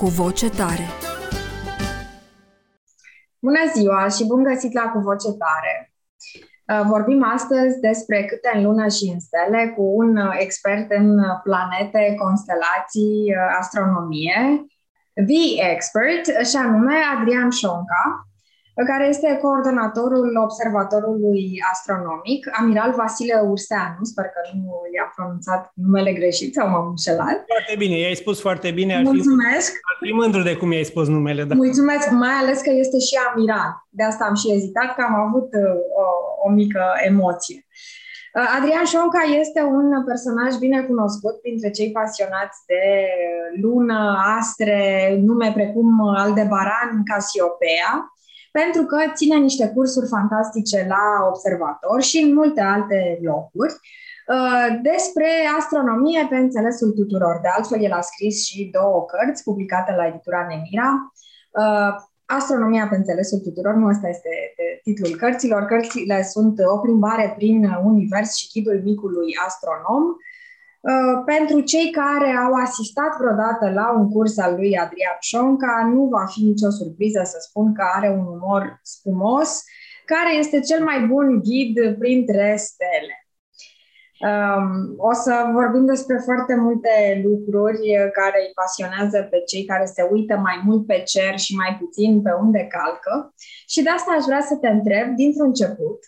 cu 0.00 0.06
voce 0.06 0.50
tare. 0.50 0.86
Bună 3.38 3.58
ziua 3.74 4.08
și 4.08 4.26
bun 4.26 4.42
găsit 4.42 4.72
la 4.72 4.90
Cu 4.92 4.98
Voce 4.98 5.32
Tare! 5.42 5.92
Uh, 6.70 6.86
vorbim 6.86 7.24
astăzi 7.34 7.80
despre 7.80 8.24
câte 8.24 8.50
în 8.54 8.62
lună 8.62 8.88
și 8.88 9.04
în 9.12 9.20
stele 9.20 9.72
cu 9.76 9.82
un 9.82 10.16
expert 10.38 10.90
în 10.90 11.20
planete, 11.42 12.14
constelații, 12.18 13.20
uh, 13.28 13.56
astronomie, 13.58 14.66
the 15.26 15.70
expert, 15.72 16.24
și 16.46 16.56
anume 16.56 16.94
Adrian 17.16 17.50
Șonca, 17.50 18.28
care 18.86 19.06
este 19.08 19.38
coordonatorul 19.42 20.36
Observatorului 20.42 21.62
Astronomic, 21.72 22.40
Amiral 22.58 22.92
Vasile 22.96 23.40
Urseanu, 23.52 24.02
sper 24.02 24.24
că 24.24 24.40
nu 24.54 24.72
i-am 24.94 25.12
pronunțat 25.16 25.70
numele 25.74 26.12
greșit 26.12 26.54
sau 26.54 26.68
m-am 26.68 26.88
înșelat. 26.88 27.36
Foarte 27.54 27.74
bine, 27.78 27.98
i-ai 27.98 28.14
spus 28.14 28.40
foarte 28.40 28.70
bine. 28.70 28.96
Ar 28.96 29.02
Mulțumesc! 29.02 29.70
Fi, 29.72 29.88
ar 29.90 29.96
fi 30.00 30.12
mândru 30.12 30.42
de 30.42 30.56
cum 30.56 30.72
i-ai 30.72 30.84
spus 30.92 31.06
numele. 31.08 31.44
Da. 31.44 31.54
Mulțumesc, 31.54 32.10
mai 32.10 32.36
ales 32.42 32.60
că 32.60 32.70
este 32.70 32.98
și 32.98 33.14
amiral. 33.28 33.70
De 33.88 34.02
asta 34.02 34.24
am 34.24 34.34
și 34.34 34.52
ezitat, 34.52 34.94
că 34.94 35.02
am 35.08 35.14
avut 35.26 35.48
uh, 35.52 35.74
o, 36.02 36.06
o 36.46 36.48
mică 36.50 36.82
emoție. 37.10 37.66
Uh, 38.34 38.56
Adrian 38.58 38.84
Șonca 38.84 39.22
este 39.40 39.60
un 39.62 40.04
personaj 40.04 40.52
bine 40.58 40.80
cunoscut 40.82 41.40
printre 41.40 41.70
cei 41.70 41.90
pasionați 41.90 42.58
de 42.66 42.84
lună, 43.62 44.00
astre, 44.38 44.78
nume 45.20 45.50
precum 45.54 45.88
Aldebaran, 46.16 46.90
Casiopea, 47.04 48.12
pentru 48.50 48.82
că 48.82 48.96
ține 49.14 49.36
niște 49.36 49.68
cursuri 49.74 50.08
fantastice 50.08 50.86
la 50.88 51.26
observator 51.28 52.02
și 52.02 52.18
în 52.18 52.34
multe 52.34 52.60
alte 52.60 53.18
locuri 53.22 53.72
uh, 53.72 54.68
despre 54.82 55.28
astronomie 55.58 56.26
pe 56.30 56.36
înțelesul 56.36 56.90
tuturor. 56.90 57.38
De 57.42 57.48
altfel, 57.56 57.82
el 57.82 57.92
a 57.92 58.00
scris 58.00 58.44
și 58.46 58.70
două 58.72 59.04
cărți 59.04 59.42
publicate 59.42 59.92
la 59.92 60.06
editura 60.06 60.46
Nemira. 60.48 61.12
Uh, 61.50 61.94
astronomia 62.26 62.86
pe 62.88 62.96
înțelesul 62.96 63.38
tuturor, 63.38 63.74
nu 63.74 63.86
ăsta 63.88 64.08
este 64.08 64.32
titlul 64.82 65.16
cărților. 65.16 65.62
Cărțile 65.64 66.22
sunt 66.22 66.58
o 66.74 66.78
plimbare 66.78 67.32
prin 67.36 67.78
univers 67.84 68.34
și 68.34 68.50
ghidul 68.52 68.80
micului 68.84 69.30
astronom. 69.46 70.04
Uh, 70.80 71.22
pentru 71.24 71.60
cei 71.60 71.90
care 71.90 72.30
au 72.44 72.52
asistat 72.52 73.16
vreodată 73.18 73.70
la 73.70 73.92
un 73.98 74.10
curs 74.10 74.38
al 74.38 74.54
lui 74.54 74.78
Adrian 74.78 75.16
Șonca, 75.20 75.90
nu 75.92 76.04
va 76.04 76.24
fi 76.26 76.42
nicio 76.42 76.70
surpriză 76.70 77.22
să 77.24 77.38
spun 77.40 77.74
că 77.74 77.82
are 77.94 78.08
un 78.08 78.26
umor 78.26 78.80
spumos, 78.82 79.62
care 80.04 80.36
este 80.36 80.60
cel 80.60 80.84
mai 80.84 81.00
bun 81.06 81.40
ghid 81.40 81.98
printre 81.98 82.56
stele. 82.56 83.14
Um, 84.30 84.94
o 84.96 85.12
să 85.12 85.50
vorbim 85.52 85.84
despre 85.86 86.16
foarte 86.24 86.54
multe 86.54 87.22
lucruri 87.24 87.82
care 88.12 88.38
îi 88.40 88.52
pasionează 88.54 89.28
pe 89.30 89.38
cei 89.46 89.64
care 89.64 89.84
se 89.84 90.08
uită 90.10 90.36
mai 90.36 90.62
mult 90.64 90.86
pe 90.86 91.02
cer 91.06 91.38
și 91.38 91.54
mai 91.54 91.76
puțin 91.80 92.22
pe 92.22 92.30
unde 92.40 92.66
calcă. 92.70 93.34
Și 93.68 93.82
de 93.82 93.90
asta 93.90 94.14
aș 94.18 94.24
vrea 94.24 94.40
să 94.40 94.56
te 94.56 94.68
întreb, 94.68 95.14
dintr-un 95.14 95.46
început, 95.46 95.98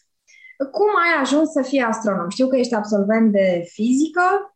cum 0.71 0.91
ai 1.05 1.23
ajuns 1.23 1.51
să 1.51 1.63
fii 1.63 1.81
astronom? 1.81 2.29
Știu 2.29 2.49
că 2.49 2.57
ești 2.57 2.75
absolvent 2.75 3.33
de 3.33 3.63
fizică, 3.67 4.23
Uh, 4.23 4.52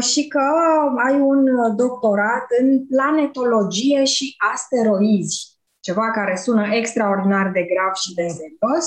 și 0.00 0.28
că 0.28 0.42
ai 1.06 1.20
un 1.20 1.44
doctorat 1.76 2.46
în 2.60 2.86
planetologie 2.86 4.04
și 4.04 4.34
asteroizi, 4.52 5.58
ceva 5.80 6.10
care 6.10 6.36
sună 6.36 6.74
extraordinar 6.74 7.50
de 7.50 7.62
grav 7.62 7.94
și 7.94 8.14
de 8.14 8.26
serios. 8.26 8.86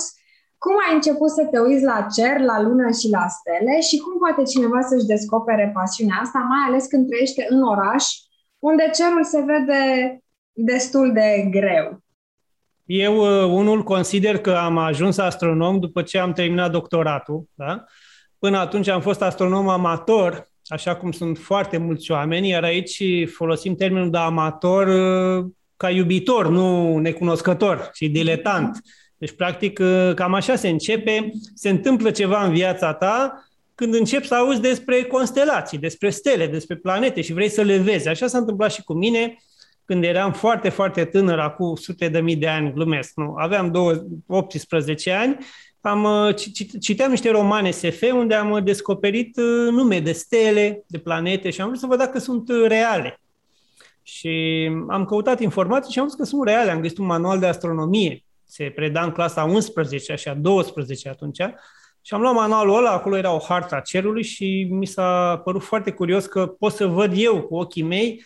Cum 0.58 0.74
ai 0.88 0.96
început 0.96 1.30
să 1.30 1.48
te 1.52 1.60
uiți 1.60 1.84
la 1.84 2.08
cer, 2.16 2.40
la 2.40 2.62
lună 2.62 2.92
și 3.00 3.10
la 3.10 3.26
stele 3.28 3.80
și 3.82 3.98
cum 3.98 4.18
poate 4.18 4.44
cineva 4.44 4.82
să-și 4.82 5.06
descopere 5.06 5.72
pasiunea 5.74 6.20
asta, 6.22 6.40
mai 6.40 6.64
ales 6.68 6.86
când 6.86 7.08
trăiește 7.08 7.46
în 7.50 7.62
oraș, 7.64 8.06
unde 8.60 8.90
cerul 8.94 9.24
se 9.24 9.42
vede 9.42 9.84
destul 10.52 11.14
de 11.14 11.48
greu? 11.52 12.04
Eu, 12.86 13.16
uh, 13.18 13.52
unul, 13.52 13.84
consider 13.84 14.38
că 14.38 14.52
am 14.52 14.78
ajuns 14.78 15.18
astronom 15.18 15.80
după 15.80 16.02
ce 16.02 16.18
am 16.18 16.34
terminat 16.34 16.72
doctoratul. 16.72 17.44
Da? 17.54 17.86
Până 18.40 18.58
atunci 18.58 18.88
am 18.88 19.02
fost 19.02 19.22
astronom 19.22 19.68
amator 19.68 20.49
așa 20.70 20.96
cum 20.96 21.12
sunt 21.12 21.38
foarte 21.38 21.78
mulți 21.78 22.12
oameni, 22.12 22.50
iar 22.50 22.64
aici 22.64 23.04
folosim 23.36 23.76
termenul 23.76 24.10
de 24.10 24.18
amator 24.18 24.88
uh, 24.88 25.46
ca 25.78 25.90
iubitor, 25.90 26.50
nu 26.50 26.98
necunoscător 26.98 27.90
și 27.94 28.10
diletant. 28.10 28.82
Deci, 29.18 29.32
practic, 29.32 29.80
uh, 29.80 30.12
cam 30.16 30.34
așa 30.34 30.56
se 30.56 30.70
începe, 30.70 31.32
se 31.54 31.70
întâmplă 31.70 32.12
ceva 32.12 32.44
în 32.44 32.52
viața 32.52 32.94
ta 32.94 33.44
când 33.76 33.94
începi 33.94 34.28
să 34.28 34.36
auzi 34.36 34.62
despre 34.62 35.04
constelații, 35.04 35.78
despre 35.78 36.10
stele, 36.10 36.48
despre 36.48 36.76
planete 36.76 37.22
și 37.22 37.34
vrei 37.34 37.50
să 37.50 37.62
le 37.62 37.78
vezi. 37.78 38.08
Așa 38.08 38.28
s-a 38.28 38.38
întâmplat 38.38 38.72
și 38.72 38.84
cu 38.84 38.94
mine 38.94 39.38
când 39.86 40.04
eram 40.04 40.34
foarte, 40.34 40.70
foarte 40.70 41.06
tânăr, 41.06 41.40
acum 41.40 41.76
sute 41.76 42.08
de 42.08 42.20
mii 42.20 42.36
de 42.36 42.48
ani, 42.48 42.74
glumesc, 42.74 43.12
nu? 43.16 43.34
Aveam 43.38 43.72
18 44.28 45.12
ani 45.12 45.38
am, 45.82 46.04
uh, 46.04 46.36
citeam 46.80 47.10
niște 47.10 47.30
romane 47.30 47.72
SF 47.72 48.02
unde 48.14 48.36
am 48.36 48.52
uh, 48.52 48.64
descoperit 48.64 49.38
uh, 49.38 49.72
nume 49.72 50.00
de 50.00 50.12
stele, 50.12 50.84
de 50.88 50.98
planete 50.98 51.50
și 51.50 51.62
am 51.62 51.68
vrut 51.68 51.80
să 51.80 51.86
văd 51.86 51.98
dacă 51.98 52.20
sunt 52.20 52.50
reale. 52.68 53.20
Și 54.04 54.30
am 54.88 55.06
căutat 55.06 55.40
informații 55.40 55.92
și 55.92 56.00
am 56.00 56.06
văzut 56.06 56.20
că 56.20 56.26
sunt 56.26 56.44
reale. 56.48 56.72
Am 56.72 56.82
găsit 56.82 56.98
un 56.98 57.06
manual 57.06 57.40
de 57.40 57.46
astronomie. 57.46 58.24
Se 58.46 58.64
preda 58.76 59.04
în 59.04 59.12
clasa 59.12 59.44
11, 59.44 60.12
așa 60.12 60.34
12 60.34 61.10
atunci. 61.10 61.42
Și 62.02 62.14
am 62.14 62.22
luat 62.22 62.34
manualul 62.34 62.78
ăla, 62.78 62.92
acolo 62.92 63.18
era 63.18 63.34
o 63.34 63.40
harta 63.48 63.76
a 63.76 63.80
cerului 63.80 64.24
și 64.24 64.68
mi 64.70 64.86
s-a 64.86 65.42
părut 65.44 65.64
foarte 65.64 65.92
curios 65.92 66.26
că 66.26 66.48
pot 66.48 66.72
să 66.72 66.88
văd 66.88 67.12
eu 67.16 67.42
cu 67.42 67.56
ochii 67.56 67.84
mei 67.84 68.24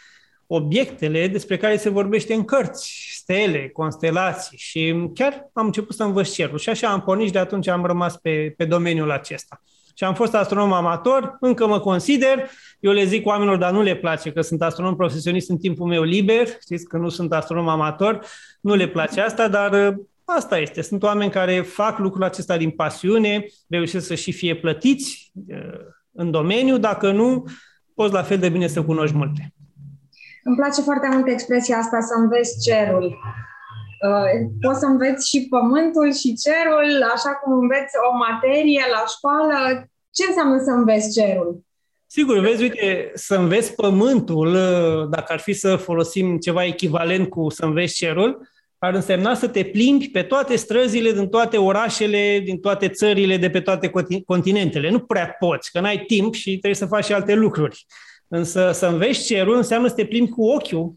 obiectele 0.48 1.28
despre 1.28 1.58
care 1.58 1.78
se 1.78 1.90
vorbește 1.90 2.34
în 2.34 2.44
cărți, 2.44 3.12
stele, 3.12 3.70
constelații 3.70 4.58
și 4.58 5.10
chiar 5.14 5.50
am 5.54 5.66
început 5.66 5.96
să 5.96 6.04
învăț 6.04 6.34
cerul 6.34 6.58
și 6.58 6.70
așa 6.70 6.88
am 6.88 7.02
pornit 7.02 7.26
și 7.26 7.32
de 7.32 7.40
atunci 7.40 7.68
am 7.68 7.86
rămas 7.86 8.18
pe, 8.18 8.54
pe 8.58 8.66
domeniul 8.66 9.12
acesta. 9.12 9.62
Și 9.96 10.04
am 10.04 10.14
fost 10.14 10.34
astronom 10.34 10.74
amator, 10.74 11.38
încă 11.40 11.68
mă 11.68 11.80
consider, 11.80 12.50
eu 12.80 12.92
le 12.92 13.06
zic 13.06 13.26
oamenilor, 13.26 13.58
dar 13.58 13.72
nu 13.72 13.82
le 13.82 13.96
place 13.96 14.32
că 14.32 14.42
sunt 14.42 14.62
astronom 14.62 14.96
profesionist 14.96 15.50
în 15.50 15.58
timpul 15.58 15.88
meu 15.88 16.04
liber, 16.04 16.48
știți 16.62 16.86
că 16.86 16.98
nu 16.98 17.10
sunt 17.10 17.34
astronom 17.34 17.68
amator, 17.68 18.26
nu 18.62 18.76
le 18.76 18.88
place 18.88 19.22
asta, 19.22 19.48
dar 19.48 19.88
uh, 19.88 20.04
asta 20.26 20.58
este. 20.58 20.82
Sunt 20.82 21.04
oameni 21.04 21.32
care 21.32 21.62
fac 21.62 21.98
lucrul 21.98 22.24
acesta 22.24 22.58
din 22.58 22.70
pasiune, 22.70 23.46
reușesc 23.68 24.08
să 24.08 24.16
și 24.16 24.32
fie 24.32 24.56
plătiți 24.56 25.32
uh, 25.48 25.80
în 26.12 26.32
domeniu, 26.32 26.78
dacă 26.78 27.12
nu, 27.12 27.46
poți 27.96 28.14
la 28.14 28.24
fel 28.24 28.38
de 28.38 28.50
bine 28.50 28.68
să 28.68 28.84
cunoști 28.84 29.16
multe. 29.16 29.54
Îmi 30.44 30.56
place 30.56 30.82
foarte 30.82 31.08
mult 31.12 31.28
expresia 31.28 31.78
asta, 31.78 32.00
să 32.02 32.14
înveți 32.18 32.54
cerul. 32.70 33.06
Uh, 34.10 34.30
poți 34.62 34.80
să 34.80 34.86
înveți 34.86 35.30
și 35.30 35.48
pământul 35.50 36.14
și 36.14 36.38
cerul, 36.44 37.04
așa 37.16 37.30
cum 37.30 37.54
înveți 37.54 37.94
o 38.12 38.18
materie 38.18 38.84
la 38.92 39.04
școală. 39.16 39.58
Ce 40.12 40.24
înseamnă 40.28 40.58
să 40.64 40.72
înveți 40.72 41.20
cerul? 41.20 41.62
Sigur, 42.06 42.40
vezi, 42.40 42.62
uite, 42.62 43.12
să 43.14 43.36
înveți 43.36 43.76
pământul, 43.76 44.48
uh, 44.48 45.10
dacă 45.10 45.34
ar 45.34 45.40
fi 45.40 45.54
să 45.54 45.76
folosim 45.76 46.38
ceva 46.38 46.66
echivalent 46.66 47.30
cu 47.30 47.50
să 47.50 47.66
înveți 47.66 47.96
cerul, 47.96 48.48
ar 48.78 48.94
însemna 48.94 49.34
să 49.34 49.48
te 49.48 49.64
plimbi 49.64 50.10
pe 50.10 50.22
toate 50.22 50.56
străzile 50.56 51.12
din 51.12 51.28
toate 51.28 51.58
orașele, 51.58 52.40
din 52.44 52.60
toate 52.60 52.90
țările, 52.90 53.38
de 53.38 53.50
pe 53.50 53.60
toate 53.60 53.92
continentele. 54.26 54.90
Nu 54.90 55.00
prea 55.00 55.36
poți, 55.40 55.72
că 55.72 55.80
n-ai 55.80 56.04
timp 56.08 56.34
și 56.34 56.50
trebuie 56.50 56.76
să 56.76 56.86
faci 56.86 57.06
și 57.06 57.14
alte 57.14 57.34
lucruri. 57.34 57.86
Însă 58.36 58.72
să 58.72 58.86
înveți 58.86 59.26
cerul 59.26 59.56
înseamnă 59.56 59.88
să 59.88 59.94
te 59.94 60.06
plimbi 60.06 60.32
cu 60.32 60.44
ochiul 60.46 60.94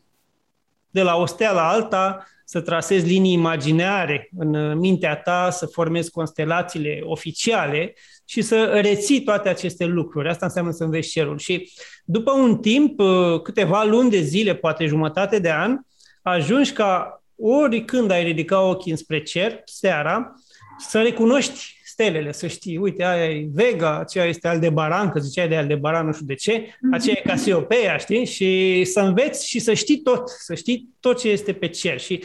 de 0.90 1.02
la 1.02 1.16
o 1.16 1.26
stea 1.26 1.52
la 1.52 1.68
alta, 1.68 2.26
să 2.44 2.60
trasezi 2.60 3.06
linii 3.06 3.32
imaginare 3.32 4.30
în 4.38 4.78
mintea 4.78 5.16
ta, 5.16 5.50
să 5.50 5.66
formezi 5.66 6.10
constelațiile 6.10 7.00
oficiale 7.04 7.94
și 8.24 8.42
să 8.42 8.64
reții 8.64 9.22
toate 9.22 9.48
aceste 9.48 9.84
lucruri. 9.84 10.28
Asta 10.28 10.46
înseamnă 10.46 10.70
să 10.70 10.84
înveți 10.84 11.10
cerul. 11.10 11.38
Și 11.38 11.72
după 12.04 12.32
un 12.32 12.58
timp, 12.58 13.00
câteva 13.42 13.84
luni 13.84 14.10
de 14.10 14.20
zile, 14.20 14.54
poate 14.54 14.86
jumătate 14.86 15.38
de 15.38 15.52
an, 15.52 15.78
ajungi 16.22 16.72
ca 16.72 17.22
ori 17.36 17.84
când 17.84 18.10
ai 18.10 18.24
ridica 18.24 18.60
ochii 18.60 18.90
înspre 18.90 19.22
cer, 19.22 19.62
seara, 19.64 20.34
să 20.78 21.02
recunoști 21.02 21.75
stelele, 21.96 22.32
să 22.32 22.46
știi, 22.46 22.76
uite, 22.76 23.04
aia 23.04 23.30
e 23.30 23.48
Vega, 23.52 23.98
aceea 23.98 24.24
este 24.24 24.48
Aldebaran, 24.48 25.10
că 25.10 25.18
ziceai 25.18 25.48
de 25.48 25.56
Aldebaran, 25.56 26.06
nu 26.06 26.12
știu 26.12 26.26
de 26.26 26.34
ce, 26.34 26.78
aceea 26.92 27.16
e 27.18 27.28
Casiopeia, 27.28 27.96
știi? 27.96 28.24
Și 28.24 28.84
să 28.84 29.00
înveți 29.00 29.48
și 29.48 29.58
să 29.58 29.74
știi 29.74 30.00
tot, 30.00 30.28
să 30.28 30.54
știi 30.54 30.88
tot 31.00 31.18
ce 31.18 31.28
este 31.28 31.52
pe 31.52 31.68
cer. 31.68 32.00
Și 32.00 32.24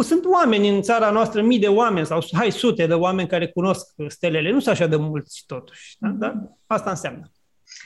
sunt 0.00 0.24
oameni 0.24 0.68
în 0.68 0.82
țara 0.82 1.10
noastră, 1.10 1.42
mii 1.42 1.58
de 1.58 1.68
oameni 1.68 2.06
sau 2.06 2.24
hai 2.32 2.52
sute 2.52 2.86
de 2.86 2.94
oameni 2.94 3.28
care 3.28 3.48
cunosc 3.48 3.86
stelele. 4.06 4.50
Nu 4.50 4.60
sunt 4.60 4.74
așa 4.74 4.86
de 4.86 4.96
mulți 4.96 5.44
totuși. 5.46 5.96
Da? 5.98 6.08
Dar 6.08 6.34
asta 6.66 6.90
înseamnă. 6.90 7.32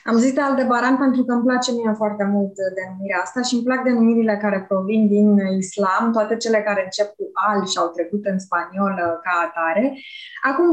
Am 0.09 0.17
zis 0.17 0.33
de 0.33 0.41
Aldebaran 0.41 0.97
pentru 0.97 1.23
că 1.23 1.31
îmi 1.33 1.43
place 1.43 1.71
mie 1.71 1.93
foarte 2.01 2.23
mult 2.33 2.53
denumirea 2.77 3.21
asta 3.23 3.41
și 3.41 3.53
îmi 3.53 3.63
plac 3.63 3.83
denumirile 3.83 4.37
care 4.41 4.65
provin 4.67 5.07
din 5.07 5.29
islam, 5.63 6.11
toate 6.11 6.35
cele 6.37 6.59
care 6.67 6.81
încep 6.83 7.09
cu 7.17 7.25
al 7.47 7.65
și 7.71 7.77
au 7.77 7.87
trecut 7.87 8.23
în 8.25 8.39
spaniolă 8.39 9.05
ca 9.23 9.33
atare. 9.47 9.85
Acum, 10.49 10.69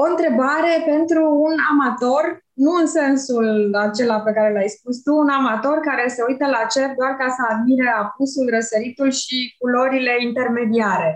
o 0.00 0.02
întrebare 0.10 0.72
pentru 0.92 1.22
un 1.46 1.54
amator, 1.72 2.24
nu 2.64 2.72
în 2.80 2.86
sensul 2.86 3.46
acela 3.86 4.18
pe 4.20 4.32
care 4.32 4.52
l-ai 4.52 4.74
spus 4.76 4.96
tu, 5.02 5.12
un 5.24 5.28
amator 5.28 5.76
care 5.88 6.04
se 6.08 6.22
uită 6.28 6.46
la 6.46 6.62
cer 6.74 6.88
doar 6.98 7.12
ca 7.20 7.28
să 7.36 7.42
admire 7.52 7.88
apusul, 8.02 8.46
răsăritul 8.54 9.10
și 9.10 9.38
culorile 9.58 10.14
intermediare. 10.28 11.10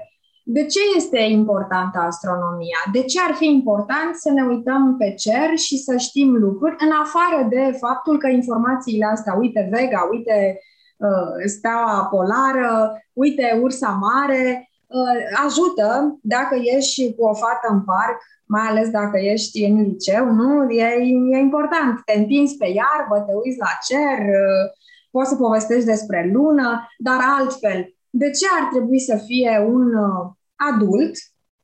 De 0.51 0.65
ce 0.65 0.79
este 0.97 1.19
importantă 1.19 1.99
astronomia? 1.99 2.81
De 2.93 3.03
ce 3.03 3.21
ar 3.29 3.35
fi 3.35 3.47
important 3.47 4.15
să 4.15 4.31
ne 4.31 4.43
uităm 4.43 4.97
pe 4.97 5.15
cer 5.15 5.57
și 5.57 5.77
să 5.79 5.97
știm 5.97 6.35
lucruri, 6.35 6.77
în 6.79 6.91
afară 7.03 7.47
de 7.49 7.77
faptul 7.79 8.19
că 8.19 8.29
informațiile 8.29 9.05
astea, 9.05 9.35
uite 9.35 9.69
Vega, 9.73 10.09
uite 10.11 10.61
uh, 10.97 11.47
steaua 11.47 12.09
polară, 12.11 13.03
uite 13.13 13.59
ursa 13.63 13.89
mare, 13.89 14.71
uh, 14.87 15.45
ajută 15.45 16.19
dacă 16.23 16.55
ești 16.77 17.15
cu 17.15 17.25
o 17.25 17.35
fată 17.35 17.67
în 17.71 17.81
parc, 17.81 18.19
mai 18.47 18.67
ales 18.69 18.89
dacă 18.91 19.19
ești 19.19 19.65
în 19.65 19.83
liceu, 19.83 20.25
nu? 20.31 20.71
E, 20.71 20.85
e 21.33 21.39
important. 21.39 22.01
Te 22.05 22.19
împingi 22.19 22.57
pe 22.57 22.67
iarbă, 22.67 23.25
te 23.27 23.33
uiți 23.45 23.59
la 23.59 23.73
cer, 23.89 24.19
uh, 24.19 24.65
poți 25.11 25.29
să 25.29 25.37
povestești 25.37 25.85
despre 25.85 26.31
lună, 26.33 26.89
dar 26.99 27.21
altfel. 27.39 27.95
De 28.11 28.31
ce 28.31 28.47
ar 28.61 28.69
trebui 28.73 29.01
să 29.01 29.17
fie 29.27 29.67
un 29.69 29.95
uh, 29.95 30.37
adult 30.59 31.17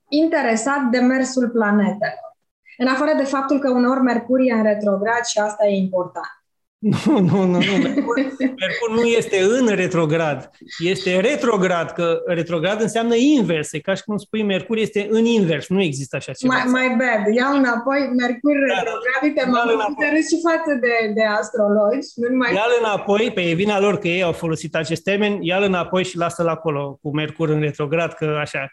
interesat 0.08 0.82
de 0.90 0.98
mersul 0.98 1.50
planetelor. 1.50 2.36
În 2.78 2.86
afară 2.86 3.12
de 3.16 3.24
faptul 3.24 3.58
că 3.58 3.70
uneori 3.70 4.00
Mercur 4.00 4.40
e 4.40 4.52
în 4.52 4.62
retrograd 4.62 5.24
și 5.24 5.38
asta 5.38 5.66
e 5.66 5.76
important. 5.76 6.43
Nu, 7.06 7.18
nu, 7.18 7.42
nu, 7.42 7.58
nu. 7.58 7.76
Mercur, 7.82 8.14
Mercur 8.38 8.90
nu 8.90 9.02
este 9.02 9.42
în 9.42 9.66
retrograd, 9.66 10.50
este 10.78 11.20
retrograd, 11.20 11.90
că 11.90 12.22
retrograd 12.26 12.80
înseamnă 12.80 13.14
invers. 13.14 13.72
E 13.72 13.78
ca 13.78 13.94
și 13.94 14.02
cum 14.02 14.16
spui 14.16 14.42
Mercur 14.42 14.76
este 14.76 15.06
în 15.10 15.24
invers, 15.24 15.68
nu 15.68 15.82
există 15.82 16.16
așa 16.16 16.32
ceva. 16.32 16.54
My, 16.54 16.70
my 16.70 16.96
bad, 16.98 17.34
iau 17.34 17.56
înapoi, 17.56 17.98
Mercur 18.16 18.54
da, 18.68 18.74
retrograd, 18.74 19.22
uite, 19.22 19.44
m-am 19.50 19.96
și 20.28 20.40
față 20.48 20.78
de, 20.80 21.12
de 21.14 21.24
astrologi. 21.24 22.08
Nu 22.14 22.36
mai... 22.36 22.54
Ia-l 22.54 22.76
înapoi, 22.80 23.30
pe 23.34 23.40
e 23.40 23.54
vina 23.54 23.80
lor 23.80 23.98
că 23.98 24.08
ei 24.08 24.22
au 24.22 24.32
folosit 24.32 24.74
acest 24.74 25.02
termen, 25.02 25.42
ia-l 25.42 25.62
înapoi 25.62 26.04
și 26.04 26.16
lasă-l 26.16 26.48
acolo 26.48 26.98
cu 27.02 27.14
Mercur 27.14 27.48
în 27.48 27.60
retrograd, 27.60 28.12
că 28.12 28.38
așa. 28.40 28.66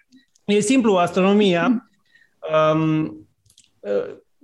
E 0.46 0.60
simplu, 0.60 0.96
astronomia 0.96 1.90
um, 2.74 3.28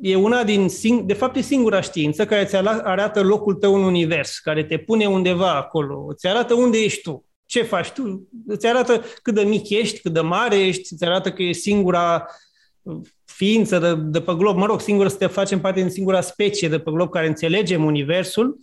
e 0.01 0.15
una 0.15 0.43
din, 0.43 0.67
de 1.05 1.13
fapt 1.13 1.35
e 1.35 1.41
singura 1.41 1.81
știință 1.81 2.25
care 2.25 2.41
îți 2.41 2.55
arată 2.55 3.23
locul 3.23 3.53
tău 3.53 3.75
în 3.75 3.83
univers, 3.83 4.39
care 4.39 4.63
te 4.63 4.77
pune 4.77 5.05
undeva 5.05 5.55
acolo, 5.55 6.05
îți 6.09 6.27
arată 6.27 6.53
unde 6.53 6.77
ești 6.77 7.01
tu, 7.01 7.25
ce 7.45 7.61
faci 7.63 7.89
tu, 7.89 8.27
îți 8.47 8.67
arată 8.67 9.03
cât 9.21 9.33
de 9.33 9.43
mic 9.43 9.69
ești, 9.69 9.99
cât 9.99 10.13
de 10.13 10.19
mare 10.19 10.59
ești, 10.59 10.93
îți 10.93 11.05
arată 11.05 11.31
că 11.31 11.43
e 11.43 11.51
singura 11.51 12.27
ființă 13.25 13.79
de, 13.79 13.95
de 13.95 14.21
pe 14.21 14.33
glob, 14.33 14.57
mă 14.57 14.65
rog, 14.65 14.81
singură 14.81 15.07
să 15.07 15.17
te 15.17 15.27
facem 15.27 15.59
parte 15.61 15.79
din 15.79 15.89
singura 15.89 16.21
specie 16.21 16.69
de 16.69 16.79
pe 16.79 16.91
glob 16.91 17.09
care 17.09 17.27
înțelegem 17.27 17.85
universul 17.85 18.59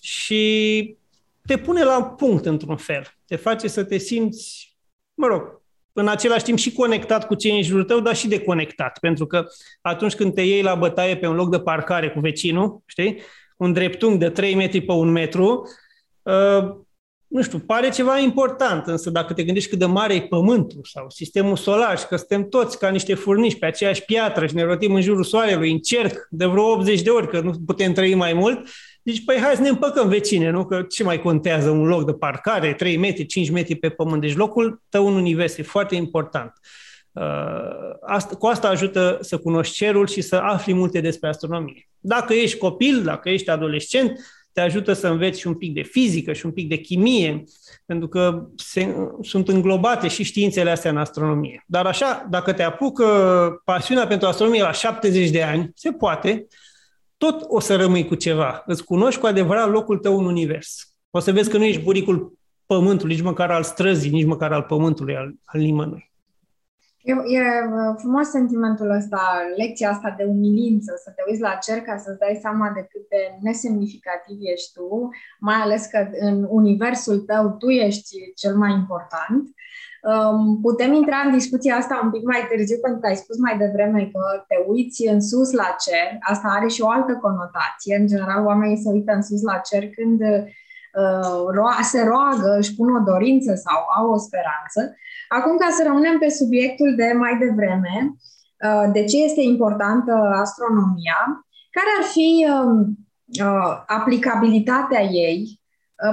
și 0.00 0.96
te 1.46 1.58
pune 1.58 1.84
la 1.84 2.02
punct 2.04 2.46
într-un 2.46 2.76
fel, 2.76 3.06
te 3.26 3.36
face 3.36 3.68
să 3.68 3.84
te 3.84 3.98
simți, 3.98 4.76
mă 5.14 5.26
rog, 5.26 5.62
în 5.96 6.08
același 6.08 6.44
timp 6.44 6.58
și 6.58 6.72
conectat 6.72 7.26
cu 7.26 7.34
cei 7.34 7.56
în 7.56 7.62
jurul 7.62 7.84
tău, 7.84 8.00
dar 8.00 8.16
și 8.16 8.28
deconectat. 8.28 8.98
Pentru 8.98 9.26
că 9.26 9.46
atunci 9.80 10.14
când 10.14 10.34
te 10.34 10.42
iei 10.42 10.62
la 10.62 10.74
bătaie 10.74 11.16
pe 11.16 11.26
un 11.26 11.34
loc 11.34 11.50
de 11.50 11.60
parcare 11.60 12.10
cu 12.10 12.20
vecinul, 12.20 12.82
știi, 12.86 13.20
un 13.56 13.72
dreptunghi 13.72 14.18
de 14.18 14.30
3 14.30 14.54
metri 14.54 14.80
pe 14.80 14.92
1 14.92 15.10
metru, 15.10 15.68
uh, 16.22 16.82
nu 17.26 17.42
știu, 17.42 17.58
pare 17.58 17.88
ceva 17.90 18.18
important, 18.18 18.86
însă 18.86 19.10
dacă 19.10 19.32
te 19.32 19.42
gândești 19.44 19.68
cât 19.68 19.78
de 19.78 19.84
mare 19.84 20.14
e 20.14 20.20
Pământul 20.20 20.80
sau 20.82 21.10
sistemul 21.10 21.56
solar 21.56 21.98
și 21.98 22.06
că 22.06 22.16
suntem 22.16 22.48
toți 22.48 22.78
ca 22.78 22.88
niște 22.88 23.14
furniși 23.14 23.58
pe 23.58 23.66
aceeași 23.66 24.04
piatră 24.04 24.46
și 24.46 24.54
ne 24.54 24.62
rotim 24.62 24.94
în 24.94 25.00
jurul 25.00 25.24
Soarelui 25.24 25.70
în 25.70 25.78
cerc 25.78 26.26
de 26.30 26.46
vreo 26.46 26.70
80 26.70 27.02
de 27.02 27.10
ori, 27.10 27.28
că 27.28 27.40
nu 27.40 27.52
putem 27.66 27.92
trăi 27.92 28.14
mai 28.14 28.32
mult, 28.32 28.68
deci, 29.04 29.24
păi 29.24 29.38
hai 29.40 29.54
să 29.54 29.60
ne 29.60 29.68
împăcăm 29.68 30.08
vecine, 30.08 30.50
nu? 30.50 30.64
Că 30.64 30.82
ce 30.82 31.02
mai 31.02 31.20
contează 31.20 31.70
un 31.70 31.86
loc 31.86 32.04
de 32.04 32.12
parcare, 32.12 32.72
3 32.72 32.96
metri, 32.96 33.26
5 33.26 33.50
metri 33.50 33.74
pe 33.74 33.88
pământ. 33.88 34.20
Deci 34.20 34.36
locul 34.36 34.82
tău 34.88 35.06
în 35.06 35.14
univers 35.14 35.56
e 35.56 35.62
foarte 35.62 35.94
important. 35.94 36.52
Uh, 37.12 37.22
asta, 38.06 38.36
cu 38.36 38.46
asta 38.46 38.68
ajută 38.68 39.18
să 39.20 39.38
cunoști 39.38 39.74
cerul 39.74 40.06
și 40.06 40.20
să 40.20 40.36
afli 40.36 40.74
multe 40.74 41.00
despre 41.00 41.28
astronomie. 41.28 41.88
Dacă 42.00 42.32
ești 42.32 42.58
copil, 42.58 43.02
dacă 43.02 43.28
ești 43.28 43.50
adolescent, 43.50 44.20
te 44.52 44.60
ajută 44.60 44.92
să 44.92 45.08
înveți 45.08 45.40
și 45.40 45.46
un 45.46 45.54
pic 45.54 45.74
de 45.74 45.82
fizică 45.82 46.32
și 46.32 46.46
un 46.46 46.52
pic 46.52 46.68
de 46.68 46.76
chimie, 46.76 47.44
pentru 47.86 48.08
că 48.08 48.46
se, 48.56 48.94
sunt 49.22 49.48
înglobate 49.48 50.08
și 50.08 50.22
științele 50.22 50.70
astea 50.70 50.90
în 50.90 50.96
astronomie. 50.96 51.64
Dar 51.66 51.86
așa, 51.86 52.26
dacă 52.30 52.52
te 52.52 52.62
apucă 52.62 53.06
pasiunea 53.64 54.06
pentru 54.06 54.28
astronomie 54.28 54.62
la 54.62 54.72
70 54.72 55.30
de 55.30 55.42
ani, 55.42 55.70
se 55.74 55.90
poate, 55.90 56.46
tot 57.24 57.44
o 57.48 57.60
să 57.60 57.76
rămâi 57.76 58.06
cu 58.06 58.14
ceva. 58.14 58.62
Îți 58.66 58.84
cunoști 58.84 59.20
cu 59.20 59.26
adevărat 59.26 59.70
locul 59.70 59.98
tău 59.98 60.18
în 60.18 60.24
univers. 60.24 60.94
O 61.10 61.18
să 61.18 61.32
vezi 61.32 61.50
că 61.50 61.58
nu 61.58 61.64
ești 61.64 61.82
buricul 61.82 62.38
pământului, 62.66 63.14
nici 63.14 63.24
măcar 63.24 63.50
al 63.50 63.62
străzii, 63.62 64.10
nici 64.10 64.26
măcar 64.26 64.52
al 64.52 64.62
pământului, 64.62 65.16
al, 65.16 65.34
al 65.44 65.60
nimănui. 65.60 66.12
E, 67.02 67.12
e 67.12 67.40
uh, 67.40 67.94
frumos 67.96 68.28
sentimentul 68.28 68.90
ăsta, 68.90 69.20
lecția 69.56 69.90
asta 69.90 70.14
de 70.16 70.24
umilință, 70.24 70.92
să 71.04 71.10
te 71.10 71.22
uiți 71.28 71.40
la 71.40 71.54
cer 71.54 71.80
ca 71.80 71.96
să-ți 71.96 72.18
dai 72.18 72.38
seama 72.40 72.70
de 72.74 72.86
cât 72.90 73.08
de 73.08 73.38
nesemnificativ 73.40 74.36
ești 74.40 74.72
tu, 74.72 75.08
mai 75.38 75.54
ales 75.54 75.86
că 75.86 76.08
în 76.18 76.46
universul 76.48 77.18
tău 77.18 77.50
tu 77.50 77.68
ești 77.68 78.32
cel 78.34 78.56
mai 78.56 78.72
important. 78.72 79.48
Um, 80.12 80.60
putem 80.60 80.92
intra 80.92 81.16
în 81.24 81.32
discuția 81.32 81.76
asta 81.76 82.00
un 82.04 82.10
pic 82.10 82.24
mai 82.24 82.46
târziu, 82.50 82.78
pentru 82.82 83.00
că 83.00 83.06
ai 83.06 83.16
spus 83.16 83.38
mai 83.38 83.58
devreme 83.58 84.00
că 84.12 84.44
te 84.48 84.56
uiți 84.66 85.06
în 85.06 85.20
sus 85.20 85.52
la 85.52 85.76
cer. 85.84 86.08
Asta 86.20 86.48
are 86.48 86.68
și 86.68 86.80
o 86.82 86.90
altă 86.90 87.12
conotație. 87.26 87.96
În 88.00 88.06
general, 88.06 88.44
oamenii 88.44 88.82
se 88.82 88.90
uită 88.90 89.12
în 89.12 89.22
sus 89.22 89.42
la 89.42 89.56
cer 89.68 89.88
când 89.88 90.20
uh, 90.20 91.80
se 91.82 92.02
roagă, 92.02 92.56
își 92.58 92.74
pun 92.74 92.88
o 92.96 93.00
dorință 93.12 93.54
sau 93.54 93.78
au 93.96 94.10
o 94.10 94.18
speranță. 94.26 94.80
Acum, 95.28 95.56
ca 95.56 95.68
să 95.70 95.82
rămânem 95.86 96.18
pe 96.18 96.28
subiectul 96.28 96.94
de 96.96 97.12
mai 97.22 97.38
devreme, 97.38 97.96
uh, 98.66 98.86
de 98.92 99.04
ce 99.04 99.16
este 99.24 99.40
importantă 99.40 100.12
astronomia, 100.44 101.20
care 101.76 101.90
ar 101.98 102.04
fi 102.14 102.46
um, 102.54 102.78
uh, 103.46 103.82
aplicabilitatea 103.86 105.02
ei 105.02 105.38
Uh, 105.46 105.63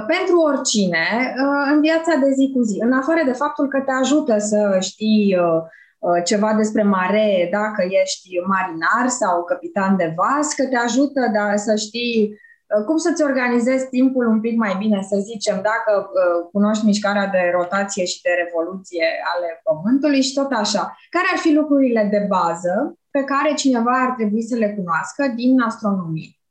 pentru 0.06 0.36
oricine 0.36 1.06
uh, 1.36 1.72
în 1.72 1.80
viața 1.80 2.14
de 2.14 2.30
zi 2.30 2.52
cu 2.54 2.62
zi, 2.62 2.76
în 2.80 2.92
afară 2.92 3.22
de 3.24 3.32
faptul 3.32 3.68
că 3.68 3.80
te 3.80 3.92
ajută 3.92 4.38
să 4.38 4.76
știi 4.80 5.36
uh, 5.36 6.22
ceva 6.24 6.54
despre 6.54 6.82
mare 6.82 7.48
dacă 7.52 7.82
ești 8.02 8.28
marinar 8.46 9.08
sau 9.08 9.44
capitan 9.44 9.96
de 9.96 10.14
vas, 10.16 10.54
că 10.54 10.64
te 10.66 10.76
ajută 10.76 11.20
da, 11.32 11.56
să 11.56 11.74
știi 11.76 12.40
cum 12.86 12.96
să-ți 12.96 13.22
organizezi 13.22 13.88
timpul 13.88 14.26
un 14.26 14.40
pic 14.40 14.56
mai 14.56 14.74
bine, 14.78 15.02
să 15.02 15.16
zicem, 15.30 15.54
dacă 15.54 16.10
cunoști 16.52 16.84
mișcarea 16.84 17.26
de 17.26 17.50
rotație 17.52 18.04
și 18.04 18.22
de 18.22 18.30
revoluție 18.44 19.06
ale 19.34 19.60
Pământului 19.64 20.22
și 20.22 20.34
tot 20.34 20.52
așa. 20.52 20.96
Care 21.10 21.26
ar 21.32 21.38
fi 21.38 21.52
lucrurile 21.52 22.08
de 22.10 22.26
bază 22.28 22.98
pe 23.10 23.22
care 23.24 23.54
cineva 23.54 23.92
ar 24.06 24.14
trebui 24.16 24.42
să 24.42 24.56
le 24.56 24.74
cunoască 24.76 25.32
din 25.34 25.60
astronomie? 25.60 26.41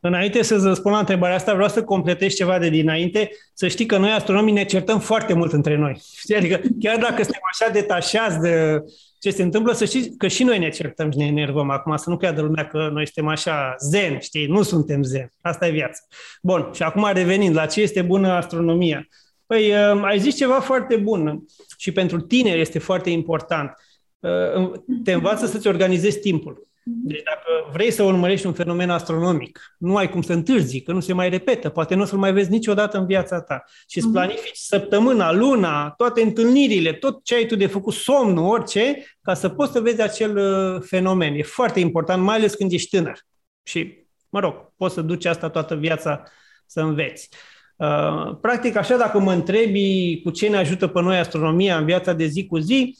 Înainte 0.00 0.42
să 0.42 0.72
spun 0.74 0.92
la 0.92 0.98
întrebarea 0.98 1.36
asta, 1.36 1.54
vreau 1.54 1.68
să 1.68 1.84
completez 1.84 2.34
ceva 2.34 2.58
de 2.58 2.68
dinainte, 2.68 3.30
să 3.54 3.68
știi 3.68 3.86
că 3.86 3.98
noi 3.98 4.10
astronomii 4.10 4.52
ne 4.52 4.64
certăm 4.64 5.00
foarte 5.00 5.32
mult 5.32 5.52
între 5.52 5.76
noi. 5.76 6.02
Știi? 6.16 6.36
Adică 6.36 6.60
chiar 6.80 6.96
dacă 6.96 7.22
suntem 7.22 7.42
așa 7.52 7.72
detașați 7.72 8.40
de 8.40 8.82
ce 9.20 9.30
se 9.30 9.42
întâmplă, 9.42 9.72
să 9.72 9.84
știi 9.84 10.16
că 10.16 10.28
și 10.28 10.44
noi 10.44 10.58
ne 10.58 10.68
certăm 10.68 11.10
și 11.10 11.18
ne 11.18 11.26
enervăm 11.26 11.70
acum, 11.70 11.96
să 11.96 12.10
nu 12.10 12.16
creadă 12.16 12.40
lumea 12.40 12.66
că 12.66 12.88
noi 12.92 13.06
suntem 13.06 13.28
așa 13.32 13.74
zen, 13.78 14.18
știi? 14.18 14.46
Nu 14.46 14.62
suntem 14.62 15.02
zen. 15.02 15.32
Asta 15.40 15.66
e 15.66 15.70
viața. 15.70 16.00
Bun, 16.42 16.70
și 16.72 16.82
acum 16.82 17.10
revenind, 17.12 17.54
la 17.54 17.66
ce 17.66 17.80
este 17.80 18.02
bună 18.02 18.28
astronomia? 18.28 19.08
Păi, 19.46 19.70
uh, 19.70 20.02
ai 20.04 20.18
zis 20.18 20.36
ceva 20.36 20.60
foarte 20.60 20.96
bun 20.96 21.44
și 21.76 21.92
pentru 21.92 22.20
tine 22.20 22.50
este 22.50 22.78
foarte 22.78 23.10
important. 23.10 23.72
Uh, 24.18 24.72
te 25.04 25.12
învață 25.12 25.46
să-ți 25.46 25.66
organizezi 25.66 26.18
timpul. 26.18 26.67
Deci 26.90 27.22
dacă 27.22 27.70
vrei 27.72 27.90
să 27.90 28.02
urmărești 28.02 28.46
un 28.46 28.52
fenomen 28.52 28.90
astronomic, 28.90 29.60
nu 29.78 29.96
ai 29.96 30.10
cum 30.10 30.22
să 30.22 30.32
întârzi, 30.32 30.80
că 30.80 30.92
nu 30.92 31.00
se 31.00 31.12
mai 31.12 31.28
repetă, 31.28 31.68
poate 31.68 31.94
nu 31.94 32.02
o 32.02 32.04
să-l 32.04 32.18
mai 32.18 32.32
vezi 32.32 32.50
niciodată 32.50 32.98
în 32.98 33.06
viața 33.06 33.40
ta. 33.40 33.64
Și 33.88 33.98
îți 33.98 34.06
mhm. 34.06 34.16
planifici 34.16 34.56
săptămâna, 34.56 35.32
luna, 35.32 35.90
toate 35.90 36.22
întâlnirile, 36.22 36.92
tot 36.92 37.24
ce 37.24 37.34
ai 37.34 37.46
tu 37.46 37.56
de 37.56 37.66
făcut, 37.66 37.94
somnul, 37.94 38.44
orice, 38.44 39.04
ca 39.22 39.34
să 39.34 39.48
poți 39.48 39.72
să 39.72 39.80
vezi 39.80 40.00
acel 40.00 40.36
uh, 40.36 40.82
fenomen. 40.86 41.34
E 41.34 41.42
foarte 41.42 41.80
important, 41.80 42.22
mai 42.22 42.36
ales 42.36 42.54
când 42.54 42.72
ești 42.72 42.96
tânăr. 42.96 43.18
Și, 43.62 44.06
mă 44.28 44.40
rog, 44.40 44.72
poți 44.76 44.94
să 44.94 45.00
duci 45.00 45.24
asta 45.24 45.50
toată 45.50 45.74
viața 45.74 46.22
să 46.66 46.80
înveți. 46.80 47.28
Uh, 47.76 48.36
practic, 48.40 48.76
așa, 48.76 48.96
dacă 48.96 49.18
mă 49.18 49.32
întrebi 49.32 50.20
cu 50.24 50.30
ce 50.30 50.48
ne 50.48 50.56
ajută 50.56 50.86
pe 50.86 51.00
noi 51.00 51.18
astronomia 51.18 51.78
în 51.78 51.84
viața 51.84 52.12
de 52.12 52.24
zi 52.26 52.46
cu 52.46 52.58
zi, 52.58 52.96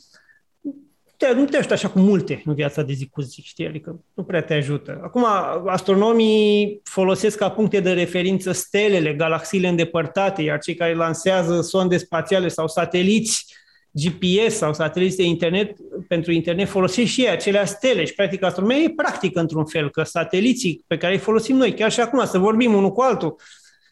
te, 1.18 1.32
nu 1.32 1.44
te 1.44 1.56
ajută 1.56 1.72
așa 1.72 1.88
cu 1.88 1.98
multe 1.98 2.42
în 2.44 2.54
viața 2.54 2.82
de 2.82 2.92
zi 2.92 3.08
cu 3.08 3.20
zi, 3.20 3.40
știi? 3.44 3.66
Adică 3.66 4.04
nu 4.14 4.22
prea 4.22 4.42
te 4.42 4.54
ajută. 4.54 5.00
Acum, 5.02 5.26
astronomii 5.66 6.80
folosesc 6.84 7.38
ca 7.38 7.50
puncte 7.50 7.80
de 7.80 7.92
referință 7.92 8.52
stelele, 8.52 9.14
galaxiile 9.14 9.68
îndepărtate, 9.68 10.42
iar 10.42 10.58
cei 10.58 10.74
care 10.74 10.94
lansează 10.94 11.60
sonde 11.60 11.96
spațiale 11.96 12.48
sau 12.48 12.68
sateliți 12.68 13.46
GPS 13.90 14.56
sau 14.56 14.74
sateliți 14.74 15.16
de 15.16 15.22
internet, 15.22 15.76
pentru 16.08 16.32
internet 16.32 16.68
folosesc 16.68 17.10
și 17.10 17.20
ei 17.20 17.30
acelea 17.30 17.64
stele 17.64 18.04
și 18.04 18.14
practic 18.14 18.42
astronomia 18.42 18.76
e 18.76 18.92
practică 18.96 19.40
într-un 19.40 19.64
fel, 19.64 19.90
că 19.90 20.02
sateliții 20.02 20.84
pe 20.86 20.96
care 20.96 21.12
îi 21.12 21.18
folosim 21.18 21.56
noi, 21.56 21.74
chiar 21.74 21.92
și 21.92 22.00
acum, 22.00 22.24
să 22.26 22.38
vorbim 22.38 22.74
unul 22.74 22.92
cu 22.92 23.00
altul, 23.00 23.36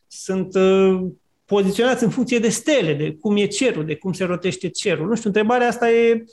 sunt 0.06 0.54
uh, 0.54 1.00
poziționați 1.44 2.04
în 2.04 2.10
funcție 2.10 2.38
de 2.38 2.48
stele, 2.48 2.94
de 2.94 3.16
cum 3.20 3.36
e 3.36 3.46
cerul, 3.46 3.84
de 3.84 3.96
cum 3.96 4.12
se 4.12 4.24
rotește 4.24 4.68
cerul. 4.68 5.08
Nu 5.08 5.14
știu, 5.14 5.28
întrebarea 5.28 5.68
asta 5.68 5.90
e 5.90 6.24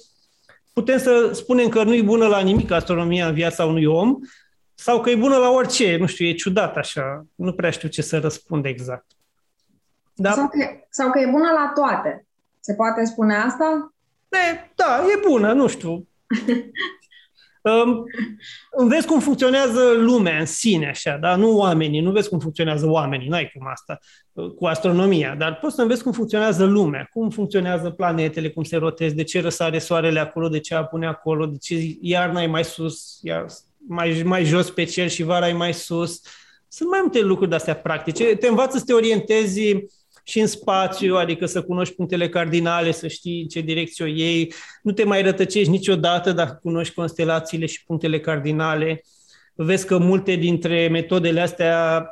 putem 0.74 0.98
să 0.98 1.30
spunem 1.34 1.70
că 1.70 1.84
nu 1.84 1.94
e 1.94 2.02
bună 2.02 2.28
la 2.28 2.40
nimic 2.40 2.72
astronomia 2.72 3.28
în 3.28 3.34
viața 3.34 3.66
unui 3.66 3.86
om 3.86 4.16
sau 4.74 5.02
că 5.02 5.10
e 5.10 5.16
bună 5.16 5.38
la 5.38 5.50
orice, 5.50 5.98
nu 5.98 6.06
știu, 6.06 6.26
e 6.26 6.34
ciudat 6.34 6.78
așa, 6.78 7.26
nu 7.36 7.54
prea 7.54 7.70
știu 7.70 7.90
ce 7.90 8.02
să 8.02 8.20
răspund 8.20 8.66
exact. 8.66 9.06
Da? 10.14 10.32
Sau, 10.32 10.48
că, 10.48 10.58
sau 10.90 11.12
că 11.12 11.20
e 11.20 11.30
bună 11.30 11.52
la 11.52 11.72
toate. 11.76 12.26
Se 12.60 12.74
poate 12.74 13.06
spune 13.06 13.36
asta? 13.36 13.94
E, 14.30 14.72
da, 14.76 15.04
e 15.16 15.28
bună, 15.28 15.54
nu 15.54 15.68
știu. 15.68 16.08
Um, 17.64 18.04
vezi 18.88 19.08
cum 19.08 19.20
funcționează 19.20 19.94
lumea 19.98 20.40
în 20.40 20.46
sine, 20.46 20.90
așa, 20.90 21.18
da? 21.18 21.36
nu 21.36 21.58
oamenii, 21.58 22.02
nu 22.02 22.12
vezi 22.12 22.30
cum 22.30 22.40
funcționează 22.40 22.90
oamenii, 22.90 23.28
n-ai 23.28 23.52
cum 23.54 23.68
asta 23.68 24.00
uh, 24.34 24.50
cu 24.50 24.66
astronomia, 24.66 25.36
dar 25.36 25.60
poți 25.60 25.76
să 25.76 25.82
înveți 25.82 26.04
cum 26.04 26.12
funcționează 26.12 26.64
lumea, 26.66 27.10
cum 27.12 27.30
funcționează 27.30 27.90
planetele, 27.90 28.50
cum 28.50 28.64
se 28.64 28.78
roteze, 28.78 29.14
de 29.14 29.24
ce 29.24 29.42
răsare 29.42 29.80
soarele 29.80 30.20
acolo, 30.20 30.48
de 30.48 30.60
ce 30.60 30.76
apune 30.76 31.08
acolo, 31.08 31.46
de 31.46 31.58
ce 31.58 31.98
iarna 32.02 32.42
e 32.42 32.48
mai 32.48 32.64
sus, 32.64 33.20
iar 33.22 33.46
mai, 33.88 34.22
mai 34.26 34.44
jos 34.44 34.70
pe 34.70 34.84
cer 34.84 35.10
și 35.10 35.24
vara 35.24 35.50
e 35.50 35.54
mai 35.54 35.74
sus. 35.74 36.22
Sunt 36.68 36.90
mai 36.90 37.00
multe 37.02 37.22
lucruri 37.22 37.50
de 37.50 37.56
astea 37.56 37.76
practice. 37.76 38.36
Te 38.36 38.48
învață 38.48 38.78
să 38.78 38.84
te 38.86 38.94
orientezi 38.94 39.62
și 40.24 40.40
în 40.40 40.48
spațiu, 40.48 41.16
adică 41.16 41.46
să 41.46 41.62
cunoști 41.62 41.96
punctele 41.96 42.30
cardinale, 42.30 42.92
să 42.92 43.08
știi 43.08 43.42
în 43.42 43.48
ce 43.48 43.62
direcție 43.62 44.06
o 44.06 44.08
iei. 44.08 44.54
Nu 44.82 44.92
te 44.92 45.04
mai 45.04 45.22
rătăcești 45.22 45.70
niciodată 45.70 46.32
dacă 46.32 46.60
cunoști 46.62 46.94
constelațiile 46.94 47.66
și 47.66 47.84
punctele 47.84 48.20
cardinale. 48.20 49.04
Vezi 49.54 49.86
că 49.86 49.98
multe 49.98 50.36
dintre 50.36 50.88
metodele 50.88 51.42
astea 51.42 52.08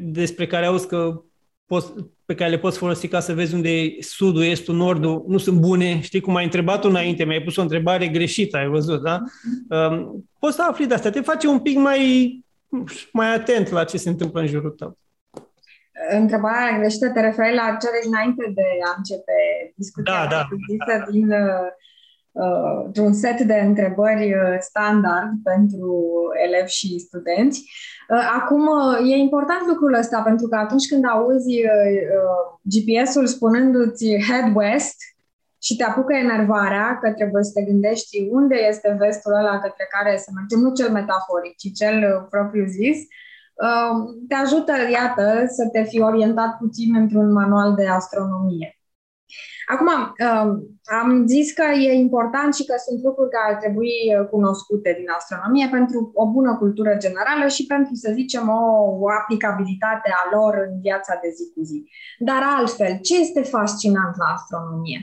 despre 0.00 0.46
care 0.46 0.66
auzi 0.66 0.86
că 0.86 1.22
poți, 1.66 1.92
pe 2.24 2.34
care 2.34 2.50
le 2.50 2.58
poți 2.58 2.78
folosi 2.78 3.08
ca 3.08 3.20
să 3.20 3.34
vezi 3.34 3.54
unde 3.54 3.70
e 3.70 4.02
sudul, 4.02 4.42
estul, 4.42 4.74
nordul, 4.74 5.24
nu 5.28 5.38
sunt 5.38 5.60
bune. 5.60 6.00
Știi 6.00 6.20
cum 6.20 6.36
ai 6.36 6.44
întrebat 6.44 6.84
înainte, 6.84 7.24
mi-ai 7.24 7.42
pus 7.42 7.56
o 7.56 7.62
întrebare 7.62 8.08
greșită, 8.08 8.56
ai 8.56 8.68
văzut, 8.68 9.02
da? 9.02 9.20
Um, 9.68 10.28
poți 10.38 10.56
să 10.56 10.62
afli 10.62 10.86
de 10.86 10.94
asta, 10.94 11.10
te 11.10 11.20
face 11.20 11.46
un 11.46 11.60
pic 11.60 11.76
mai, 11.76 12.44
mai 13.12 13.34
atent 13.34 13.68
la 13.68 13.84
ce 13.84 13.96
se 13.96 14.08
întâmplă 14.08 14.40
în 14.40 14.46
jurul 14.46 14.70
tău 14.70 14.98
întrebarea 16.10 16.78
greșită 16.78 17.10
te 17.10 17.20
referi 17.20 17.54
la 17.54 17.76
cele 17.80 17.98
înainte 18.06 18.52
de 18.54 18.66
a 18.84 18.94
începe 18.96 19.32
discuția 19.76 20.12
da, 20.12 20.28
da, 20.30 20.48
da. 20.86 21.10
din 21.10 21.30
uh, 21.30 21.70
un 23.00 23.12
set 23.12 23.40
de 23.40 23.54
întrebări 23.54 24.34
uh, 24.34 24.56
standard 24.58 25.32
pentru 25.42 26.04
elevi 26.46 26.70
și 26.70 26.98
studenți. 26.98 27.70
Uh, 28.08 28.30
acum, 28.40 28.66
uh, 28.66 29.10
e 29.10 29.16
important 29.16 29.66
lucrul 29.66 29.94
ăsta 29.94 30.22
pentru 30.22 30.46
că 30.46 30.56
atunci 30.56 30.88
când 30.88 31.04
auzi 31.04 31.56
uh, 31.64 32.44
GPS-ul 32.62 33.26
spunându-ți 33.26 34.06
head 34.28 34.56
west 34.56 34.96
și 35.62 35.76
te 35.76 35.84
apucă 35.84 36.14
enervarea 36.14 36.98
că 37.02 37.12
trebuie 37.12 37.42
să 37.42 37.50
te 37.54 37.62
gândești 37.62 38.28
unde 38.30 38.56
este 38.68 38.96
vestul 38.98 39.32
ăla 39.32 39.60
către 39.60 39.86
care 39.90 40.16
să 40.16 40.30
mergem, 40.34 40.58
nu 40.58 40.74
cel 40.74 40.90
metaforic, 40.90 41.56
ci 41.56 41.72
cel 41.72 42.26
propriu 42.30 42.64
zis, 42.66 42.96
uh, 42.96 43.06
Um, 43.06 43.23
te 44.28 44.34
ajută, 44.34 44.72
iată, 44.92 45.44
să 45.46 45.68
te 45.72 45.82
fi 45.82 46.00
orientat 46.00 46.56
puțin 46.56 46.96
într-un 46.96 47.32
manual 47.32 47.74
de 47.74 47.86
astronomie. 47.86 48.78
Acum, 49.66 49.88
um, 49.88 50.48
am 51.00 51.26
zis 51.26 51.52
că 51.52 51.62
e 51.62 51.92
important 51.92 52.54
și 52.54 52.64
că 52.64 52.74
sunt 52.86 53.02
lucruri 53.02 53.30
care 53.30 53.54
ar 53.54 53.60
trebui 53.60 53.92
cunoscute 54.30 54.94
din 54.98 55.08
astronomie 55.16 55.68
pentru 55.70 56.10
o 56.14 56.30
bună 56.30 56.56
cultură 56.56 56.96
generală 56.98 57.46
și 57.48 57.66
pentru, 57.66 57.94
să 57.94 58.10
zicem, 58.12 58.48
o, 58.48 58.62
o 59.04 59.08
aplicabilitate 59.20 60.10
a 60.20 60.36
lor 60.36 60.54
în 60.68 60.80
viața 60.80 61.18
de 61.22 61.28
zi 61.36 61.52
cu 61.54 61.62
zi. 61.62 61.90
Dar 62.18 62.42
altfel, 62.58 62.98
ce 63.02 63.20
este 63.20 63.42
fascinant 63.42 64.14
la 64.16 64.28
astronomie? 64.36 65.00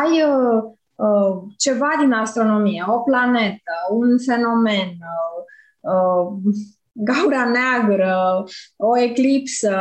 Ai 0.00 0.12
uh, 0.30 0.62
uh, 0.94 1.32
ceva 1.56 1.90
din 2.00 2.12
astronomie, 2.12 2.84
o 2.86 2.98
planetă, 2.98 3.74
un 3.90 4.18
fenomen, 4.26 4.88
uh, 5.12 5.38
uh 5.92 6.28
gaura 7.04 7.44
neagră, 7.44 8.44
o 8.76 8.98
eclipsă, 8.98 9.74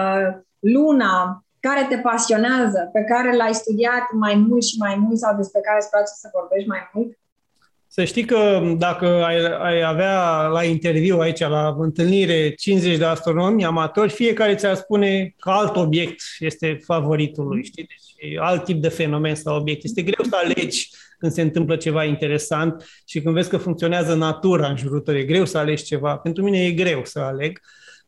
luna, 0.60 1.46
care 1.60 1.86
te 1.90 1.98
pasionează, 1.98 2.90
pe 2.94 3.04
care 3.04 3.36
l-ai 3.36 3.54
studiat 3.54 4.06
mai 4.12 4.36
mult 4.36 4.64
și 4.64 4.76
mai 4.80 4.96
mult 4.96 5.18
sau 5.18 5.36
despre 5.36 5.60
care 5.60 5.78
îți 5.80 5.90
place 5.90 6.12
să 6.22 6.30
vorbești 6.34 6.68
mai 6.68 6.90
mult? 6.94 7.19
Să 7.92 8.04
știi 8.04 8.26
că 8.26 8.74
dacă 8.78 9.06
ai, 9.06 9.46
ai 9.46 9.84
avea 9.84 10.46
la 10.48 10.64
interviu 10.64 11.20
aici, 11.20 11.40
la 11.40 11.76
întâlnire, 11.78 12.54
50 12.54 12.98
de 12.98 13.06
astronomi 13.06 13.66
amatori, 13.66 14.12
fiecare 14.12 14.56
ți-ar 14.56 14.76
spune 14.76 15.34
că 15.40 15.50
alt 15.50 15.76
obiect 15.76 16.22
este 16.40 16.80
favoritul 16.84 17.48
lui, 17.48 17.64
știi? 17.64 17.88
Deci 17.88 18.38
alt 18.40 18.64
tip 18.64 18.82
de 18.82 18.90
fenomen 18.90 19.36
sau 19.36 19.58
obiect. 19.58 19.84
Este 19.84 20.02
greu 20.02 20.26
să 20.30 20.36
alegi 20.44 20.90
când 21.20 21.32
se 21.32 21.42
întâmplă 21.42 21.76
ceva 21.76 22.04
interesant 22.04 22.86
și 23.06 23.22
când 23.22 23.36
vezi 23.36 23.50
că 23.50 23.58
funcționează 23.58 24.16
natura 24.16 24.68
în 24.68 24.78
jurul 24.78 25.00
tău, 25.00 25.18
e 25.18 25.24
greu 25.24 25.46
să 25.46 25.58
alegi 25.58 25.84
ceva. 25.84 26.18
Pentru 26.18 26.44
mine 26.44 26.66
e 26.66 26.72
greu 26.72 27.02
să 27.06 27.20
aleg 27.20 27.62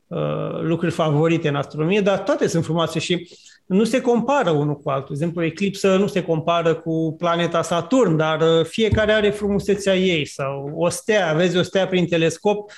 uh, 0.08 0.62
lucruri 0.62 0.94
favorite 0.94 1.48
în 1.48 1.56
astronomie, 1.56 2.02
dar 2.02 2.20
toate 2.20 2.48
sunt 2.48 2.64
frumoase 2.64 3.00
și 3.00 3.30
nu 3.72 3.84
se 3.84 4.02
compară 4.02 4.50
unul 4.50 4.76
cu 4.76 4.90
altul. 4.90 5.08
De 5.08 5.14
exemplu, 5.14 5.44
eclipsă 5.44 5.98
nu 5.98 6.08
se 6.08 6.24
compară 6.24 6.76
cu 6.76 7.16
planeta 7.18 7.62
Saturn, 7.62 8.18
dar 8.18 8.42
uh, 8.42 8.66
fiecare 8.66 9.12
are 9.12 9.30
frumusețea 9.30 9.96
ei 9.96 10.26
sau 10.26 10.72
o 10.76 10.90
stea, 10.90 11.34
vezi 11.34 11.58
o 11.58 11.62
stea 11.62 11.88
prin 11.88 12.08
telescop, 12.08 12.72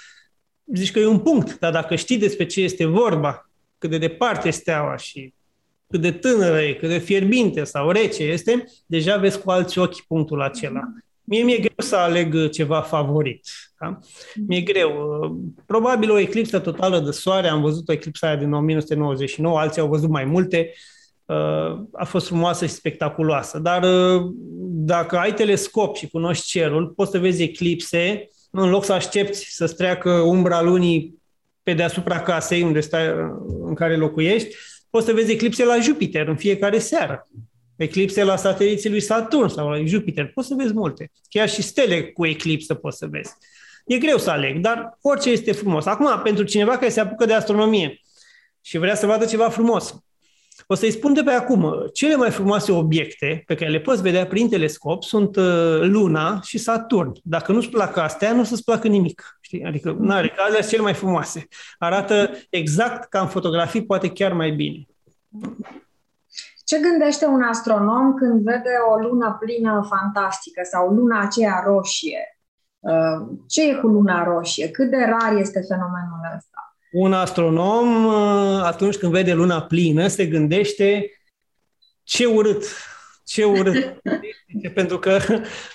zici 0.73 0.91
că 0.91 0.99
e 0.99 1.05
un 1.05 1.19
punct, 1.19 1.59
dar 1.59 1.71
dacă 1.71 1.95
știi 1.95 2.17
despre 2.17 2.45
ce 2.45 2.61
este 2.61 2.85
vorba, 2.85 3.49
cât 3.77 3.89
de 3.89 3.97
departe 3.97 4.49
steaua 4.49 4.97
și 4.97 5.33
cât 5.89 6.01
de 6.01 6.11
tânără 6.11 6.61
e, 6.61 6.73
cât 6.73 6.89
de 6.89 6.97
fierbinte 6.97 7.63
sau 7.63 7.91
rece 7.91 8.23
este, 8.23 8.63
deja 8.85 9.17
vezi 9.17 9.39
cu 9.39 9.51
alți 9.51 9.79
ochi 9.79 10.01
punctul 10.01 10.41
acela. 10.41 10.81
Mie 11.23 11.43
mi-e 11.43 11.57
greu 11.57 11.75
să 11.77 11.95
aleg 11.95 12.49
ceva 12.49 12.81
favorit. 12.81 13.47
Da? 13.83 13.99
Mi-e 14.47 14.61
greu. 14.61 14.91
Probabil 15.65 16.11
o 16.11 16.19
eclipsă 16.19 16.59
totală 16.59 16.99
de 16.99 17.11
soare, 17.11 17.47
am 17.47 17.61
văzut 17.61 17.89
o 17.89 17.91
eclipsă 17.91 18.25
aia 18.25 18.35
din 18.35 18.53
1999, 18.53 19.59
alții 19.59 19.81
au 19.81 19.87
văzut 19.87 20.09
mai 20.09 20.25
multe, 20.25 20.73
uh, 21.25 21.81
a 21.93 22.05
fost 22.05 22.27
frumoasă 22.27 22.65
și 22.65 22.71
spectaculoasă. 22.71 23.59
Dar 23.59 23.83
uh, 23.83 24.31
dacă 24.85 25.17
ai 25.17 25.33
telescop 25.33 25.95
și 25.95 26.07
cunoști 26.07 26.47
cerul, 26.47 26.87
poți 26.87 27.11
să 27.11 27.19
vezi 27.19 27.43
eclipse, 27.43 28.27
în 28.51 28.69
loc 28.69 28.85
să 28.85 28.93
aștepți 28.93 29.45
să-ți 29.49 29.75
treacă 29.75 30.11
umbra 30.11 30.61
lunii 30.61 31.21
pe 31.63 31.73
deasupra 31.73 32.19
casei 32.19 32.61
unde 32.61 32.79
stai, 32.79 33.07
în 33.63 33.73
care 33.73 33.97
locuiești, 33.97 34.55
poți 34.89 35.05
să 35.05 35.13
vezi 35.13 35.31
eclipse 35.31 35.65
la 35.65 35.79
Jupiter 35.79 36.27
în 36.27 36.35
fiecare 36.35 36.79
seară. 36.79 37.27
Eclipse 37.75 38.23
la 38.23 38.35
sateliții 38.35 38.89
lui 38.89 38.99
Saturn 38.99 39.47
sau 39.47 39.69
la 39.69 39.85
Jupiter. 39.85 40.31
Poți 40.33 40.47
să 40.47 40.53
vezi 40.57 40.73
multe. 40.73 41.11
Chiar 41.29 41.49
și 41.49 41.61
stele 41.61 42.03
cu 42.03 42.25
eclipsă 42.25 42.73
poți 42.73 42.97
să 42.97 43.07
vezi. 43.07 43.33
E 43.83 43.97
greu 43.97 44.17
să 44.17 44.29
aleg, 44.29 44.59
dar 44.59 44.97
orice 45.01 45.29
este 45.29 45.51
frumos. 45.51 45.85
Acum, 45.85 46.21
pentru 46.23 46.43
cineva 46.43 46.77
care 46.77 46.89
se 46.89 46.99
apucă 46.99 47.25
de 47.25 47.33
astronomie 47.33 47.99
și 48.61 48.77
vrea 48.77 48.95
să 48.95 49.05
vadă 49.05 49.25
ceva 49.25 49.49
frumos, 49.49 50.03
o 50.67 50.75
să-i 50.75 50.91
spun 50.91 51.13
de 51.13 51.23
pe 51.23 51.31
acum, 51.31 51.89
cele 51.93 52.15
mai 52.15 52.31
frumoase 52.31 52.71
obiecte 52.71 53.43
pe 53.45 53.55
care 53.55 53.69
le 53.69 53.79
poți 53.79 54.01
vedea 54.01 54.25
prin 54.25 54.49
telescop 54.49 55.03
sunt 55.03 55.35
uh, 55.35 55.79
Luna 55.81 56.39
și 56.41 56.57
Saturn. 56.57 57.11
Dacă 57.23 57.51
nu-ți 57.51 57.69
plac 57.69 57.97
astea, 57.97 58.33
nu 58.33 58.39
o 58.39 58.43
să-ți 58.43 58.63
placă 58.63 58.87
nimic. 58.87 59.37
Știi? 59.41 59.63
Adică, 59.63 59.95
nu 59.99 60.13
are, 60.13 60.33
alea 60.37 60.59
sunt 60.59 60.69
cele 60.69 60.81
mai 60.81 60.93
frumoase. 60.93 61.47
Arată 61.77 62.31
exact 62.49 63.09
ca 63.09 63.19
în 63.19 63.27
fotografii, 63.27 63.85
poate 63.85 64.09
chiar 64.09 64.33
mai 64.33 64.51
bine. 64.51 64.87
Ce 66.65 66.79
gândește 66.79 67.25
un 67.25 67.41
astronom 67.41 68.13
când 68.13 68.43
vede 68.43 68.73
o 68.91 68.95
lună 69.07 69.37
plină 69.39 69.87
fantastică 69.89 70.61
sau 70.71 70.89
luna 70.89 71.21
aceea 71.21 71.63
roșie? 71.65 72.37
Uh, 72.83 73.27
ce 73.47 73.69
e 73.69 73.73
cu 73.73 73.87
luna 73.87 74.23
roșie? 74.23 74.69
Cât 74.69 74.89
de 74.89 74.97
rar 74.97 75.37
este 75.37 75.59
fenomenul 75.67 76.19
ăsta? 76.35 76.77
Un 76.91 77.13
astronom, 77.13 78.05
uh, 78.05 78.61
atunci 78.63 78.95
când 78.95 79.11
vede 79.11 79.33
luna 79.33 79.61
plină, 79.61 80.07
se 80.07 80.25
gândește 80.25 81.11
ce 82.03 82.25
urât, 82.25 82.63
ce 83.25 83.43
urât. 83.43 84.01
Pentru 84.73 84.99
că 84.99 85.19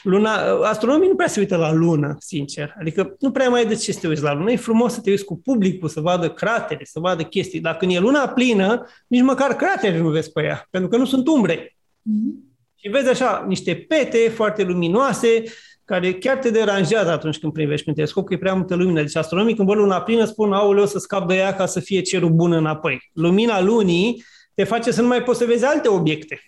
luna, 0.03 0.31
astronomii 0.63 1.09
nu 1.09 1.15
prea 1.15 1.29
se 1.29 1.41
uită 1.41 1.57
la 1.57 1.73
lună, 1.73 2.17
sincer. 2.19 2.75
Adică 2.81 3.17
nu 3.19 3.31
prea 3.31 3.49
mai 3.49 3.63
e 3.63 3.65
de 3.65 3.75
ce 3.75 3.93
să 3.93 4.01
te 4.01 4.09
uiți 4.09 4.23
la 4.23 4.33
lună. 4.33 4.51
E 4.51 4.57
frumos 4.57 4.93
să 4.93 5.01
te 5.01 5.11
uiți 5.11 5.25
cu 5.25 5.41
publicul, 5.41 5.89
să 5.89 6.01
vadă 6.01 6.31
cratere, 6.31 6.85
să 6.85 7.01
vadă 7.01 7.23
chestii. 7.23 7.61
Dar 7.61 7.77
când 7.77 7.95
e 7.95 7.99
luna 7.99 8.29
plină, 8.29 8.87
nici 9.07 9.23
măcar 9.23 9.57
cratere 9.57 9.99
nu 9.99 10.09
vezi 10.09 10.33
pe 10.33 10.43
ea, 10.43 10.67
pentru 10.71 10.91
că 10.91 10.97
nu 10.97 11.05
sunt 11.05 11.27
umbre. 11.27 11.67
Mm-hmm. 11.67 12.47
Și 12.75 12.89
vezi 12.89 13.09
așa 13.09 13.45
niște 13.47 13.75
pete 13.75 14.29
foarte 14.35 14.63
luminoase, 14.63 15.43
care 15.89 16.15
chiar 16.15 16.37
te 16.37 16.51
deranjează 16.51 17.11
atunci 17.11 17.39
când 17.39 17.53
privești 17.53 17.83
prin 17.83 17.95
telescop, 17.95 18.27
că 18.27 18.35
e 18.35 18.39
prea 18.39 18.55
multă 18.55 18.75
lumină. 18.75 19.01
Deci 19.01 19.17
astronomii 19.17 19.55
când 19.55 19.69
văd 19.69 19.77
luna 19.77 20.01
plină 20.03 20.25
spun, 20.25 20.53
aoleu, 20.53 20.87
să 20.87 20.99
scap 20.99 21.29
de 21.29 21.35
ea 21.35 21.55
ca 21.55 21.67
să 21.67 21.81
fie 21.81 22.01
cerul 22.01 22.31
bun 22.31 22.53
înapoi. 22.53 23.11
Lumina 23.13 23.61
lunii 23.61 24.25
te 24.55 24.65
face 24.65 24.91
să 24.91 25.01
nu 25.03 25.07
mai 25.07 25.23
poți 25.23 25.39
să 25.39 25.45
vezi 25.45 25.65
alte 25.65 25.89
obiecte. 25.89 26.43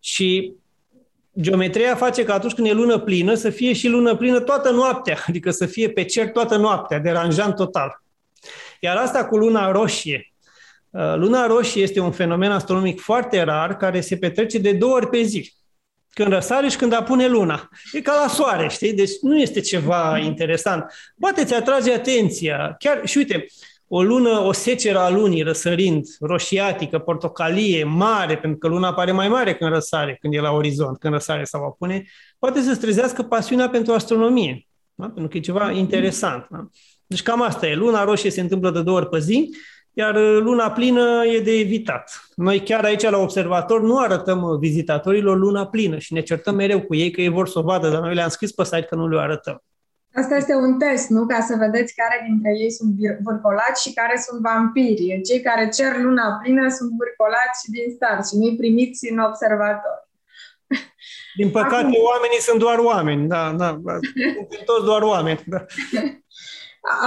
Și 0.00 0.54
geometria 1.40 1.94
face 1.94 2.24
ca 2.24 2.34
atunci 2.34 2.52
când 2.52 2.66
e 2.66 2.72
lună 2.72 2.98
plină 2.98 3.34
să 3.34 3.50
fie 3.50 3.72
și 3.72 3.88
lună 3.88 4.16
plină 4.16 4.40
toată 4.40 4.70
noaptea, 4.70 5.18
adică 5.28 5.50
să 5.50 5.66
fie 5.66 5.88
pe 5.88 6.04
cer 6.04 6.30
toată 6.30 6.56
noaptea, 6.56 6.98
deranjant 6.98 7.54
total. 7.54 8.02
Iar 8.80 8.96
asta 8.96 9.24
cu 9.24 9.36
luna 9.36 9.70
roșie. 9.70 10.32
Uh, 10.90 11.14
luna 11.16 11.46
roșie 11.46 11.82
este 11.82 12.00
un 12.00 12.12
fenomen 12.12 12.50
astronomic 12.50 13.00
foarte 13.00 13.42
rar 13.42 13.76
care 13.76 14.00
se 14.00 14.16
petrece 14.16 14.58
de 14.58 14.72
două 14.72 14.94
ori 14.94 15.08
pe 15.08 15.22
zi. 15.22 15.52
Când 16.14 16.32
răsare 16.32 16.68
și 16.68 16.76
când 16.76 16.92
apune 16.92 17.26
luna. 17.26 17.68
E 17.92 18.00
ca 18.00 18.20
la 18.22 18.28
soare, 18.28 18.68
știi? 18.68 18.92
Deci 18.92 19.10
nu 19.20 19.38
este 19.38 19.60
ceva 19.60 20.18
interesant. 20.18 20.84
Poate 21.20 21.44
ți 21.44 21.54
atrage 21.54 21.92
atenția. 21.92 22.74
Chiar, 22.78 23.00
și 23.04 23.18
uite, 23.18 23.46
o 23.88 24.02
lună, 24.02 24.40
o 24.40 24.52
seceră 24.52 24.98
a 24.98 25.10
lunii 25.10 25.42
răsărind, 25.42 26.06
roșiatică, 26.20 26.98
portocalie, 26.98 27.84
mare, 27.84 28.38
pentru 28.38 28.58
că 28.58 28.68
luna 28.68 28.88
apare 28.88 29.12
mai 29.12 29.28
mare 29.28 29.54
când 29.54 29.72
răsare, 29.72 30.16
când 30.20 30.34
e 30.34 30.40
la 30.40 30.50
orizont, 30.50 30.98
când 30.98 31.12
răsare 31.12 31.44
sau 31.44 31.64
apune, 31.64 32.04
poate 32.38 32.60
să-ți 32.60 32.80
trezească 32.80 33.22
pasiunea 33.22 33.68
pentru 33.68 33.92
astronomie. 33.92 34.66
Da? 34.94 35.06
Pentru 35.06 35.28
că 35.28 35.36
e 35.36 35.40
ceva 35.40 35.70
interesant. 35.70 36.46
Da? 36.50 36.68
Deci 37.06 37.22
cam 37.22 37.42
asta 37.42 37.66
e. 37.66 37.74
Luna 37.74 38.04
roșie 38.04 38.30
se 38.30 38.40
întâmplă 38.40 38.70
de 38.70 38.82
două 38.82 38.96
ori 38.96 39.08
pe 39.08 39.18
zi, 39.18 39.50
iar 39.96 40.14
luna 40.16 40.70
plină 40.70 41.24
e 41.24 41.40
de 41.40 41.58
evitat. 41.58 42.28
Noi 42.34 42.62
chiar 42.62 42.84
aici 42.84 43.02
la 43.02 43.18
observator 43.18 43.82
nu 43.82 43.98
arătăm 43.98 44.58
vizitatorilor 44.58 45.38
luna 45.38 45.66
plină 45.66 45.98
și 45.98 46.12
ne 46.12 46.20
certăm 46.20 46.54
mereu 46.54 46.80
cu 46.80 46.94
ei 46.94 47.10
că 47.10 47.20
ei 47.20 47.28
vor 47.28 47.48
să 47.48 47.58
o 47.58 47.62
vadă, 47.62 47.88
dar 47.88 48.00
noi 48.00 48.14
le-am 48.14 48.28
scris 48.28 48.52
pe 48.52 48.64
site 48.64 48.82
că 48.82 48.94
nu 48.94 49.08
le 49.08 49.20
arătăm. 49.20 49.62
Asta 50.14 50.36
este 50.36 50.54
un 50.54 50.78
test, 50.78 51.08
nu? 51.08 51.26
Ca 51.26 51.40
să 51.40 51.54
vedeți 51.58 51.94
care 51.94 52.26
dintre 52.28 52.50
ei 52.58 52.70
sunt 52.70 52.94
vârcolați 53.22 53.82
și 53.82 53.94
care 53.94 54.16
sunt 54.26 54.40
vampiri. 54.40 55.20
Cei 55.28 55.40
care 55.40 55.68
cer 55.68 55.96
luna 55.96 56.38
plină 56.42 56.68
sunt 56.68 56.90
vârcolați 56.98 57.60
și 57.62 57.70
din 57.70 57.86
start 57.94 58.28
și 58.28 58.36
nu-i 58.36 58.56
primiți 58.56 59.10
în 59.10 59.18
observator. 59.18 59.96
Din 61.40 61.50
păcate, 61.50 61.74
Acum... 61.74 61.94
oamenii 62.12 62.40
sunt 62.40 62.58
doar 62.58 62.78
oameni, 62.78 63.28
da, 63.28 63.52
da, 63.52 63.78
da. 63.82 63.94
sunt 64.52 64.64
toți 64.64 64.84
doar 64.84 65.02
oameni. 65.02 65.42
Da. 65.46 65.64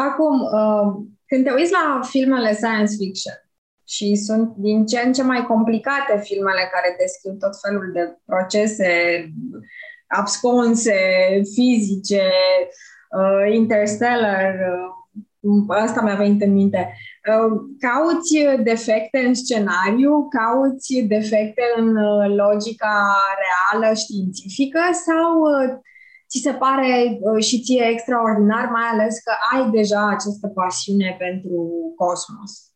Acum, 0.06 0.36
uh, 0.42 0.88
când 1.28 1.46
te 1.46 1.52
uiți 1.52 1.72
la 1.72 2.02
filmele 2.04 2.54
science 2.54 2.96
fiction, 2.98 3.38
și 3.88 4.16
sunt 4.16 4.54
din 4.56 4.86
ce 4.86 5.00
în 5.06 5.14
ce 5.14 5.24
mai 5.24 5.46
complicate 5.46 6.20
filmele 6.24 6.70
care 6.72 6.96
descriu 7.00 7.34
tot 7.34 7.60
felul 7.62 7.92
de 7.94 8.18
procese 8.26 8.92
absconse, 10.08 11.00
fizice, 11.54 12.24
uh, 13.20 13.54
Interstellar, 13.54 14.54
uh, 15.42 15.66
asta 15.68 16.02
mi-a 16.02 16.16
venit 16.16 16.42
în 16.42 16.54
minte. 16.54 16.94
Uh, 17.28 17.62
cauți 17.80 18.64
defecte 18.64 19.20
în 19.20 19.34
scenariu, 19.34 20.28
cauți 20.28 20.94
defecte 21.08 21.64
în 21.76 21.98
uh, 21.98 22.36
logica 22.36 23.16
reală, 23.44 23.94
științifică 23.94 24.82
sau 25.06 25.40
uh, 25.40 25.80
ți 26.30 26.40
se 26.44 26.54
pare 26.54 27.18
uh, 27.20 27.44
și 27.44 27.62
ție 27.62 27.88
extraordinar, 27.92 28.70
mai 28.72 28.88
ales 28.92 29.20
că 29.20 29.32
ai 29.56 29.70
deja 29.70 30.08
această 30.08 30.48
pasiune 30.48 31.16
pentru 31.20 31.70
cosmos? 31.96 32.72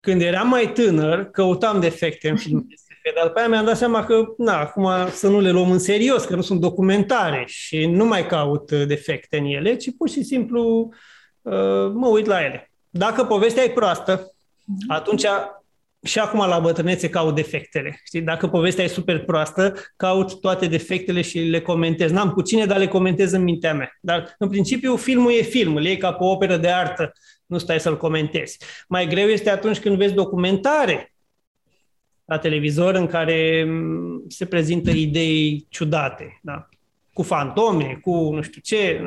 Când 0.00 0.20
eram 0.20 0.48
mai 0.48 0.72
tânăr, 0.72 1.30
căutam 1.30 1.80
defecte 1.80 2.28
în 2.28 2.36
filme 2.36 2.66
dar 3.14 3.26
după 3.26 3.38
aia 3.38 3.48
mi-am 3.48 3.64
dat 3.64 3.76
seama 3.76 4.04
că, 4.04 4.24
na, 4.36 4.60
acum 4.60 4.88
să 5.10 5.28
nu 5.28 5.40
le 5.40 5.50
luăm 5.50 5.70
în 5.70 5.78
serios, 5.78 6.24
că 6.24 6.34
nu 6.34 6.42
sunt 6.42 6.60
documentare 6.60 7.44
și 7.46 7.86
nu 7.86 8.04
mai 8.04 8.26
caut 8.26 8.70
uh, 8.70 8.86
defecte 8.86 9.38
în 9.38 9.44
ele, 9.44 9.76
ci 9.76 9.96
pur 9.96 10.08
și 10.08 10.22
simplu 10.22 10.88
uh, 11.42 11.90
mă 11.92 12.08
uit 12.08 12.26
la 12.26 12.44
ele. 12.44 12.70
Dacă 12.90 13.24
povestea 13.24 13.62
e 13.62 13.70
proastă, 13.70 14.34
mhm. 14.64 14.90
atunci 14.90 15.24
și 16.06 16.18
acum 16.18 16.38
la 16.38 16.58
bătrânețe 16.58 17.08
caut 17.08 17.34
defectele. 17.34 18.00
Știi? 18.04 18.20
Dacă 18.22 18.48
povestea 18.48 18.84
e 18.84 18.88
super 18.88 19.24
proastă, 19.24 19.74
caut 19.96 20.40
toate 20.40 20.66
defectele 20.66 21.22
și 21.22 21.38
le 21.38 21.60
comentez. 21.60 22.10
N-am 22.10 22.30
cu 22.30 22.42
cine, 22.42 22.64
dar 22.64 22.78
le 22.78 22.88
comentez 22.88 23.32
în 23.32 23.42
mintea 23.42 23.74
mea. 23.74 23.98
Dar, 24.00 24.34
în 24.38 24.48
principiu, 24.48 24.96
filmul 24.96 25.32
e 25.32 25.42
film, 25.42 25.76
îl 25.76 25.84
iei 25.84 25.96
ca 25.96 26.12
pe 26.12 26.24
o 26.24 26.30
operă 26.30 26.56
de 26.56 26.68
artă, 26.68 27.12
nu 27.46 27.58
stai 27.58 27.80
să-l 27.80 27.96
comentezi. 27.96 28.58
Mai 28.88 29.06
greu 29.06 29.26
este 29.28 29.50
atunci 29.50 29.78
când 29.78 29.96
vezi 29.96 30.14
documentare 30.14 31.14
la 32.24 32.38
televizor 32.38 32.94
în 32.94 33.06
care 33.06 33.64
mm, 33.64 34.24
se 34.28 34.44
prezintă 34.44 34.90
idei 34.90 35.66
ciudate, 35.68 36.38
da? 36.42 36.68
Cu 37.16 37.22
fantome, 37.22 37.98
cu 38.02 38.34
nu 38.34 38.42
știu 38.42 38.60
ce, 38.60 39.02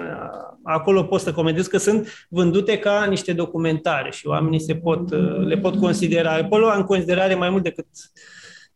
acolo 0.64 1.04
poți 1.04 1.24
să 1.24 1.34
comentezi 1.34 1.70
că 1.70 1.78
sunt 1.78 2.28
vândute 2.30 2.78
ca 2.80 3.06
niște 3.06 3.34
documentare 3.34 4.12
și 4.12 4.28
oamenii 4.28 4.60
se 4.60 4.76
pot, 4.76 5.10
le 5.46 5.58
pot 5.58 5.76
considera, 5.80 6.34
acolo 6.34 6.72
în 6.76 6.84
considerare 6.84 7.36
mai 7.36 7.50
mult 7.50 7.64
decât 7.64 7.88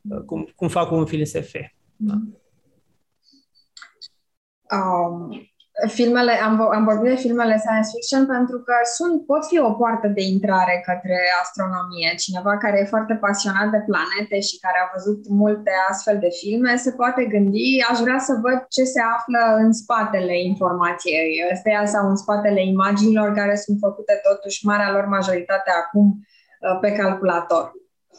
uh, 0.02 0.22
cum, 0.26 0.50
cum 0.56 0.68
fac 0.68 0.92
un 0.92 1.06
film 1.06 1.24
SF. 1.24 1.56
Da. 1.96 2.14
Um, 4.78 5.53
filmele, 5.98 6.34
am, 6.48 6.54
am 6.78 6.84
vorbit 6.90 7.10
de 7.14 7.24
filmele 7.26 7.58
science 7.64 7.90
fiction 7.94 8.24
pentru 8.36 8.58
că 8.68 8.76
sunt, 8.98 9.16
pot 9.32 9.44
fi 9.52 9.58
o 9.60 9.72
poartă 9.80 10.08
de 10.18 10.24
intrare 10.34 10.76
către 10.90 11.18
astronomie. 11.44 12.10
Cineva 12.26 12.54
care 12.64 12.78
e 12.80 12.94
foarte 12.96 13.16
pasionat 13.26 13.68
de 13.76 13.86
planete 13.90 14.38
și 14.48 14.56
care 14.66 14.78
a 14.82 14.92
văzut 14.96 15.22
multe 15.44 15.72
astfel 15.90 16.18
de 16.26 16.32
filme 16.42 16.72
se 16.86 16.92
poate 17.00 17.22
gândi, 17.34 17.86
aș 17.92 17.98
vrea 18.06 18.20
să 18.28 18.34
văd 18.46 18.60
ce 18.76 18.84
se 18.94 19.02
află 19.16 19.42
în 19.64 19.72
spatele 19.82 20.36
informației 20.52 21.30
ăsteia 21.52 21.86
sau 21.94 22.04
în 22.10 22.18
spatele 22.24 22.62
imaginilor 22.76 23.30
care 23.40 23.56
sunt 23.56 23.78
făcute 23.86 24.14
totuși 24.30 24.66
marea 24.66 24.92
lor 24.96 25.06
majoritate 25.06 25.72
acum 25.82 26.06
uh, 26.10 26.78
pe 26.82 26.92
calculator. 27.02 27.64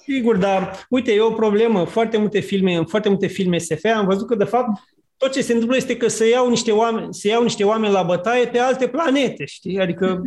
Sigur, 0.02 0.36
dar 0.36 0.86
uite, 0.88 1.12
e 1.12 1.20
o 1.20 1.40
problemă. 1.44 1.84
Foarte 1.84 2.16
multe 2.16 2.40
filme, 2.40 2.74
în 2.74 2.86
foarte 2.86 3.08
multe 3.08 3.26
filme 3.26 3.58
SF 3.58 3.84
am 3.96 4.06
văzut 4.06 4.26
că, 4.26 4.34
de 4.34 4.44
fapt, 4.44 4.68
tot 5.16 5.32
ce 5.32 5.42
se 5.42 5.52
întâmplă 5.52 5.76
este 5.76 5.96
că 5.96 6.08
se 6.08 6.28
iau 6.28 6.48
niște 6.48 6.72
oameni, 6.72 7.14
se 7.14 7.28
iau 7.28 7.42
niște 7.42 7.64
oameni 7.64 7.92
la 7.92 8.02
bătaie 8.02 8.46
pe 8.46 8.58
alte 8.58 8.88
planete, 8.88 9.44
știi? 9.44 9.80
Adică 9.80 10.06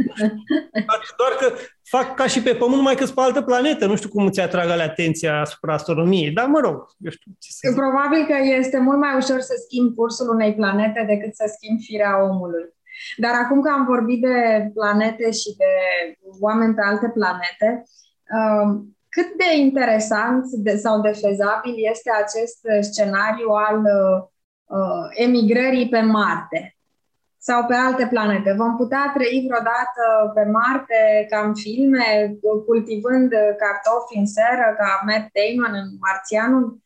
doar 1.19 1.32
că 1.39 1.54
fac 1.84 2.15
ca 2.15 2.28
și 2.28 2.41
pe 2.41 2.54
Pământ, 2.54 2.78
numai 2.78 2.95
că 2.95 3.06
pe 3.06 3.21
altă 3.21 3.41
planetă. 3.41 3.86
Nu 3.86 3.95
știu 3.95 4.10
cum 4.10 4.26
îți 4.26 4.39
atrag 4.39 4.69
ale 4.69 4.84
atenția 4.84 5.39
asupra 5.39 5.73
astronomiei, 5.73 6.32
dar 6.32 6.45
mă 6.45 6.60
rog, 6.60 6.76
eu 7.00 7.12
știu 7.12 7.32
ce 7.39 7.52
să 7.52 7.67
zic. 7.67 7.78
Probabil 7.78 8.26
că 8.26 8.36
este 8.60 8.78
mult 8.80 8.97
mai 8.97 9.15
ușor 9.15 9.39
să 9.39 9.54
schimbi 9.65 9.95
cursul 9.95 10.30
unei 10.30 10.54
planete 10.54 11.04
decât 11.08 11.36
să 11.36 11.45
schimbi 11.56 11.84
firea 11.84 12.23
omului. 12.23 12.76
Dar 13.17 13.34
acum 13.43 13.62
că 13.62 13.69
am 13.69 13.86
vorbit 13.86 14.21
de 14.21 14.69
planete 14.73 15.32
și 15.32 15.50
de 15.58 15.71
oameni 16.39 16.73
pe 16.73 16.82
alte 16.82 17.10
planete, 17.17 17.84
um, 18.38 18.97
cât 19.10 19.30
de 19.38 19.58
interesant 19.58 20.45
de, 20.52 20.76
sau 20.76 21.02
de 21.02 21.12
fezabil 21.12 21.76
este 21.91 22.10
acest 22.23 22.60
scenariu 22.89 23.50
al 23.50 23.78
uh, 23.80 24.28
uh, 24.67 25.08
emigrării 25.10 25.89
pe 25.89 25.99
Marte 25.99 26.77
sau 27.38 27.65
pe 27.65 27.73
alte 27.73 28.08
planete. 28.08 28.56
Vom 28.58 28.75
putea 28.75 29.12
trăi 29.15 29.45
vreodată 29.47 30.03
pe 30.34 30.43
Marte 30.51 31.25
ca 31.30 31.39
în 31.47 31.56
filme, 31.56 32.38
cultivând 32.65 33.30
cartofi 33.63 34.17
în 34.17 34.25
seră, 34.25 34.67
ca 34.77 35.01
Matt 35.06 35.32
Damon 35.36 35.73
în 35.82 35.89
Marțianul? 35.99 36.77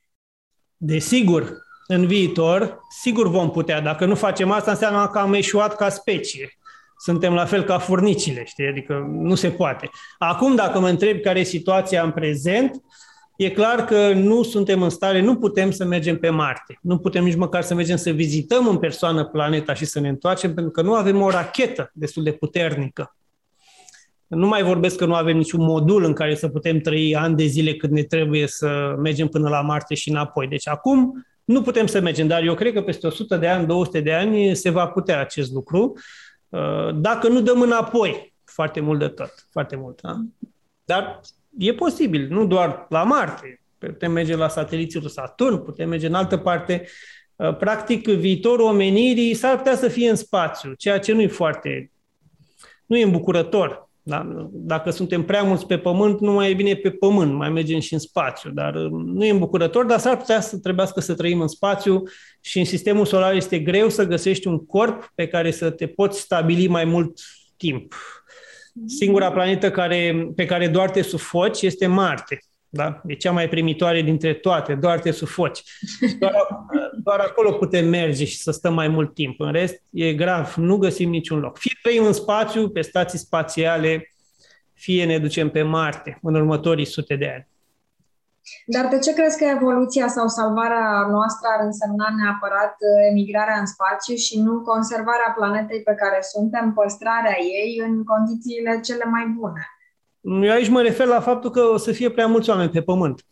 Desigur, 0.77 1.57
în 1.87 2.07
viitor, 2.07 2.79
sigur 2.89 3.27
vom 3.29 3.51
putea. 3.51 3.81
Dacă 3.81 4.05
nu 4.05 4.15
facem 4.15 4.51
asta, 4.51 4.71
înseamnă 4.71 5.07
că 5.07 5.19
am 5.19 5.33
eșuat 5.33 5.75
ca 5.75 5.89
specie. 5.89 6.49
Suntem 6.97 7.33
la 7.33 7.45
fel 7.45 7.63
ca 7.63 7.77
furnicile, 7.77 8.43
știi? 8.43 8.67
Adică 8.67 9.07
nu 9.11 9.35
se 9.35 9.49
poate. 9.49 9.89
Acum, 10.17 10.55
dacă 10.55 10.79
mă 10.79 10.89
întreb 10.89 11.19
care 11.19 11.39
e 11.39 11.43
situația 11.43 12.03
în 12.03 12.11
prezent, 12.11 12.71
uh, 12.75 12.81
e 13.43 13.49
clar 13.49 13.85
că 13.85 14.13
nu 14.13 14.43
suntem 14.43 14.81
în 14.81 14.89
stare, 14.89 15.21
nu 15.21 15.35
putem 15.35 15.71
să 15.71 15.85
mergem 15.85 16.17
pe 16.17 16.29
Marte. 16.29 16.79
Nu 16.81 16.97
putem 16.97 17.23
nici 17.23 17.35
măcar 17.35 17.61
să 17.61 17.73
mergem 17.73 17.95
să 17.95 18.09
vizităm 18.09 18.67
în 18.67 18.77
persoană 18.77 19.25
planeta 19.25 19.73
și 19.73 19.85
să 19.85 19.99
ne 19.99 20.09
întoarcem, 20.09 20.53
pentru 20.53 20.71
că 20.71 20.81
nu 20.81 20.93
avem 20.93 21.21
o 21.21 21.29
rachetă 21.29 21.91
destul 21.93 22.23
de 22.23 22.31
puternică. 22.31 23.15
Nu 24.27 24.47
mai 24.47 24.63
vorbesc 24.63 24.95
că 24.95 25.05
nu 25.05 25.13
avem 25.13 25.37
niciun 25.37 25.63
modul 25.63 26.03
în 26.03 26.13
care 26.13 26.35
să 26.35 26.47
putem 26.47 26.79
trăi 26.79 27.15
ani 27.15 27.35
de 27.35 27.45
zile 27.45 27.75
cât 27.75 27.89
ne 27.89 28.03
trebuie 28.03 28.47
să 28.47 28.95
mergem 28.97 29.27
până 29.27 29.49
la 29.49 29.61
Marte 29.61 29.95
și 29.95 30.09
înapoi. 30.09 30.47
Deci 30.47 30.67
acum 30.67 31.25
Nu 31.43 31.61
putem 31.61 31.85
să 31.85 32.01
mergem, 32.01 32.27
dar 32.27 32.43
eu 32.43 32.53
cred 32.53 32.73
că 32.73 32.81
peste 32.81 33.07
100 33.07 33.37
de 33.37 33.47
ani, 33.47 33.67
200 33.67 33.99
de 34.01 34.13
ani 34.13 34.55
se 34.55 34.69
va 34.69 34.87
putea 34.87 35.19
acest 35.19 35.51
lucru, 35.51 35.93
uh, 36.49 36.95
dacă 36.95 37.27
nu 37.27 37.41
dăm 37.41 37.61
înapoi 37.61 38.33
foarte 38.43 38.79
mult 38.79 38.99
de 38.99 39.07
tot, 39.07 39.47
foarte 39.51 39.75
mult. 39.75 40.01
Da? 40.01 40.21
Dar 40.85 41.19
e 41.57 41.73
posibil, 41.73 42.27
nu 42.29 42.45
doar 42.45 42.85
la 42.89 43.03
Marte, 43.03 43.61
putem 43.77 44.11
merge 44.11 44.35
la 44.35 44.47
sateliții 44.47 45.09
Saturn, 45.09 45.63
putem 45.63 45.89
merge 45.89 46.07
în 46.07 46.13
altă 46.13 46.37
parte. 46.37 46.87
Uh, 47.35 47.55
practic, 47.57 48.07
viitorul 48.07 48.65
omenirii 48.65 49.33
s-ar 49.33 49.57
putea 49.57 49.75
să 49.75 49.87
fie 49.87 50.09
în 50.09 50.15
spațiu, 50.15 50.73
ceea 50.73 50.99
ce 50.99 51.13
nu 51.13 51.21
e 51.21 51.27
foarte, 51.27 51.91
nu 52.85 52.97
e 52.97 53.03
îmbucurător. 53.03 53.89
Da? 54.03 54.47
Dacă 54.51 54.89
suntem 54.89 55.23
prea 55.23 55.43
mulți 55.43 55.65
pe 55.65 55.77
pământ, 55.77 56.19
nu 56.19 56.31
mai 56.31 56.51
e 56.51 56.53
bine 56.53 56.75
pe 56.75 56.89
pământ, 56.89 57.33
mai 57.33 57.49
mergem 57.49 57.79
și 57.79 57.93
în 57.93 57.99
spațiu. 57.99 58.49
Dar 58.49 58.75
uh, 58.75 58.89
nu 58.91 59.25
e 59.25 59.29
îmbucurător, 59.29 59.85
dar 59.85 59.99
s-ar 59.99 60.17
putea 60.17 60.41
să 60.41 60.57
trebuiască 60.57 60.99
să 60.99 61.15
trăim 61.15 61.41
în 61.41 61.47
spațiu 61.47 62.03
și 62.41 62.59
în 62.59 62.65
sistemul 62.65 63.05
solar 63.05 63.33
este 63.33 63.59
greu 63.59 63.89
să 63.89 64.05
găsești 64.05 64.47
un 64.47 64.65
corp 64.65 65.11
pe 65.15 65.27
care 65.27 65.51
să 65.51 65.69
te 65.69 65.87
poți 65.87 66.19
stabili 66.19 66.67
mai 66.67 66.85
mult 66.85 67.19
timp. 67.57 67.95
Singura 68.85 69.31
planetă 69.31 69.71
care, 69.71 70.31
pe 70.35 70.45
care 70.45 70.67
doar 70.67 70.89
te 70.89 71.01
sufoci 71.01 71.61
este 71.61 71.87
Marte. 71.87 72.39
Da? 72.73 73.01
E 73.07 73.13
cea 73.13 73.31
mai 73.31 73.49
primitoare 73.49 74.01
dintre 74.01 74.33
toate, 74.33 74.75
doar 74.75 74.99
te 74.99 75.11
sufoci. 75.11 75.63
Doar, 76.19 76.33
doar 77.03 77.19
acolo 77.19 77.51
putem 77.51 77.87
merge 77.87 78.25
și 78.25 78.37
să 78.37 78.51
stăm 78.51 78.73
mai 78.73 78.87
mult 78.87 79.13
timp. 79.13 79.39
În 79.39 79.51
rest, 79.51 79.83
e 79.89 80.13
grav, 80.13 80.53
nu 80.57 80.77
găsim 80.77 81.09
niciun 81.09 81.39
loc. 81.39 81.57
Fie 81.57 81.79
trăim 81.81 82.05
în 82.05 82.13
spațiu, 82.13 82.69
pe 82.69 82.81
stații 82.81 83.19
spațiale, 83.19 84.13
fie 84.73 85.05
ne 85.05 85.19
ducem 85.19 85.49
pe 85.49 85.61
Marte 85.61 86.19
în 86.21 86.35
următorii 86.35 86.85
sute 86.85 87.15
de 87.15 87.31
ani. 87.33 87.47
Dar 88.65 88.87
de 88.87 88.99
ce 88.99 89.13
crezi 89.13 89.37
că 89.37 89.45
evoluția 89.57 90.07
sau 90.07 90.27
salvarea 90.27 90.87
noastră 91.15 91.47
ar 91.55 91.65
însemna 91.65 92.07
neapărat 92.19 92.75
emigrarea 93.09 93.59
în 93.59 93.65
spațiu 93.65 94.15
și 94.15 94.35
nu 94.45 94.53
conservarea 94.71 95.33
planetei 95.37 95.81
pe 95.89 95.95
care 96.01 96.19
suntem, 96.33 96.73
păstrarea 96.73 97.37
ei 97.39 97.81
în 97.87 98.03
condițiile 98.03 98.79
cele 98.87 99.05
mai 99.15 99.25
bune? 99.37 99.63
Eu 100.47 100.51
aici 100.51 100.69
mă 100.69 100.81
refer 100.81 101.07
la 101.07 101.19
faptul 101.19 101.49
că 101.49 101.61
o 101.61 101.77
să 101.77 101.91
fie 101.91 102.09
prea 102.09 102.27
mulți 102.27 102.49
oameni 102.49 102.69
pe 102.69 102.81
pământ. 102.81 103.25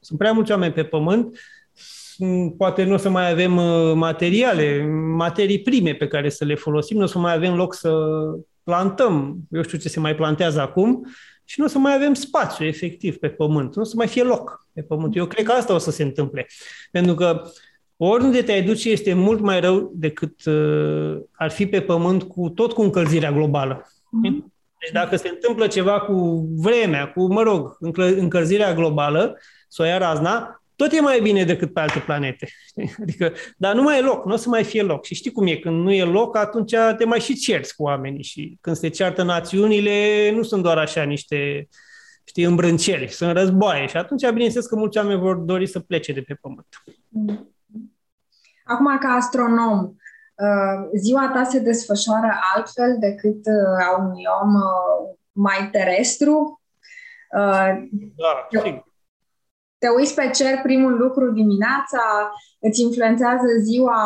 Sunt 0.00 0.18
prea 0.18 0.32
mulți 0.32 0.50
oameni 0.50 0.72
pe 0.72 0.84
pământ, 0.84 1.38
poate 2.56 2.84
nu 2.84 2.94
o 2.94 2.96
să 2.96 3.08
mai 3.08 3.30
avem 3.30 3.56
uh, 3.56 3.92
materiale, 3.94 4.86
materii 5.16 5.62
prime 5.62 5.92
pe 5.92 6.08
care 6.08 6.28
să 6.28 6.44
le 6.44 6.54
folosim, 6.54 6.96
nu 6.96 7.02
o 7.02 7.06
să 7.06 7.18
mai 7.18 7.34
avem 7.34 7.54
loc 7.54 7.74
să 7.74 7.92
plantăm, 8.62 9.36
eu 9.50 9.62
știu 9.62 9.78
ce 9.78 9.88
se 9.88 10.00
mai 10.00 10.14
plantează 10.14 10.60
acum, 10.60 11.06
și 11.44 11.60
nu 11.60 11.66
o 11.66 11.68
să 11.68 11.78
mai 11.78 11.94
avem 11.94 12.14
spațiu 12.14 12.64
efectiv 12.64 13.16
pe 13.16 13.28
pământ, 13.28 13.76
nu 13.76 13.82
o 13.82 13.84
să 13.84 13.94
mai 13.96 14.06
fie 14.06 14.22
loc 14.22 14.66
pe 14.72 14.82
pământ. 14.82 15.16
Eu 15.16 15.26
cred 15.26 15.44
că 15.44 15.52
asta 15.52 15.74
o 15.74 15.78
să 15.78 15.90
se 15.90 16.02
întâmple. 16.02 16.46
Pentru 16.90 17.14
că 17.14 17.42
oriunde 17.96 18.42
te-ai 18.42 18.62
duce 18.62 18.90
este 18.90 19.14
mult 19.14 19.40
mai 19.40 19.60
rău 19.60 19.92
decât 19.94 20.44
uh, 20.44 21.16
ar 21.32 21.50
fi 21.50 21.66
pe 21.66 21.80
pământ 21.80 22.22
cu 22.22 22.48
tot 22.48 22.72
cu 22.72 22.82
încălzirea 22.82 23.32
globală. 23.32 23.82
Mm-hmm. 23.82 24.52
Deci 24.80 24.92
dacă 24.92 25.16
se 25.16 25.28
întâmplă 25.28 25.66
ceva 25.66 26.00
cu 26.00 26.48
vremea, 26.56 27.12
cu, 27.12 27.32
mă 27.32 27.42
rog, 27.42 27.76
încălzirea 27.96 28.74
globală, 28.74 29.38
să 29.68 29.82
o 29.82 29.84
ia 29.84 29.98
razna, 29.98 30.63
tot 30.76 30.92
e 30.92 31.00
mai 31.00 31.20
bine 31.20 31.44
decât 31.44 31.72
pe 31.72 31.80
alte 31.80 31.98
planete. 31.98 32.48
Adică, 33.02 33.32
dar 33.56 33.74
nu 33.74 33.82
mai 33.82 33.98
e 33.98 34.02
loc, 34.02 34.24
nu 34.24 34.32
o 34.32 34.36
să 34.36 34.48
mai 34.48 34.64
fie 34.64 34.82
loc. 34.82 35.04
Și 35.04 35.14
știi 35.14 35.32
cum 35.32 35.46
e, 35.46 35.56
când 35.56 35.82
nu 35.82 35.92
e 35.92 36.04
loc, 36.04 36.36
atunci 36.36 36.74
te 36.96 37.04
mai 37.04 37.20
și 37.20 37.34
cerți 37.34 37.76
cu 37.76 37.82
oamenii. 37.82 38.22
Și 38.22 38.58
când 38.60 38.76
se 38.76 38.88
ceartă 38.88 39.22
națiunile, 39.22 40.30
nu 40.34 40.42
sunt 40.42 40.62
doar 40.62 40.78
așa 40.78 41.02
niște, 41.02 41.68
știi, 42.24 42.44
îmbrânceli, 42.44 43.08
sunt 43.08 43.36
războaie. 43.36 43.86
Și 43.86 43.96
atunci, 43.96 44.28
bineînțeles 44.28 44.66
că 44.66 44.76
mulți 44.76 44.98
oameni 44.98 45.20
vor 45.20 45.36
dori 45.36 45.66
să 45.66 45.80
plece 45.80 46.12
de 46.12 46.20
pe 46.20 46.34
pământ. 46.34 46.66
Acum, 48.64 48.98
ca 48.98 49.08
astronom, 49.08 49.94
Uh, 50.36 50.88
ziua 50.94 51.30
ta 51.34 51.44
se 51.44 51.58
desfășoară 51.58 52.38
altfel 52.54 52.96
decât 52.98 53.46
uh, 53.46 53.86
a 53.86 53.98
unui 53.98 54.22
om 54.42 54.54
uh, 54.54 55.16
mai 55.32 55.68
terestru. 55.72 56.60
Da, 58.14 58.46
Te 59.84 59.90
uiți 59.90 60.14
pe 60.14 60.30
cer 60.34 60.54
primul 60.62 60.96
lucru 60.96 61.32
dimineața, 61.32 62.02
îți 62.60 62.80
influențează 62.80 63.46
ziua 63.62 64.00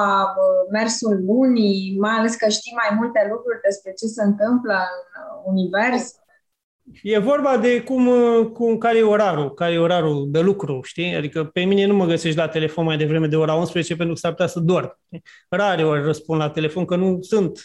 mersul 0.70 1.24
lunii, 1.26 1.96
mai 1.98 2.14
ales 2.18 2.34
că 2.34 2.48
știi 2.48 2.78
mai 2.82 2.98
multe 2.98 3.28
lucruri 3.30 3.60
despre 3.62 3.92
ce 3.92 4.06
se 4.06 4.22
întâmplă 4.22 4.74
în 4.74 5.52
univers. 5.52 6.14
E 7.02 7.18
vorba 7.18 7.56
de 7.56 7.82
cum, 7.82 8.04
cum 8.52 8.78
care 8.78 8.98
e 8.98 9.02
orarul, 9.02 9.54
care 9.54 9.72
e 9.72 9.78
orarul 9.78 10.28
de 10.30 10.40
lucru, 10.40 10.80
știi? 10.82 11.14
Adică 11.14 11.44
pe 11.44 11.60
mine 11.60 11.86
nu 11.86 11.94
mă 11.94 12.06
găsești 12.06 12.38
la 12.38 12.48
telefon 12.48 12.84
mai 12.84 12.96
devreme 12.96 13.26
de 13.26 13.36
ora 13.36 13.54
11 13.54 13.96
pentru 13.96 14.14
că 14.14 14.20
s-ar 14.20 14.30
putea 14.30 14.46
să 14.46 14.60
dorm. 14.60 14.98
Rare 15.48 15.84
ori 15.84 16.02
răspund 16.02 16.40
la 16.40 16.50
telefon 16.50 16.84
că 16.84 16.96
nu 16.96 17.18
sunt 17.20 17.60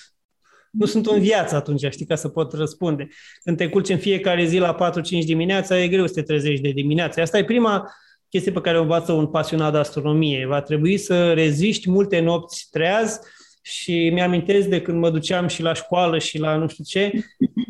nu 0.71 0.85
sunt 0.85 1.05
în 1.05 1.19
viață 1.19 1.55
atunci, 1.55 1.85
știi, 1.89 2.05
ca 2.05 2.15
să 2.15 2.29
pot 2.29 2.53
răspunde. 2.53 3.07
Când 3.43 3.57
te 3.57 3.69
culci 3.69 3.89
în 3.89 3.97
fiecare 3.97 4.45
zi 4.45 4.57
la 4.57 4.75
4-5 4.75 5.25
dimineața, 5.25 5.79
e 5.79 5.87
greu 5.87 6.07
să 6.07 6.13
te 6.13 6.21
trezești 6.21 6.61
de 6.61 6.69
dimineață. 6.69 7.21
Asta 7.21 7.37
e 7.37 7.43
prima 7.43 7.91
chestie 8.33 8.51
pe 8.51 8.61
care 8.61 8.77
o 8.77 8.81
învață 8.81 9.11
un 9.11 9.27
pasionat 9.27 9.71
de 9.71 9.77
astronomie. 9.77 10.45
Va 10.45 10.61
trebui 10.61 10.97
să 10.97 11.33
reziști 11.33 11.89
multe 11.89 12.19
nopți 12.19 12.67
treaz 12.71 13.19
și 13.61 14.09
mi-amintesc 14.13 14.67
de 14.67 14.81
când 14.81 14.99
mă 14.99 15.09
duceam 15.09 15.47
și 15.47 15.61
la 15.61 15.73
școală 15.73 16.19
și 16.19 16.39
la 16.39 16.55
nu 16.55 16.67
știu 16.67 16.83
ce, 16.83 16.99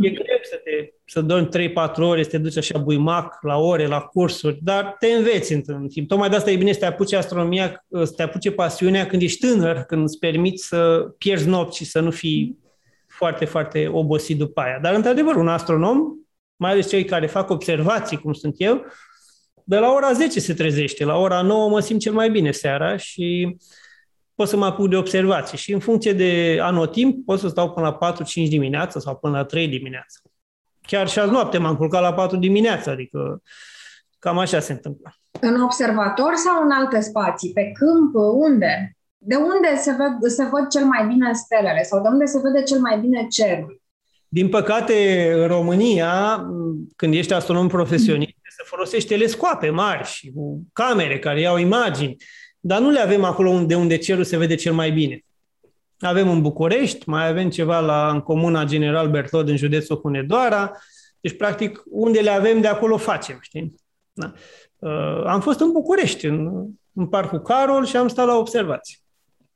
e 0.02 0.10
greu 0.10 0.39
să 0.41 0.56
te 0.63 0.93
să 1.06 1.21
dormi 1.21 1.47
3-4 1.47 1.95
ore, 1.95 2.23
să 2.23 2.30
te 2.30 2.38
duci 2.38 2.58
așa 2.58 2.78
buimac 2.78 3.38
la 3.41 3.58
ore, 3.58 3.88
la 3.88 3.99
cursuri, 3.99 4.60
dar 4.62 4.95
te 4.99 5.08
înveți 5.08 5.54
în 5.54 5.88
timp. 5.88 6.08
Tocmai 6.08 6.30
de 6.30 6.36
asta 6.36 6.52
e 6.52 6.56
bine 6.56 6.71
să 6.71 6.80
te 6.80 6.86
apuce 6.86 7.15
astronomia, 7.15 7.86
să 8.04 8.13
te 8.15 8.23
apuce 8.23 8.52
pasiunea 8.52 9.06
când 9.06 9.21
ești 9.21 9.47
tânăr, 9.47 9.78
când 9.78 10.04
îți 10.04 10.19
permiți 10.19 10.67
să 10.67 11.13
pierzi 11.17 11.47
nopți 11.47 11.78
și 11.78 11.86
să 11.86 11.99
nu 11.99 12.12
fii 12.12 12.58
foarte, 13.08 13.45
foarte 13.45 13.88
obosit 13.91 14.38
după 14.38 14.62
aia. 14.62 14.80
Dar, 14.82 14.93
într-adevăr, 14.93 15.36
un 15.36 15.47
astronom, 15.47 15.99
mai 16.56 16.71
ales 16.71 16.89
cei 16.89 17.06
care 17.06 17.28
fac 17.28 17.49
observații, 17.49 18.17
cum 18.17 18.34
sunt 18.34 18.56
eu, 18.58 18.86
de 19.65 19.78
la 19.78 19.91
ora 19.91 20.13
10 20.13 20.39
se 20.39 20.54
trezește, 20.54 21.06
la 21.06 21.17
ora 21.17 21.41
9 21.41 21.69
mă 21.69 21.80
simt 21.80 21.99
cel 21.99 22.13
mai 22.13 22.30
bine 22.30 22.52
seara 22.52 22.97
și 22.97 23.58
pot 24.36 24.47
să 24.47 24.58
mă 24.58 24.65
apuc 24.65 24.89
de 24.89 24.95
observații 24.95 25.58
și 25.58 25.73
în 25.73 25.80
funcție 25.80 26.13
de 26.13 26.60
anotimp 26.62 27.26
pot 27.26 27.39
să 27.39 27.47
stau 27.47 27.71
până 27.71 27.97
la 27.99 28.13
4-5 28.13 28.23
dimineața 28.34 28.99
sau 28.99 29.15
până 29.15 29.38
la 29.38 29.43
3 29.43 29.67
dimineața. 29.67 30.19
Chiar 30.82 31.08
și 31.08 31.19
azi 31.19 31.32
noapte 31.32 31.58
m-am 31.58 31.76
culcat 31.76 32.02
la 32.02 32.13
4 32.13 32.38
dimineața, 32.38 32.91
adică 32.91 33.41
cam 34.19 34.38
așa 34.38 34.60
se 34.60 34.71
întâmplă. 34.71 35.15
În 35.39 35.62
observator 35.62 36.34
sau 36.36 36.63
în 36.63 36.71
alte 36.71 36.99
spații? 36.99 37.54
Pe 37.54 37.71
câmp? 37.71 38.13
Unde? 38.34 38.97
De 39.17 39.36
unde 39.36 39.76
se, 39.82 39.91
ved, 39.91 40.32
se 40.32 40.43
văd 40.43 40.67
cel 40.67 40.86
mai 40.86 41.08
bine 41.08 41.34
stelele 41.34 41.84
sau 41.84 42.02
de 42.02 42.08
unde 42.08 42.26
se 42.26 42.39
vede 42.43 42.63
cel 42.63 42.80
mai 42.80 42.99
bine 42.99 43.28
cerul? 43.28 43.83
Din 44.34 44.50
păcate, 44.50 45.32
în 45.36 45.48
România, 45.48 46.46
când 46.96 47.13
ești 47.13 47.34
astronom 47.34 47.67
profesionist, 47.67 48.34
se 48.58 48.63
folosește 48.65 49.13
telescoape 49.13 49.69
mari 49.69 50.08
și 50.08 50.32
cu 50.36 50.62
camere 50.74 51.19
care 51.19 51.39
iau 51.39 51.58
imagini, 51.58 52.15
dar 52.60 52.80
nu 52.80 52.89
le 52.89 53.00
avem 53.00 53.24
acolo 53.24 53.63
de 53.65 53.76
unde 53.76 53.98
cerul 53.98 54.24
se 54.24 54.38
vede 54.38 54.56
cel 54.56 54.74
mai 54.74 54.91
bine. 54.91 55.26
Avem 56.00 56.30
în 56.30 56.41
București, 56.41 57.10
mai 57.10 57.28
avem 57.28 57.50
ceva 57.50 57.80
la, 57.80 58.10
în 58.10 58.19
Comuna 58.19 58.63
General 58.63 59.10
Bertod, 59.10 59.50
în 59.50 59.58
județul 59.58 60.00
Hunedoara. 60.00 60.72
Deci, 61.19 61.38
practic, 61.38 61.84
unde 61.86 62.19
le 62.19 62.30
avem, 62.30 62.62
de 62.62 62.67
acolo 62.67 62.98
facem, 62.98 63.38
știi? 63.41 63.76
Da. 64.13 64.34
Uh, 64.80 65.24
am 65.26 65.41
fost 65.41 65.60
în 65.60 65.72
București, 65.72 66.26
în, 66.26 66.65
în 66.93 67.08
Parcul 67.08 67.41
Carol 67.41 67.86
și 67.86 67.98
am 67.98 68.08
stat 68.08 68.26
la 68.26 68.36
observații. 68.36 69.03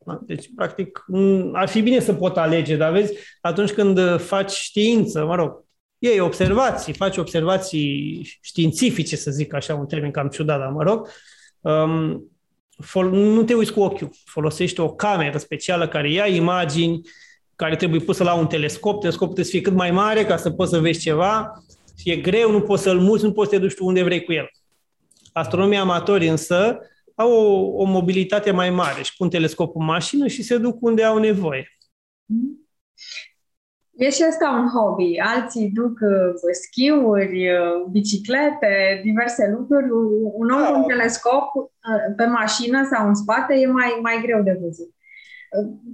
Da? 0.07 0.19
Deci, 0.25 0.49
practic, 0.55 1.05
ar 1.53 1.67
fi 1.67 1.81
bine 1.81 1.99
să 1.99 2.13
pot 2.13 2.37
alege, 2.37 2.75
dar 2.75 2.91
vezi, 2.91 3.13
atunci 3.41 3.71
când 3.71 4.19
faci 4.19 4.51
știință, 4.51 5.25
mă 5.25 5.35
rog, 5.35 5.63
iei 5.97 6.19
observații, 6.19 6.93
faci 6.93 7.17
observații 7.17 8.21
științifice, 8.41 9.15
să 9.15 9.31
zic 9.31 9.53
așa, 9.53 9.75
un 9.75 9.85
termen 9.85 10.11
cam 10.11 10.27
ciudat, 10.27 10.59
dar 10.59 10.69
mă 10.69 10.83
rog, 10.83 11.09
um, 11.61 12.31
nu 13.11 13.43
te 13.43 13.53
uiți 13.53 13.73
cu 13.73 13.79
ochiul, 13.79 14.09
folosești 14.25 14.79
o 14.79 14.93
cameră 14.93 15.37
specială 15.37 15.87
care 15.87 16.11
ia 16.11 16.25
imagini, 16.25 17.01
care 17.55 17.75
trebuie 17.75 17.99
pusă 17.99 18.23
la 18.23 18.33
un 18.33 18.47
telescop, 18.47 18.99
telescopul 18.99 19.33
trebuie 19.33 19.45
să 19.45 19.51
fie 19.51 19.61
cât 19.61 19.73
mai 19.73 19.91
mare 19.91 20.25
ca 20.25 20.37
să 20.37 20.49
poți 20.49 20.71
să 20.71 20.79
vezi 20.79 20.99
ceva, 20.99 21.63
și 21.97 22.11
e 22.11 22.15
greu, 22.15 22.51
nu 22.51 22.61
poți 22.61 22.83
să-l 22.83 22.99
muți, 22.99 23.23
nu 23.23 23.31
poți 23.31 23.49
să 23.49 23.55
te 23.55 23.61
duci 23.61 23.75
tu 23.75 23.85
unde 23.85 24.03
vrei 24.03 24.23
cu 24.23 24.33
el. 24.33 24.49
Astronomii 25.31 25.77
amatori 25.77 26.27
însă 26.27 26.79
au 27.19 27.31
o, 27.31 27.81
o 27.81 27.83
mobilitate 27.83 28.51
mai 28.51 28.69
mare 28.69 29.01
și 29.01 29.15
pun 29.17 29.29
telescopul 29.29 29.81
în 29.81 29.87
mașină 29.87 30.27
și 30.27 30.43
se 30.43 30.57
duc 30.57 30.77
unde 30.81 31.03
au 31.03 31.17
nevoie. 31.17 31.67
E 33.95 34.09
și 34.09 34.23
asta 34.23 34.49
un 34.49 34.67
hobby. 34.75 35.19
Alții 35.19 35.69
duc 35.69 35.95
uh, 36.01 36.53
schiuri, 36.63 37.49
uh, 37.49 37.85
biciclete, 37.91 39.01
diverse 39.03 39.55
lucruri. 39.57 39.89
Un 40.41 40.49
om 40.49 40.63
cu 40.65 40.77
un 40.77 40.83
telescop 40.83 41.55
uh, 41.55 41.69
pe 42.15 42.25
mașină 42.25 42.87
sau 42.91 43.07
în 43.07 43.15
spate 43.15 43.53
e 43.53 43.65
mai, 43.65 43.99
mai 44.01 44.19
greu 44.21 44.43
de 44.43 44.59
văzut. 44.61 44.91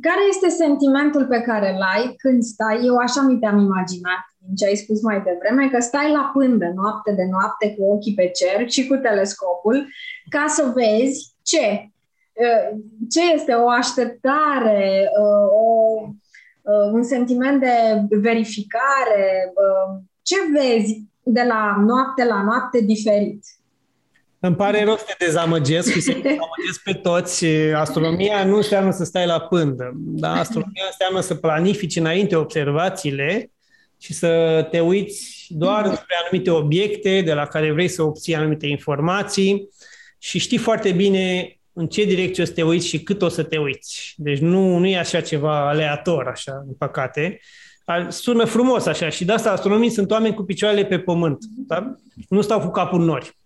Care 0.02 0.24
este 0.30 0.50
sentimentul 0.50 1.26
pe 1.28 1.42
care 1.42 1.74
îl 1.74 1.82
ai 1.82 2.14
când 2.18 2.44
stai, 2.44 2.86
eu 2.86 2.96
așa 2.96 3.22
mi 3.22 3.40
te-am 3.40 3.58
imaginat 3.58 4.24
din 4.46 4.56
ce 4.56 4.66
ai 4.66 4.76
spus 4.76 5.02
mai 5.02 5.22
devreme, 5.22 5.70
că 5.70 5.80
stai 5.80 6.12
la 6.12 6.32
pândă 6.34 6.72
noapte 6.76 7.12
de 7.12 7.24
noapte 7.30 7.76
cu 7.76 7.84
ochii 7.84 8.14
pe 8.14 8.32
cer 8.36 8.70
și 8.70 8.88
cu 8.88 8.96
telescopul 8.96 9.88
ca 10.30 10.46
să 10.48 10.72
vezi 10.76 11.36
ce? 11.42 11.88
ce 13.10 13.34
este 13.34 13.54
o 13.54 13.70
așteptare, 13.70 15.10
o, 15.20 15.62
un 16.92 17.04
sentiment 17.04 17.60
de 17.60 18.18
verificare? 18.18 19.54
Ce 20.22 20.36
vezi 20.52 21.04
de 21.24 21.44
la 21.48 21.76
noapte 21.80 22.26
la 22.26 22.44
noapte 22.44 22.82
diferit? 22.82 23.46
Îmi 24.40 24.56
pare 24.56 24.84
rău 24.84 24.96
să 24.96 25.04
te 25.08 25.26
dezamăgesc 25.26 25.92
și 25.92 26.02
să 26.02 26.12
te 26.12 26.20
dezamăgesc 26.20 26.84
pe 26.84 26.94
toți. 26.94 27.46
Astronomia 27.76 28.46
nu 28.46 28.56
înseamnă 28.56 28.92
să 28.92 29.04
stai 29.04 29.26
la 29.26 29.40
pândă. 29.40 29.92
Da? 29.96 30.32
Astronomia 30.32 30.84
înseamnă 30.86 31.20
să 31.20 31.36
planifici 31.36 31.96
înainte 31.96 32.36
observațiile 32.36 33.52
și 34.04 34.14
să 34.14 34.68
te 34.72 34.80
uiți 34.80 35.46
doar 35.50 35.86
spre 35.86 36.16
anumite 36.24 36.52
obiecte 36.52 37.22
de 37.22 37.34
la 37.34 37.46
care 37.46 37.72
vrei 37.72 37.88
să 37.88 38.04
obții 38.04 38.36
anumite 38.36 38.68
informații 38.68 39.70
și 40.18 40.40
știi 40.40 40.58
foarte 40.58 40.92
bine 40.92 41.58
în 41.74 41.88
ce 41.88 42.04
direcție 42.04 42.44
o 42.44 42.46
să 42.46 42.52
te 42.52 42.64
uiți 42.64 42.88
și 42.88 43.04
cât 43.04 43.22
o 43.22 43.30
să 43.30 43.44
te 43.44 43.58
uiți. 43.58 44.14
Deci 44.18 44.40
nu, 44.40 44.78
nu 44.78 44.88
e 44.88 44.98
așa 44.98 45.22
ceva 45.22 45.68
aleator, 45.68 46.28
așa, 46.28 46.64
în 46.68 46.74
păcate. 46.74 47.40
Sună 48.10 48.46
frumos 48.46 48.86
așa 48.86 49.10
și 49.10 49.26
de 49.26 49.32
asta 49.32 49.52
astronomii 49.52 49.90
sunt 49.90 50.12
oameni 50.12 50.36
cu 50.36 50.44
picioarele 50.44 50.86
pe 50.86 51.00
pământ. 51.00 51.38
Da? 51.68 51.96
Nu 52.30 52.42
stau 52.42 52.60
cu 52.60 52.70
capul 52.70 53.00
în 53.00 53.06
nori. 53.06 53.38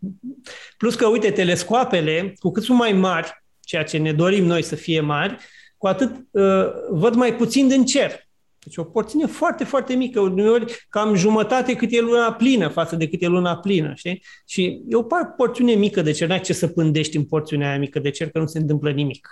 Plus 0.77 0.95
că, 0.95 1.07
uite, 1.07 1.31
telescoapele, 1.31 2.33
cu 2.39 2.51
cât 2.51 2.63
sunt 2.63 2.77
mai 2.77 2.91
mari, 2.91 3.43
ceea 3.59 3.83
ce 3.83 3.97
ne 3.97 4.13
dorim 4.13 4.45
noi 4.45 4.61
să 4.61 4.75
fie 4.75 4.99
mari, 4.99 5.37
cu 5.77 5.87
atât 5.87 6.15
uh, 6.31 6.65
văd 6.89 7.15
mai 7.15 7.35
puțin 7.35 7.67
din 7.67 7.85
cer. 7.85 8.26
Deci 8.67 8.77
o 8.77 8.83
porțiune 8.83 9.25
foarte, 9.25 9.63
foarte 9.63 9.93
mică, 9.93 10.19
uneori 10.19 10.85
cam 10.89 11.15
jumătate 11.15 11.75
cât 11.75 11.91
e 11.91 11.99
luna 11.99 12.33
plină 12.33 12.67
față 12.67 12.95
de 12.95 13.07
cât 13.07 13.21
e 13.21 13.27
luna 13.27 13.57
plină, 13.57 13.93
știi? 13.95 14.23
Și 14.45 14.81
e 14.87 14.95
o 14.95 15.05
porțiune 15.37 15.73
mică 15.73 16.01
de 16.01 16.11
cer, 16.11 16.27
n-ai 16.27 16.39
ce 16.39 16.53
să 16.53 16.67
pândești 16.67 17.17
în 17.17 17.25
porțiunea 17.25 17.69
aia 17.69 17.79
mică 17.79 17.99
de 17.99 18.09
cer, 18.09 18.29
că 18.29 18.39
nu 18.39 18.45
se 18.45 18.57
întâmplă 18.57 18.91
nimic. 18.91 19.29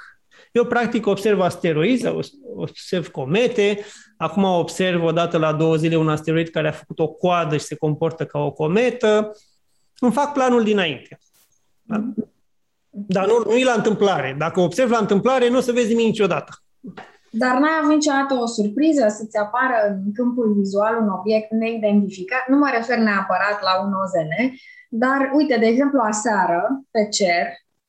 Eu, 0.51 0.65
practic, 0.65 1.05
observ 1.05 1.39
asteroizi, 1.39 2.05
observ 2.55 3.07
comete, 3.07 3.79
acum 4.17 4.43
observ 4.43 5.03
odată 5.03 5.37
la 5.37 5.53
două 5.53 5.75
zile 5.75 5.95
un 5.95 6.09
asteroid 6.09 6.49
care 6.49 6.67
a 6.67 6.71
făcut 6.71 6.99
o 6.99 7.07
coadă 7.07 7.57
și 7.57 7.65
se 7.65 7.75
comportă 7.75 8.25
ca 8.25 8.39
o 8.39 8.51
cometă. 8.51 9.31
Îmi 9.99 10.11
fac 10.11 10.33
planul 10.33 10.63
dinainte. 10.63 11.19
Da? 11.81 12.13
Dar 12.89 13.27
nu, 13.27 13.43
nu 13.45 13.55
e 13.55 13.63
la 13.63 13.73
întâmplare. 13.73 14.35
Dacă 14.37 14.59
observ 14.59 14.89
la 14.89 14.97
întâmplare, 14.97 15.49
nu 15.49 15.57
o 15.57 15.61
să 15.61 15.71
vezi 15.71 15.87
nimic 15.87 16.05
niciodată. 16.05 16.51
Dar 17.37 17.57
n-ai 17.57 17.77
avut 17.79 17.93
niciodată 17.93 18.33
o 18.33 18.45
surpriză 18.45 19.05
să-ți 19.07 19.37
apară 19.37 19.77
în 19.89 20.13
câmpul 20.13 20.53
vizual 20.53 20.97
un 21.01 21.09
obiect 21.09 21.51
neidentificat? 21.51 22.43
Nu 22.47 22.57
mă 22.57 22.69
refer 22.73 22.97
neapărat 22.97 23.57
la 23.61 23.73
un 23.85 23.91
OZN, 24.01 24.33
dar 24.89 25.31
uite, 25.33 25.57
de 25.57 25.65
exemplu, 25.65 25.99
aseară, 25.99 26.61
pe 26.91 27.07
cer, 27.07 27.45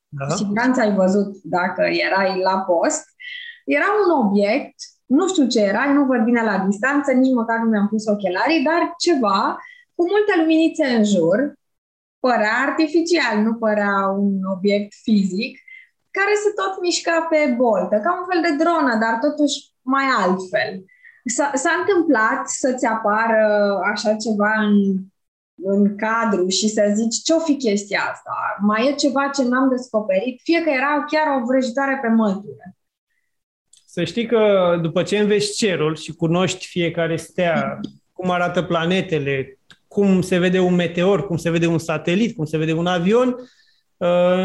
da. 0.09 0.24
cu 0.26 0.32
siguranță 0.32 0.80
ai 0.80 0.94
văzut 0.94 1.37
dacă 1.42 1.82
erai 1.82 2.40
la 2.40 2.59
post, 2.59 3.04
era 3.64 3.87
un 4.04 4.11
obiect, 4.24 4.74
nu 5.06 5.28
știu 5.28 5.46
ce 5.46 5.61
era, 5.61 5.92
nu 5.92 6.04
văd 6.04 6.20
bine 6.24 6.42
la 6.42 6.59
distanță, 6.68 7.12
nici 7.12 7.35
măcar 7.35 7.59
nu 7.59 7.68
mi-am 7.68 7.88
pus 7.88 8.06
ochelarii, 8.06 8.64
dar 8.64 8.94
ceva 8.98 9.56
cu 9.94 10.06
multe 10.09 10.32
luminițe 10.40 10.85
în 10.85 11.04
jur, 11.04 11.52
părea 12.20 12.54
artificial, 12.66 13.38
nu 13.42 13.54
părea 13.54 14.06
un 14.18 14.44
obiect 14.56 14.92
fizic, 15.02 15.59
care 16.18 16.35
se 16.42 16.50
tot 16.61 16.74
mișca 16.87 17.16
pe 17.31 17.40
boltă, 17.61 17.96
ca 18.05 18.11
un 18.20 18.26
fel 18.31 18.40
de 18.46 18.55
dronă, 18.62 18.92
dar 19.02 19.14
totuși 19.26 19.57
mai 19.94 20.07
altfel. 20.22 20.70
S-a, 21.37 21.50
s-a 21.62 21.72
întâmplat 21.81 22.42
să-ți 22.62 22.87
apară 22.87 23.42
așa 23.92 24.12
ceva 24.24 24.52
în, 24.68 24.74
în 25.72 25.96
cadru 25.96 26.48
și 26.48 26.68
să 26.68 26.83
zici 26.94 27.22
ce-o 27.26 27.38
fi 27.38 27.57
chestia 27.57 28.00
asta? 28.12 28.33
Mai 28.61 28.88
e 28.88 29.02
ceva 29.05 29.31
ce 29.37 29.42
n-am 29.42 29.68
descoperit? 29.68 30.40
Fie 30.42 30.61
că 30.62 30.70
era 30.70 31.05
chiar 31.12 31.26
o 31.37 31.44
vrăjitoare 31.46 31.98
pe 32.02 32.09
mătură. 32.09 32.64
Să 33.87 34.05
știi 34.05 34.26
că 34.26 34.42
după 34.83 35.02
ce 35.02 35.18
înveți 35.18 35.57
cerul 35.57 35.96
și 35.96 36.12
cunoști 36.12 36.66
fiecare 36.66 37.16
stea, 37.16 37.81
cum 38.12 38.31
arată 38.31 38.62
planetele, 38.62 39.59
cum 39.88 40.20
se 40.20 40.38
vede 40.38 40.59
un 40.59 40.74
meteor, 40.74 41.26
cum 41.26 41.37
se 41.37 41.50
vede 41.50 41.66
un 41.66 41.79
satelit, 41.79 42.37
cum 42.37 42.44
se 42.44 42.57
vede 42.57 42.72
un 42.72 42.87
avion, 42.87 43.29
Uh, 43.29 43.46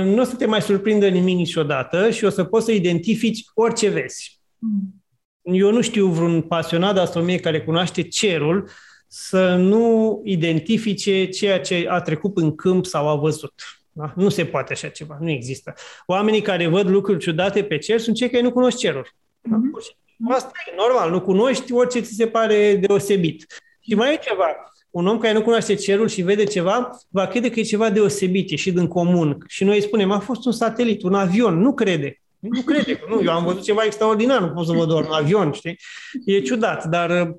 nu 0.04 0.22
o 0.22 0.24
să 0.24 0.36
te 0.36 0.46
mai 0.46 0.62
surprindă 0.62 1.08
nimic 1.08 1.36
niciodată 1.36 2.10
și 2.10 2.26
o 2.26 2.30
să 2.30 2.44
poți 2.44 2.66
să 2.66 2.72
identifici 2.72 3.44
orice 3.54 3.90
vezi. 3.90 4.40
Mm. 4.58 5.04
Eu 5.42 5.72
nu 5.72 5.82
știu 5.82 6.08
vreun 6.08 6.42
pasionat 6.42 6.94
de 6.94 7.00
astronomie 7.00 7.40
care 7.40 7.62
cunoaște 7.62 8.02
cerul 8.02 8.70
să 9.08 9.56
nu 9.56 10.22
identifice 10.26 11.26
ceea 11.26 11.60
ce 11.60 11.86
a 11.90 12.02
trecut 12.02 12.38
în 12.38 12.56
câmp 12.56 12.86
sau 12.86 13.08
a 13.08 13.16
văzut. 13.16 13.54
Da? 13.92 14.14
Nu 14.16 14.30
se 14.30 14.46
poate 14.46 14.74
așa 14.74 14.88
ceva, 14.88 15.18
nu 15.20 15.30
există. 15.30 15.74
Oamenii 16.06 16.42
care 16.42 16.68
văd 16.68 16.90
lucruri 16.90 17.20
ciudate 17.20 17.64
pe 17.64 17.78
cer 17.78 18.00
sunt 18.00 18.16
cei 18.16 18.30
care 18.30 18.44
nu 18.44 18.52
cunosc 18.52 18.78
cerul. 18.78 19.08
Da? 19.42 19.58
Mm-hmm. 19.58 20.34
Asta 20.34 20.52
e 20.72 20.76
normal, 20.76 21.12
nu 21.12 21.22
cunoști 21.22 21.74
orice 21.74 22.00
ți 22.00 22.14
se 22.14 22.28
pare 22.28 22.76
deosebit. 22.76 23.46
Și 23.82 23.96
mai 23.96 24.14
e 24.14 24.18
ceva, 24.18 24.46
un 24.92 25.08
om 25.08 25.18
care 25.18 25.34
nu 25.34 25.42
cunoaște 25.42 25.76
cerul 25.76 26.08
și 26.08 26.22
vede 26.22 26.44
ceva, 26.44 27.00
va 27.10 27.28
crede 27.28 27.50
că 27.50 27.60
e 27.60 27.64
ceva 27.64 27.90
deosebit, 27.90 28.50
ieșit 28.50 28.76
din 28.76 28.88
comun. 28.88 29.44
Și 29.48 29.64
noi 29.64 29.76
îi 29.76 29.82
spunem, 29.82 30.12
a 30.12 30.20
fost 30.20 30.46
un 30.46 30.52
satelit, 30.52 31.04
un 31.04 31.14
avion, 31.14 31.60
nu 31.60 31.74
crede. 31.74 32.22
Nu 32.40 32.62
crede, 32.62 33.00
nu, 33.10 33.22
eu 33.24 33.32
am 33.32 33.44
văzut 33.44 33.64
ceva 33.64 33.84
extraordinar, 33.84 34.42
nu 34.42 34.50
pot 34.50 34.66
să 34.66 34.72
văd 34.72 34.88
doar 34.88 35.04
un 35.04 35.14
avion, 35.14 35.52
știi? 35.52 35.80
E 36.26 36.42
ciudat, 36.42 36.86
dar 36.86 37.36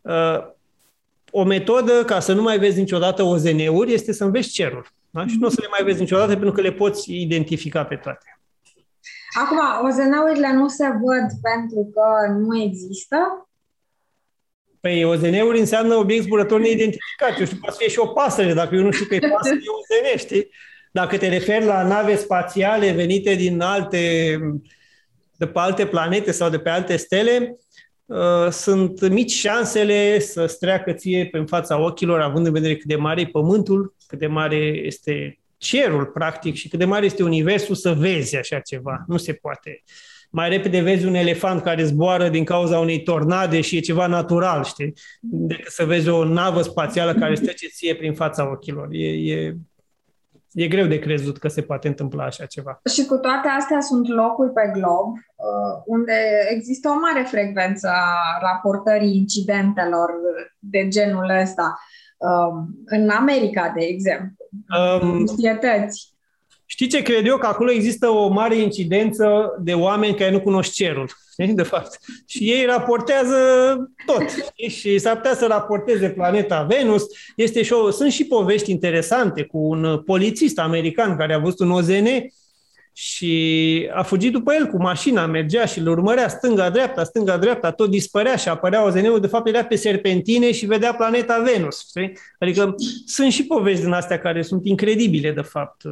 uh, 0.00 0.38
o 1.30 1.44
metodă 1.44 2.04
ca 2.04 2.20
să 2.20 2.32
nu 2.32 2.42
mai 2.42 2.58
vezi 2.58 2.78
niciodată 2.78 3.22
OZN-uri 3.22 3.92
este 3.92 4.12
să 4.12 4.24
înveți 4.24 4.48
cerul. 4.48 4.86
Da? 5.10 5.26
Și 5.26 5.36
nu 5.40 5.46
o 5.46 5.50
să 5.50 5.60
le 5.60 5.68
mai 5.70 5.84
vezi 5.84 6.00
niciodată 6.00 6.32
pentru 6.32 6.52
că 6.52 6.60
le 6.60 6.72
poți 6.72 7.20
identifica 7.20 7.84
pe 7.84 7.96
toate. 7.96 8.40
Acum, 9.42 9.58
OZN-urile 9.88 10.52
nu 10.52 10.68
se 10.68 10.86
văd 10.86 11.26
pentru 11.42 11.90
că 11.94 12.32
nu 12.32 12.62
există 12.62 13.47
Păi 14.88 15.04
OZN-uri 15.04 15.58
înseamnă 15.58 15.94
obiect 15.94 16.22
zburător 16.22 16.60
neidentificat. 16.60 17.38
Eu 17.38 17.44
știu, 17.44 17.58
poate 17.60 17.76
fie 17.78 17.88
și 17.88 17.98
o 17.98 18.06
pasăre, 18.06 18.52
dacă 18.52 18.74
eu 18.74 18.82
nu 18.82 18.90
știu 18.90 19.06
că 19.06 19.14
e 19.14 19.18
pasăre, 19.18 19.54
e 19.54 20.10
OZN, 20.10 20.18
știi? 20.18 20.48
Dacă 20.92 21.18
te 21.18 21.28
referi 21.28 21.64
la 21.64 21.82
nave 21.82 22.16
spațiale 22.16 22.90
venite 22.90 23.34
din 23.34 23.60
alte, 23.60 24.38
de 25.36 25.46
pe 25.46 25.58
alte 25.58 25.86
planete 25.86 26.30
sau 26.30 26.50
de 26.50 26.58
pe 26.58 26.68
alte 26.68 26.96
stele, 26.96 27.56
uh, 28.06 28.50
sunt 28.50 29.08
mici 29.08 29.30
șansele 29.30 30.18
să 30.18 30.46
streacă 30.46 30.92
ție 30.92 31.26
pe 31.26 31.38
în 31.38 31.46
fața 31.46 31.78
ochilor, 31.78 32.20
având 32.20 32.46
în 32.46 32.52
vedere 32.52 32.76
cât 32.76 32.88
de 32.88 32.96
mare 32.96 33.20
e 33.20 33.26
Pământul, 33.26 33.94
cât 34.06 34.18
de 34.18 34.26
mare 34.26 34.56
este 34.84 35.38
cerul, 35.56 36.04
practic, 36.06 36.54
și 36.54 36.68
cât 36.68 36.78
de 36.78 36.84
mare 36.84 37.06
este 37.06 37.22
Universul, 37.22 37.74
să 37.74 37.92
vezi 37.92 38.36
așa 38.36 38.58
ceva. 38.58 39.04
Nu 39.06 39.16
se 39.16 39.32
poate. 39.32 39.82
Uh, 39.84 40.17
mai 40.30 40.48
repede 40.48 40.80
vezi 40.80 41.06
un 41.06 41.14
elefant 41.14 41.62
care 41.62 41.84
zboară 41.84 42.28
din 42.28 42.44
cauza 42.44 42.78
unei 42.78 43.02
tornade 43.02 43.60
și 43.60 43.76
e 43.76 43.80
ceva 43.80 44.06
natural, 44.06 44.64
știi? 44.64 44.92
Decât 45.20 45.72
să 45.72 45.84
vezi 45.84 46.08
o 46.08 46.24
navă 46.24 46.62
spațială 46.62 47.14
care 47.14 47.30
îți 47.30 47.42
trece 47.42 47.66
ție 47.66 47.94
prin 47.94 48.14
fața 48.14 48.50
ochilor. 48.50 48.88
E, 48.90 49.06
e, 49.06 49.56
e 50.52 50.68
greu 50.68 50.86
de 50.86 50.98
crezut 50.98 51.38
că 51.38 51.48
se 51.48 51.62
poate 51.62 51.88
întâmpla 51.88 52.24
așa 52.24 52.44
ceva. 52.46 52.80
Și 52.94 53.04
cu 53.06 53.16
toate 53.16 53.48
astea 53.48 53.80
sunt 53.80 54.08
locuri 54.08 54.52
pe 54.52 54.70
glob 54.72 55.12
uh, 55.12 55.82
unde 55.86 56.12
există 56.50 56.88
o 56.88 56.98
mare 56.98 57.26
frecvență 57.26 57.88
a 57.88 58.38
raportării 58.40 59.16
incidentelor 59.16 60.10
de 60.58 60.88
genul 60.88 61.30
ăsta. 61.42 61.78
Um, 62.16 62.68
în 62.84 63.08
America, 63.08 63.72
de 63.76 63.84
exemplu, 63.84 64.36
um, 65.02 65.26
societăți 65.26 66.17
Știi 66.70 66.86
ce 66.86 67.02
cred 67.02 67.26
eu? 67.26 67.36
Că 67.36 67.46
acolo 67.46 67.70
există 67.70 68.08
o 68.08 68.28
mare 68.28 68.56
incidență 68.56 69.56
de 69.60 69.72
oameni 69.72 70.14
care 70.14 70.30
nu 70.30 70.40
cunosc 70.40 70.72
cerul, 70.72 71.10
de 71.36 71.62
fapt. 71.62 71.98
Și 72.26 72.50
ei 72.50 72.64
raportează 72.64 73.36
tot. 74.06 74.22
Știi? 74.30 74.68
Și 74.68 74.98
s-ar 74.98 75.16
putea 75.16 75.34
să 75.34 75.46
raporteze 75.46 76.10
planeta 76.10 76.62
Venus. 76.62 77.06
Este 77.36 77.62
și 77.62 77.72
o, 77.72 77.90
sunt 77.90 78.12
și 78.12 78.24
povești 78.24 78.70
interesante 78.70 79.42
cu 79.42 79.58
un 79.58 80.02
polițist 80.04 80.58
american 80.58 81.16
care 81.16 81.34
a 81.34 81.38
văzut 81.38 81.58
un 81.58 81.70
OZN 81.70 82.06
și 83.00 83.88
a 83.92 84.02
fugit 84.02 84.32
după 84.32 84.52
el 84.54 84.66
cu 84.66 84.76
mașina, 84.76 85.26
mergea 85.26 85.64
și 85.64 85.78
îl 85.78 85.86
urmărea 85.86 86.28
stânga-dreapta, 86.28 87.04
stânga-dreapta, 87.04 87.70
tot 87.70 87.90
dispărea 87.90 88.36
și 88.36 88.48
apărea 88.48 88.84
OZN-ul, 88.84 89.20
de 89.20 89.26
fapt 89.26 89.48
era 89.48 89.64
pe 89.64 89.76
serpentine 89.76 90.52
și 90.52 90.66
vedea 90.66 90.94
planeta 90.94 91.42
Venus. 91.52 91.88
Știi? 91.88 92.18
Adică 92.38 92.74
sunt 93.06 93.32
și 93.32 93.46
povești 93.46 93.82
din 93.82 93.92
astea 93.92 94.18
care 94.18 94.42
sunt 94.42 94.66
incredibile, 94.66 95.32
de 95.32 95.40
fapt, 95.40 95.82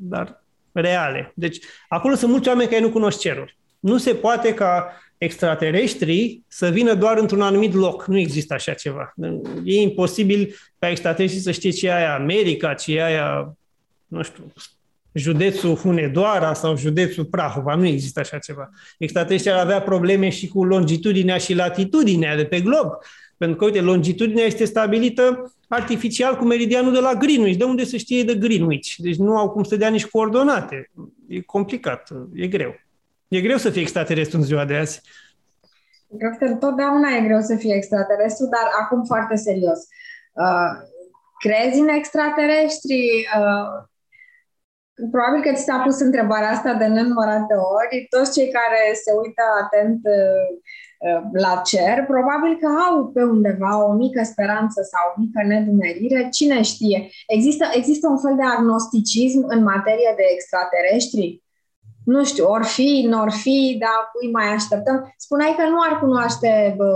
dar 0.00 0.42
reale. 0.72 1.32
Deci 1.34 1.58
acolo 1.88 2.14
sunt 2.14 2.30
mulți 2.30 2.48
oameni 2.48 2.68
care 2.68 2.80
nu 2.80 2.90
cunosc 2.90 3.18
cerul. 3.18 3.54
Nu 3.80 3.98
se 3.98 4.14
poate 4.14 4.54
ca 4.54 4.92
extraterestrii 5.18 6.44
să 6.48 6.68
vină 6.68 6.94
doar 6.94 7.18
într-un 7.18 7.42
anumit 7.42 7.74
loc. 7.74 8.06
Nu 8.06 8.18
există 8.18 8.54
așa 8.54 8.72
ceva. 8.72 9.14
E 9.64 9.80
imposibil 9.80 10.54
ca 10.78 10.90
extraterestrii 10.90 11.42
să 11.42 11.50
știe 11.50 11.70
ce 11.70 11.86
e 11.86 11.94
aia 11.94 12.14
America, 12.14 12.74
ce 12.74 12.96
e 12.96 13.04
aia, 13.04 13.56
nu 14.06 14.22
știu, 14.22 14.52
județul 15.18 15.74
Hunedoara 15.74 16.54
sau 16.54 16.76
județul 16.76 17.24
Prahova. 17.24 17.74
Nu 17.74 17.86
există 17.86 18.20
așa 18.20 18.38
ceva. 18.38 18.70
Extraterestrii 18.98 19.52
ar 19.52 19.60
avea 19.60 19.82
probleme 19.82 20.28
și 20.28 20.48
cu 20.48 20.64
longitudinea 20.64 21.36
și 21.36 21.54
latitudinea 21.54 22.36
de 22.36 22.44
pe 22.44 22.60
glob. 22.60 22.92
Pentru 23.36 23.56
că, 23.56 23.64
uite, 23.64 23.80
longitudinea 23.80 24.44
este 24.44 24.64
stabilită 24.64 25.52
artificial 25.68 26.36
cu 26.36 26.44
meridianul 26.44 26.92
de 26.92 27.00
la 27.00 27.14
Greenwich. 27.14 27.58
De 27.58 27.64
unde 27.64 27.84
să 27.84 27.96
știe 27.96 28.22
de 28.22 28.34
Greenwich? 28.34 28.94
Deci 28.96 29.16
nu 29.16 29.36
au 29.36 29.50
cum 29.50 29.62
să 29.62 29.76
dea 29.76 29.88
nici 29.88 30.06
coordonate. 30.06 30.90
E 31.28 31.40
complicat, 31.40 32.08
e 32.34 32.46
greu. 32.46 32.74
E 33.28 33.40
greu 33.40 33.56
să 33.56 33.70
fie 33.70 33.80
extraterestru 33.80 34.36
în 34.36 34.44
ziua 34.44 34.64
de 34.64 34.74
azi. 34.74 35.00
Cred 36.18 36.36
că 36.38 36.44
întotdeauna 36.44 37.08
e 37.08 37.26
greu 37.26 37.40
să 37.40 37.56
fie 37.56 37.74
extraterestru, 37.74 38.46
dar 38.46 38.70
acum 38.80 39.04
foarte 39.04 39.36
serios. 39.36 39.78
Uh, 40.32 40.72
crezi 41.38 41.80
în 41.80 41.88
extraterestri? 41.88 43.28
Uh, 43.38 43.86
probabil 45.14 45.40
că 45.42 45.50
ți 45.56 45.66
s-a 45.68 45.78
pus 45.84 45.98
întrebarea 46.00 46.50
asta 46.50 46.72
de 46.74 46.86
nenumărate 46.86 47.54
ori. 47.76 48.06
Toți 48.14 48.32
cei 48.36 48.48
care 48.58 48.82
se 49.04 49.10
uită 49.22 49.42
atent 49.62 50.00
uh, 50.18 50.46
uh, 51.06 51.22
la 51.44 51.54
cer, 51.70 51.96
probabil 52.12 52.52
că 52.60 52.68
au 52.86 52.94
pe 53.14 53.22
undeva 53.22 53.72
o 53.88 53.92
mică 53.92 54.22
speranță 54.32 54.78
sau 54.92 55.02
o 55.10 55.20
mică 55.22 55.40
nedumerire. 55.50 56.28
Cine 56.36 56.62
știe? 56.62 56.98
Există, 57.36 57.64
există 57.80 58.06
un 58.08 58.20
fel 58.24 58.34
de 58.40 58.46
agnosticism 58.56 59.40
în 59.54 59.62
materie 59.72 60.12
de 60.16 60.26
extraterestri? 60.34 61.42
nu 62.14 62.24
știu, 62.24 62.44
or 62.46 62.64
fi, 62.64 63.06
n-or 63.08 63.30
fi, 63.30 63.76
dar 63.80 63.98
îi 64.20 64.30
mai 64.30 64.46
așteptăm. 64.46 65.14
Spuneai 65.16 65.54
că 65.58 65.68
nu 65.68 65.78
ar 65.88 65.98
cunoaște 65.98 66.74
bă, 66.76 66.92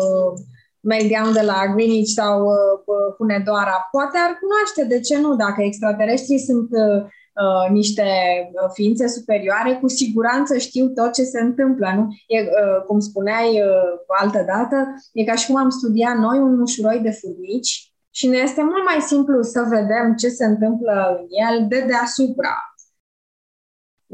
meridianul 0.80 1.32
de 1.32 1.40
la 1.40 1.58
Greenwich 1.74 2.12
sau 2.14 2.44
bă, 2.86 3.14
Hunedoara. 3.18 3.88
Poate 3.90 4.18
ar 4.26 4.32
cunoaște, 4.40 4.94
de 4.94 5.00
ce 5.00 5.20
nu? 5.20 5.36
Dacă 5.36 5.62
extraterestrii 5.62 6.38
sunt 6.38 6.68
uh, 7.32 7.70
niște 7.70 8.04
ființe 8.72 9.08
superioare, 9.08 9.78
cu 9.80 9.88
siguranță 9.88 10.58
știu 10.58 10.88
tot 10.88 11.12
ce 11.12 11.22
se 11.22 11.40
întâmplă, 11.40 11.92
nu? 11.96 12.08
E, 12.26 12.40
uh, 12.40 12.84
cum 12.86 13.00
spuneai 13.00 13.48
uh, 13.60 14.16
altă 14.20 14.44
dată, 14.46 14.76
e 15.12 15.24
ca 15.24 15.34
și 15.34 15.46
cum 15.46 15.56
am 15.56 15.70
studiat 15.70 16.16
noi 16.16 16.38
un 16.38 16.58
mușuroi 16.58 17.00
de 17.00 17.10
furnici 17.10 17.92
și 18.10 18.26
ne 18.26 18.36
este 18.36 18.62
mult 18.62 18.84
mai 18.84 19.00
simplu 19.00 19.42
să 19.42 19.66
vedem 19.68 20.14
ce 20.16 20.28
se 20.28 20.44
întâmplă 20.44 21.18
în 21.18 21.26
el 21.50 21.66
de 21.68 21.84
deasupra 21.86 22.56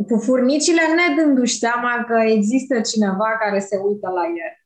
cu 0.06 0.18
furnicile 0.18 0.80
ne 0.80 1.22
dându-și 1.22 1.58
seama 1.58 2.04
că 2.08 2.22
există 2.26 2.80
cineva 2.80 3.36
care 3.40 3.58
se 3.58 3.76
uită 3.76 4.08
la 4.08 4.22
el. 4.26 4.56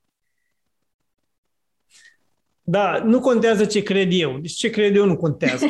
Da, 2.64 3.02
nu 3.04 3.20
contează 3.20 3.64
ce 3.64 3.82
cred 3.82 4.08
eu. 4.10 4.38
Deci 4.38 4.52
ce 4.52 4.70
cred 4.70 4.96
eu 4.96 5.04
nu 5.04 5.16
contează. 5.16 5.66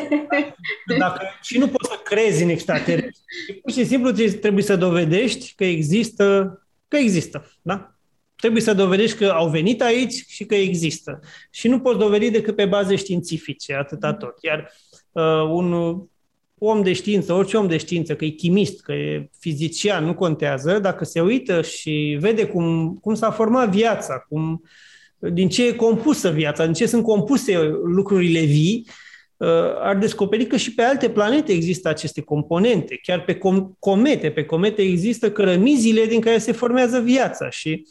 Dacă, 0.99 1.21
și 1.43 1.59
nu 1.59 1.69
poți 1.69 1.91
să 1.91 1.92
crezi 2.13 2.43
în 2.43 2.49
extraterestri. 2.49 3.23
Pur 3.63 3.73
și 3.73 3.85
simplu 3.85 4.11
trebuie 4.41 4.63
să 4.63 4.77
dovedești 4.77 5.53
că 5.57 5.65
există, 5.65 6.57
că 6.89 6.97
există. 6.97 7.53
Da? 7.63 7.97
Trebuie 8.37 8.63
să 8.63 8.75
dovedești 8.75 9.17
că 9.17 9.27
au 9.27 9.49
venit 9.49 9.83
aici 9.83 10.25
și 10.27 10.45
că 10.45 10.55
există. 10.55 11.21
Și 11.51 11.69
nu 11.69 11.81
poți 11.81 11.99
dovedi 11.99 12.31
decât 12.31 12.57
pe 12.57 12.65
baze 12.65 12.97
științifice, 12.97 13.75
atâta 13.75 14.15
tot. 14.15 14.35
Iar 14.43 14.73
uh, 15.13 15.51
un 15.51 15.97
om 16.59 16.83
de 16.83 16.93
știință, 16.93 17.33
orice 17.33 17.57
om 17.57 17.69
de 17.69 17.77
știință, 17.77 18.15
că 18.15 18.25
e 18.25 18.29
chimist, 18.29 18.83
că 18.83 18.93
e 18.93 19.31
fizician, 19.39 20.05
nu 20.05 20.15
contează, 20.15 20.79
dacă 20.79 21.05
se 21.05 21.21
uită 21.21 21.63
și 21.63 22.17
vede 22.21 22.47
cum, 22.47 22.99
cum 23.01 23.15
s-a 23.15 23.31
format 23.31 23.69
viața, 23.69 24.25
cum, 24.29 24.63
din 25.19 25.49
ce 25.49 25.67
e 25.67 25.73
compusă 25.73 26.31
viața, 26.31 26.65
din 26.65 26.73
ce 26.73 26.87
sunt 26.87 27.03
compuse 27.03 27.59
lucrurile 27.85 28.41
vii, 28.41 28.87
uh, 28.87 28.93
ar 29.81 29.97
descoperi 29.97 30.47
că 30.47 30.57
și 30.57 30.75
pe 30.75 30.83
alte 30.83 31.11
planete 31.11 31.53
există 31.53 31.89
aceste 31.89 32.21
componente. 32.21 32.99
Chiar 33.03 33.25
pe 33.25 33.35
com- 33.35 33.79
comete, 33.79 34.31
pe 34.31 34.45
comete 34.45 34.83
există 34.83 35.31
cărămizile 35.31 36.05
din 36.05 36.21
care 36.21 36.39
se 36.39 36.53
formează 36.53 36.99
viața 36.99 37.51
și 37.51 37.87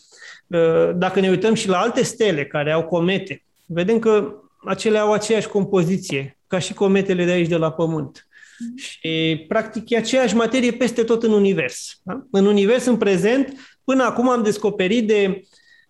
uh, 0.48 0.90
dacă 0.96 1.20
ne 1.20 1.30
uităm 1.30 1.54
și 1.54 1.68
la 1.68 1.78
alte 1.78 2.04
stele 2.04 2.46
care 2.46 2.72
au 2.72 2.84
comete, 2.84 3.44
vedem 3.66 4.00
că 4.00 4.36
acelea 4.66 5.02
au 5.02 5.12
aceeași 5.12 5.48
compoziție, 5.48 6.38
ca 6.48 6.60
și 6.60 6.74
cometele 6.74 7.26
de 7.26 7.32
aici 7.32 7.48
de 7.48 7.58
la 7.58 7.72
Pământ. 7.72 8.28
Și, 8.76 9.46
practic, 9.48 9.90
e 9.90 9.98
aceeași 9.98 10.36
materie 10.36 10.72
peste 10.72 11.04
tot 11.04 11.24
în 11.24 11.32
univers. 11.32 12.00
Da? 12.04 12.26
În 12.32 12.46
univers, 12.46 12.86
în 12.86 12.98
prezent, 12.98 13.54
până 13.84 14.04
acum 14.04 14.30
am 14.30 14.44
descoperit 14.44 15.08
de 15.08 15.44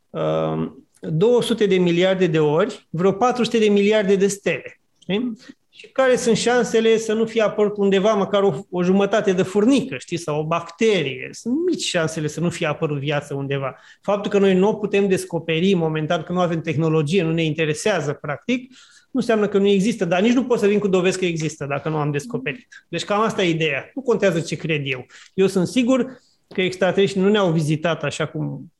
uh, 0.10 0.71
200 1.00 1.65
de 1.65 1.76
miliarde 1.76 2.28
de 2.28 2.39
ori 2.39 2.88
vreo 2.89 3.12
400 3.12 3.58
de 3.58 3.69
miliarde 3.69 4.15
de 4.15 4.28
stele. 4.28 4.81
Știi? 5.01 5.33
Și 5.73 5.87
care 5.87 6.15
sunt 6.15 6.37
șansele 6.37 6.97
să 6.97 7.13
nu 7.13 7.25
fie 7.25 7.41
apărut 7.41 7.77
undeva 7.77 8.13
măcar 8.13 8.43
o, 8.43 8.53
o 8.69 8.83
jumătate 8.83 9.33
de 9.33 9.43
furnică, 9.43 9.97
știi, 9.97 10.17
sau 10.17 10.39
o 10.39 10.45
bacterie. 10.45 11.29
Sunt 11.31 11.55
mici 11.69 11.83
șansele 11.83 12.27
să 12.27 12.39
nu 12.39 12.49
fie 12.49 12.67
apărut 12.67 12.99
viață 12.99 13.33
undeva. 13.33 13.75
Faptul 14.01 14.31
că 14.31 14.39
noi 14.39 14.53
nu 14.53 14.67
o 14.67 14.73
putem 14.73 15.07
descoperi 15.07 15.73
momentan, 15.73 16.23
că 16.23 16.31
nu 16.31 16.39
avem 16.39 16.61
tehnologie, 16.61 17.23
nu 17.23 17.31
ne 17.31 17.43
interesează, 17.43 18.13
practic, 18.13 18.69
nu 19.11 19.19
înseamnă 19.19 19.47
că 19.47 19.57
nu 19.57 19.67
există, 19.67 20.05
dar 20.05 20.21
nici 20.21 20.33
nu 20.33 20.43
pot 20.43 20.59
să 20.59 20.67
vin 20.67 20.79
cu 20.79 20.87
dovezi 20.87 21.17
că 21.17 21.25
există 21.25 21.65
dacă 21.65 21.89
nu 21.89 21.97
am 21.97 22.11
descoperit. 22.11 22.85
Deci 22.87 23.03
cam 23.03 23.21
asta 23.21 23.43
e 23.43 23.49
ideea. 23.49 23.91
Nu 23.95 24.01
contează 24.01 24.39
ce 24.39 24.55
cred 24.55 24.81
eu. 24.83 25.05
Eu 25.33 25.47
sunt 25.47 25.67
sigur 25.67 26.19
că 26.47 26.61
extraterestrii 26.61 27.23
nu 27.23 27.29
ne-au 27.29 27.51
vizitat 27.51 28.03
așa 28.03 28.27
cum 28.27 28.71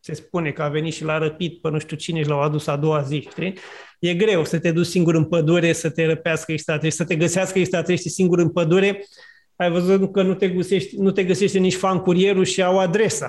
se 0.00 0.14
spune 0.14 0.50
că 0.50 0.62
a 0.62 0.68
venit 0.68 0.92
și 0.92 1.04
l-a 1.04 1.18
răpit 1.18 1.60
pe 1.60 1.70
nu 1.70 1.78
știu 1.78 1.96
cine 1.96 2.22
și 2.22 2.28
l-au 2.28 2.40
adus 2.40 2.66
a 2.66 2.76
doua 2.76 3.02
zi, 3.02 3.28
știi? 3.30 3.54
E 3.98 4.14
greu 4.14 4.44
să 4.44 4.58
te 4.58 4.70
duci 4.70 4.86
singur 4.86 5.14
în 5.14 5.24
pădure, 5.24 5.72
să 5.72 5.90
te 5.90 6.06
răpească 6.06 6.52
extraterestri, 6.52 7.04
să 7.04 7.08
te 7.08 7.16
găsească 7.16 7.58
extraterestri 7.58 8.10
singur 8.10 8.38
în 8.38 8.48
pădure. 8.48 9.06
Ai 9.56 9.70
văzut 9.70 10.12
că 10.12 10.22
nu 10.22 10.34
te, 10.34 10.48
găsești, 10.48 10.96
nu 10.96 11.10
te 11.10 11.24
găsește 11.24 11.58
nici 11.58 11.74
fan 11.74 11.98
curierul 11.98 12.44
și 12.44 12.62
au 12.62 12.78
adresa. 12.78 13.26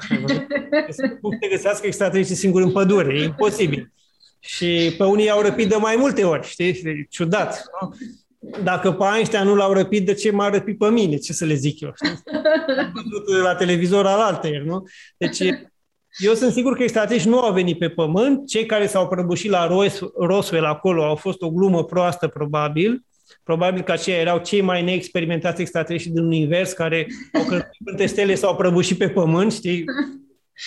Nu 1.22 1.30
te 1.40 1.48
găsească 1.48 1.88
extraterestri 1.88 2.36
singur 2.36 2.62
în 2.62 2.72
pădure, 2.72 3.20
e 3.20 3.24
imposibil. 3.24 3.92
Și 4.40 4.96
pe 4.98 5.04
unii 5.04 5.26
i-au 5.26 5.42
răpit 5.42 5.70
de 5.70 5.76
mai 5.76 5.96
multe 5.96 6.24
ori, 6.24 6.48
știi? 6.48 6.68
E 6.68 7.06
ciudat. 7.10 7.64
Nu? 7.82 7.96
Dacă 8.64 8.92
pe 8.92 9.04
Einstein 9.16 9.44
nu 9.44 9.56
l-au 9.56 9.74
răpit, 9.74 10.06
de 10.06 10.14
ce 10.14 10.32
m-a 10.32 10.50
răpit 10.50 10.78
pe 10.78 10.90
mine? 10.90 11.18
Ce 11.18 11.34
să 11.34 11.46
le 11.46 11.54
zic 11.54 11.80
eu? 11.80 11.94
Știi? 11.96 12.20
Am 12.78 12.92
văzut 12.94 13.42
la 13.44 13.56
televizor 13.56 14.06
al 14.06 14.20
altăieri, 14.20 14.66
nu? 14.66 14.84
Deci 15.18 15.38
eu 16.18 16.34
sunt 16.34 16.52
sigur 16.52 16.76
că 16.76 16.84
extraterestri 16.84 17.30
nu 17.30 17.40
au 17.40 17.54
venit 17.54 17.80
pe 17.80 17.90
Pământ. 17.90 18.48
Cei 18.48 18.66
care 18.66 18.88
s-au 18.88 19.08
prăbușit 19.08 19.50
la 19.50 19.92
Roswell 20.16 20.66
acolo 20.66 21.04
au 21.04 21.16
fost 21.16 21.42
o 21.42 21.50
glumă 21.50 21.84
proastă, 21.84 22.28
probabil. 22.28 23.06
Probabil 23.44 23.82
că 23.82 23.92
aceia 23.92 24.18
erau 24.18 24.40
cei 24.40 24.62
mai 24.62 24.84
neexperimentați 24.84 25.62
extraterestri 25.62 26.12
din 26.12 26.24
univers 26.24 26.72
care 26.72 27.08
au 27.34 27.44
călătorit 27.44 27.82
între 27.86 28.06
stele 28.06 28.36
sau 28.36 28.56
prăbușit 28.56 28.98
pe 28.98 29.10
Pământ, 29.10 29.54
știi? 29.54 29.84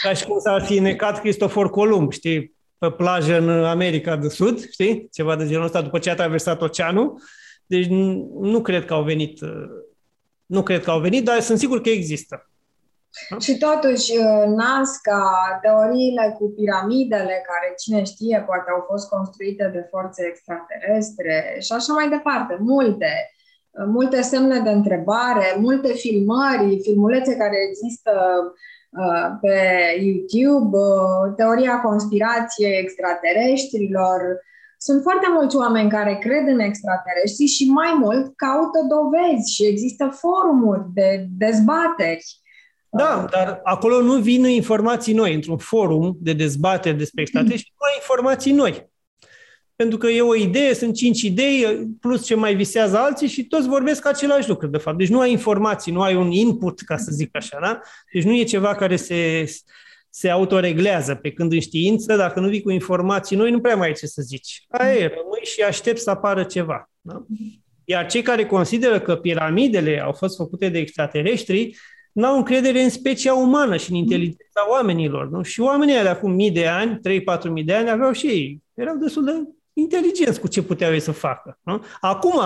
Ca 0.02 0.12
și 0.12 0.24
cum 0.24 0.38
s-ar 0.38 0.62
fi 0.62 0.78
necat 0.78 1.20
Cristofor 1.20 1.70
Columb, 1.70 2.12
știi? 2.12 2.58
pe 2.80 2.90
plajă 2.90 3.38
în 3.38 3.48
America 3.48 4.16
de 4.16 4.28
Sud, 4.28 4.70
știi? 4.70 5.08
Ceva 5.12 5.36
de 5.36 5.46
genul 5.46 5.64
ăsta, 5.64 5.82
după 5.82 5.98
ce 5.98 6.10
a 6.10 6.14
traversat 6.14 6.62
oceanul. 6.62 7.22
Deci 7.66 7.86
nu 8.40 8.62
cred 8.62 8.84
că 8.84 8.94
au 8.94 9.02
venit, 9.02 9.40
uh, 9.40 9.64
nu 10.46 10.62
cred 10.62 10.82
că 10.82 10.90
au 10.90 11.00
venit, 11.00 11.24
dar 11.24 11.40
sunt 11.40 11.58
sigur 11.58 11.80
că 11.80 11.88
există. 11.88 12.49
Și 13.38 13.58
totuși 13.58 14.16
uh, 14.16 14.44
Nazca, 14.46 15.58
teoriile 15.62 16.34
cu 16.38 16.44
piramidele, 16.56 17.36
care 17.50 17.74
cine 17.82 18.02
știe, 18.04 18.42
poate 18.46 18.70
au 18.70 18.84
fost 18.90 19.08
construite 19.08 19.70
de 19.72 19.86
forțe 19.90 20.22
extraterestre 20.26 21.56
și 21.60 21.72
așa 21.72 21.92
mai 21.92 22.08
departe, 22.08 22.56
multe, 22.60 23.12
uh, 23.70 23.86
multe 23.86 24.20
semne 24.20 24.58
de 24.60 24.70
întrebare, 24.70 25.46
multe 25.58 25.92
filmări, 25.92 26.80
filmulețe 26.82 27.36
care 27.36 27.56
există 27.68 28.12
Uh, 28.98 29.38
pe 29.40 29.56
YouTube, 30.02 30.76
uh, 30.76 31.34
teoria 31.36 31.80
conspirației 31.80 32.78
extraterestrilor. 32.78 34.40
Sunt 34.78 35.02
foarte 35.02 35.26
mulți 35.32 35.56
oameni 35.56 35.90
care 35.90 36.18
cred 36.20 36.46
în 36.46 36.58
extraterestri 36.58 37.46
și 37.46 37.70
mai 37.70 37.96
mult 37.98 38.36
caută 38.36 38.78
dovezi 38.88 39.54
și 39.54 39.66
există 39.66 40.16
forumuri 40.22 40.84
de 40.94 41.26
dezbateri. 41.38 42.39
Da, 42.90 43.26
dar 43.30 43.60
acolo 43.64 44.02
nu 44.02 44.20
vin 44.20 44.44
informații 44.44 45.14
noi. 45.14 45.34
Într-un 45.34 45.58
forum 45.58 46.16
de 46.20 46.32
dezbateri 46.32 46.96
despre 46.96 47.22
extraterestri 47.22 47.72
nu 47.78 47.86
ai 47.86 47.94
informații 47.96 48.52
noi 48.52 48.88
pentru 49.80 49.98
că 49.98 50.06
e 50.06 50.20
o 50.20 50.34
idee, 50.34 50.74
sunt 50.74 50.94
cinci 50.94 51.22
idei, 51.22 51.88
plus 52.00 52.24
ce 52.24 52.34
mai 52.34 52.54
visează 52.54 52.98
alții 52.98 53.28
și 53.28 53.44
toți 53.44 53.68
vorbesc 53.68 54.06
același 54.06 54.48
lucru, 54.48 54.66
de 54.66 54.78
fapt. 54.78 54.98
Deci 54.98 55.08
nu 55.08 55.20
ai 55.20 55.30
informații, 55.30 55.92
nu 55.92 56.02
ai 56.02 56.14
un 56.14 56.30
input, 56.30 56.80
ca 56.80 56.96
să 56.96 57.10
zic 57.12 57.36
așa, 57.36 57.58
da? 57.60 57.80
Deci 58.12 58.24
nu 58.24 58.36
e 58.36 58.42
ceva 58.44 58.74
care 58.74 58.96
se, 58.96 59.44
se 60.10 60.28
autoreglează, 60.28 61.14
pe 61.14 61.32
când 61.32 61.52
în 61.52 61.60
știință, 61.60 62.16
dacă 62.16 62.40
nu 62.40 62.48
vii 62.48 62.62
cu 62.62 62.70
informații 62.70 63.36
noi, 63.36 63.50
nu 63.50 63.60
prea 63.60 63.76
mai 63.76 63.86
ai 63.86 63.94
ce 63.94 64.06
să 64.06 64.22
zici. 64.22 64.64
Aia 64.68 64.92
e, 64.92 64.98
rămâi 64.98 65.42
și 65.42 65.62
aștept 65.62 65.98
să 65.98 66.10
apară 66.10 66.44
ceva. 66.44 66.90
Da? 67.00 67.24
Iar 67.84 68.06
cei 68.06 68.22
care 68.22 68.46
consideră 68.46 69.00
că 69.00 69.16
piramidele 69.16 70.00
au 70.00 70.12
fost 70.12 70.36
făcute 70.36 70.68
de 70.68 70.78
extraterestri, 70.78 71.76
n-au 72.12 72.36
încredere 72.36 72.82
în 72.82 72.90
specia 72.90 73.34
umană 73.34 73.76
și 73.76 73.90
în 73.90 73.96
inteligența 73.96 74.70
oamenilor. 74.70 75.30
Nu? 75.30 75.42
Și 75.42 75.60
oamenii 75.60 75.94
de 75.94 76.08
acum 76.08 76.32
mii 76.32 76.50
de 76.50 76.66
ani, 76.66 77.00
3-4 77.38 77.50
mii 77.50 77.64
de 77.64 77.74
ani, 77.74 77.90
aveau 77.90 78.12
și 78.12 78.26
ei, 78.26 78.62
erau 78.74 78.96
destul 78.96 79.24
de 79.24 79.32
inteligenți 79.72 80.40
cu 80.40 80.48
ce 80.48 80.62
puteau 80.62 80.92
ei 80.92 81.00
să 81.00 81.12
facă. 81.12 81.58
Nu? 81.62 81.84
Acum 82.00 82.40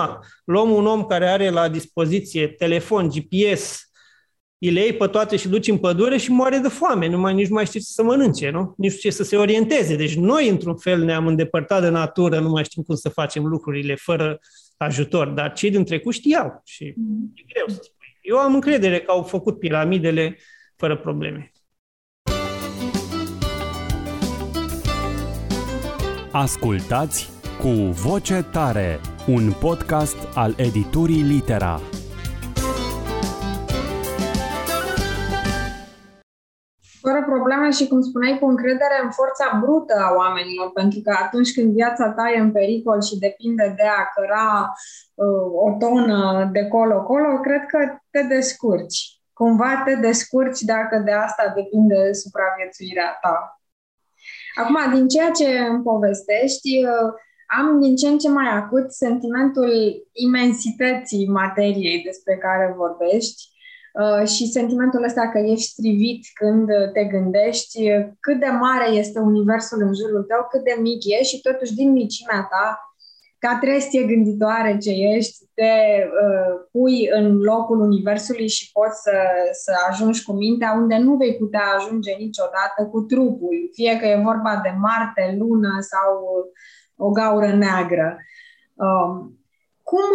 luăm 0.45 0.71
un 0.71 0.85
om 0.85 1.05
care 1.05 1.29
are 1.29 1.49
la 1.49 1.69
dispoziție 1.69 2.47
telefon, 2.47 3.07
GPS, 3.07 3.89
îi 4.57 4.71
le 4.71 4.79
iei 4.79 4.93
pe 4.93 5.07
toate 5.07 5.35
și 5.35 5.47
duci 5.47 5.67
în 5.67 5.77
pădure 5.77 6.17
și 6.17 6.31
moare 6.31 6.57
de 6.57 6.67
foame, 6.67 7.07
nu 7.07 7.17
mai, 7.17 7.33
nici 7.33 7.47
nu 7.47 7.53
mai 7.53 7.65
știi 7.65 7.79
ce 7.79 7.85
să 7.85 8.03
mănânce, 8.03 8.49
nu? 8.49 8.73
Nici 8.77 8.99
ce 8.99 9.09
să 9.09 9.23
se 9.23 9.37
orienteze. 9.37 9.95
Deci 9.95 10.15
noi, 10.15 10.49
într-un 10.49 10.77
fel, 10.77 11.03
ne-am 11.03 11.27
îndepărtat 11.27 11.81
de 11.81 11.89
natură, 11.89 12.39
nu 12.39 12.49
mai 12.49 12.63
știm 12.63 12.83
cum 12.83 12.95
să 12.95 13.09
facem 13.09 13.45
lucrurile 13.45 13.95
fără 13.95 14.39
ajutor, 14.77 15.27
dar 15.27 15.53
cei 15.53 15.71
din 15.71 15.83
trecut 15.83 16.13
știau 16.13 16.61
și 16.63 16.93
mm. 16.95 17.33
e 17.35 17.43
greu 17.53 17.65
să 17.67 17.79
spui. 17.81 17.94
Eu 18.27 18.37
am 18.37 18.53
încredere 18.53 18.99
că 18.99 19.11
au 19.11 19.23
făcut 19.23 19.59
piramidele 19.59 20.37
fără 20.75 20.97
probleme. 20.97 21.51
Ascultați 26.31 27.29
cu 27.59 27.69
voce 27.91 28.45
tare, 28.51 28.99
un 29.27 29.51
podcast 29.59 30.17
al 30.33 30.53
editurii 30.57 31.21
Litera. 31.21 31.81
Fără 37.05 37.21
probleme 37.33 37.69
și, 37.71 37.87
cum 37.87 38.01
spuneai, 38.01 38.39
cu 38.39 38.45
încredere 38.45 38.97
în 39.03 39.11
forța 39.19 39.59
brută 39.63 39.95
a 40.05 40.13
oamenilor, 40.21 40.71
pentru 40.79 40.99
că 41.05 41.11
atunci 41.23 41.53
când 41.53 41.73
viața 41.73 42.05
ta 42.17 42.25
e 42.29 42.39
în 42.39 42.51
pericol 42.51 43.01
și 43.01 43.19
depinde 43.27 43.73
de 43.77 43.87
a 43.99 44.01
căra 44.15 44.73
uh, 45.13 45.47
o 45.65 45.69
tonă 45.79 46.49
de 46.51 46.63
colo-colo, 46.67 47.39
cred 47.39 47.63
că 47.71 47.79
te 48.11 48.21
descurci. 48.35 48.99
Cumva 49.33 49.81
te 49.85 49.95
descurci 49.95 50.61
dacă 50.61 50.95
de 51.05 51.11
asta 51.11 51.53
depinde 51.55 52.13
supraviețuirea 52.13 53.17
ta. 53.21 53.61
Acum, 54.59 54.77
din 54.93 55.07
ceea 55.07 55.31
ce 55.39 55.47
îmi 55.69 55.83
povestești, 55.83 56.69
uh, 56.85 57.09
am 57.59 57.79
din 57.81 57.95
ce 57.95 58.07
în 58.07 58.17
ce 58.17 58.29
mai 58.29 58.49
acut 58.61 58.91
sentimentul 58.91 59.71
imensității 60.11 61.27
materiei 61.27 62.01
despre 62.03 62.37
care 62.37 62.73
vorbești 62.77 63.41
uh, 63.49 63.54
și 64.25 64.47
sentimentul 64.47 65.03
ăsta 65.03 65.29
că 65.29 65.39
ești 65.39 65.71
strivit 65.71 66.21
când 66.33 66.67
te 66.93 67.03
gândești 67.03 67.79
cât 68.19 68.39
de 68.39 68.51
mare 68.59 68.89
este 68.89 69.19
universul 69.19 69.81
în 69.81 69.93
jurul 69.93 70.23
tău, 70.23 70.47
cât 70.49 70.63
de 70.63 70.75
mic 70.81 71.01
e 71.19 71.23
și 71.23 71.41
totuși 71.41 71.75
din 71.75 71.91
micimea 71.91 72.47
ta 72.49 72.79
ca 73.45 73.57
trestie 73.61 74.03
gânditoare 74.03 74.77
ce 74.77 74.91
ești, 74.91 75.37
te 75.53 75.73
uh, 76.03 76.67
pui 76.71 77.09
în 77.11 77.37
locul 77.37 77.79
Universului 77.79 78.47
și 78.47 78.71
poți 78.71 79.01
să, 79.01 79.17
să 79.51 79.71
ajungi 79.89 80.23
cu 80.23 80.33
mintea 80.33 80.73
unde 80.81 80.97
nu 80.97 81.15
vei 81.15 81.35
putea 81.35 81.63
ajunge 81.77 82.11
niciodată 82.19 82.89
cu 82.91 83.01
trupul, 83.01 83.69
fie 83.73 83.97
că 83.99 84.05
e 84.05 84.21
vorba 84.23 84.59
de 84.63 84.73
Marte, 84.79 85.35
Lună 85.39 85.77
sau 85.79 86.09
o 86.97 87.09
gaură 87.09 87.53
neagră. 87.53 88.17
Um, 88.73 89.39
cum, 89.89 90.09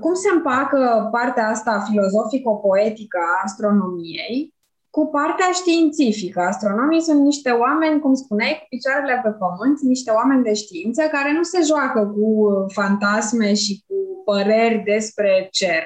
cum 0.00 0.14
se 0.14 0.28
împacă 0.34 1.08
partea 1.12 1.48
asta 1.48 1.84
filozofico-poetică 1.88 3.18
a 3.18 3.40
astronomiei 3.44 4.54
cu 4.90 5.06
partea 5.06 5.50
științifică. 5.54 6.40
Astronomii 6.40 7.00
sunt 7.00 7.20
niște 7.20 7.50
oameni, 7.50 8.00
cum 8.00 8.14
spuneai, 8.14 8.58
cu 8.60 8.66
picioarele 8.68 9.20
pe 9.22 9.30
pământ, 9.30 9.80
niște 9.80 10.10
oameni 10.10 10.42
de 10.42 10.54
știință 10.54 11.02
care 11.02 11.32
nu 11.32 11.42
se 11.42 11.60
joacă 11.66 12.00
cu 12.16 12.48
fantasme 12.72 13.54
și 13.54 13.84
cu 13.86 13.94
păreri 14.24 14.82
despre 14.84 15.48
cer. 15.50 15.82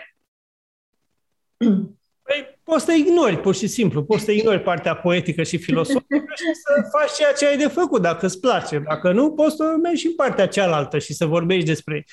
Păi, 2.26 2.60
poți 2.62 2.84
să 2.84 2.92
ignori, 2.92 3.40
pur 3.40 3.54
și 3.54 3.66
simplu. 3.66 4.04
Poți 4.04 4.24
să 4.24 4.30
ignori 4.30 4.62
partea 4.62 4.96
poetică 4.96 5.42
și 5.42 5.58
filosofică 5.58 6.32
și 6.34 6.54
să 6.64 6.88
faci 6.98 7.12
ceea 7.16 7.32
ce 7.32 7.46
ai 7.46 7.56
de 7.56 7.68
făcut, 7.68 8.02
dacă 8.02 8.26
îți 8.26 8.40
place. 8.40 8.78
Dacă 8.78 9.12
nu, 9.12 9.32
poți 9.32 9.56
să 9.56 9.76
mergi 9.82 10.00
și 10.00 10.06
în 10.06 10.14
partea 10.14 10.48
cealaltă 10.48 10.98
și 10.98 11.14
să 11.14 11.26
vorbești 11.26 11.66
despre 11.66 12.04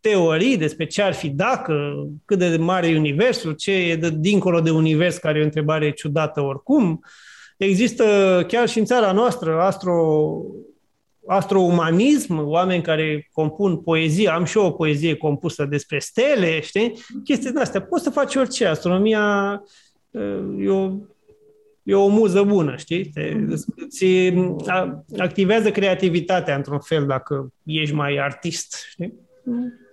teorii 0.00 0.56
despre 0.56 0.86
ce 0.86 1.02
ar 1.02 1.12
fi 1.12 1.28
dacă, 1.28 2.06
cât 2.24 2.38
de 2.38 2.56
mare 2.56 2.88
e 2.88 2.96
universul, 2.96 3.52
ce 3.52 3.72
e 3.72 3.96
de 3.96 4.10
dincolo 4.10 4.60
de 4.60 4.70
univers, 4.70 5.16
care 5.16 5.38
e 5.38 5.42
o 5.42 5.44
întrebare 5.44 5.90
ciudată 5.90 6.40
oricum. 6.40 7.04
Există 7.56 8.04
chiar 8.48 8.68
și 8.68 8.78
în 8.78 8.84
țara 8.84 9.12
noastră 9.12 9.60
astro, 9.60 10.42
astroumanism, 11.26 12.48
oameni 12.48 12.82
care 12.82 13.28
compun 13.32 13.76
poezie, 13.76 14.28
am 14.28 14.44
și 14.44 14.58
eu 14.58 14.64
o 14.64 14.70
poezie 14.70 15.14
compusă 15.14 15.64
despre 15.64 15.98
stele, 15.98 16.60
știi? 16.60 16.98
Chestii 17.24 17.50
din 17.50 17.58
astea. 17.58 17.82
Poți 17.82 18.02
să 18.02 18.10
faci 18.10 18.34
orice. 18.34 18.66
Astronomia 18.66 19.62
e 20.58 20.68
o, 20.68 20.92
e 21.82 21.94
o 21.94 22.08
muză 22.08 22.42
bună, 22.42 22.76
știi? 22.76 23.04
Te, 23.04 23.36
ți 23.88 24.32
activează 25.18 25.70
creativitatea 25.70 26.56
într-un 26.56 26.80
fel 26.80 27.06
dacă 27.06 27.52
ești 27.64 27.94
mai 27.94 28.16
artist, 28.16 28.84
știi? 28.90 29.14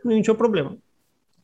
Nu 0.06 0.12
e 0.12 0.16
nicio 0.16 0.34
problemă. 0.34 0.78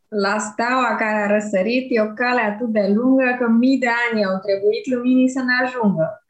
La 0.07 0.37
steaua 0.37 0.95
care 0.95 1.19
a 1.23 1.33
răsărit 1.33 1.85
e 1.89 2.01
o 2.01 2.13
cale 2.13 2.41
atât 2.41 2.67
de 2.67 2.85
lungă 2.95 3.35
că 3.39 3.47
mii 3.47 3.77
de 3.77 3.91
ani 4.05 4.25
au 4.25 4.37
trebuit 4.45 4.85
luminii 4.93 5.29
să 5.29 5.41
ne 5.43 5.53
ajungă. 5.63 6.23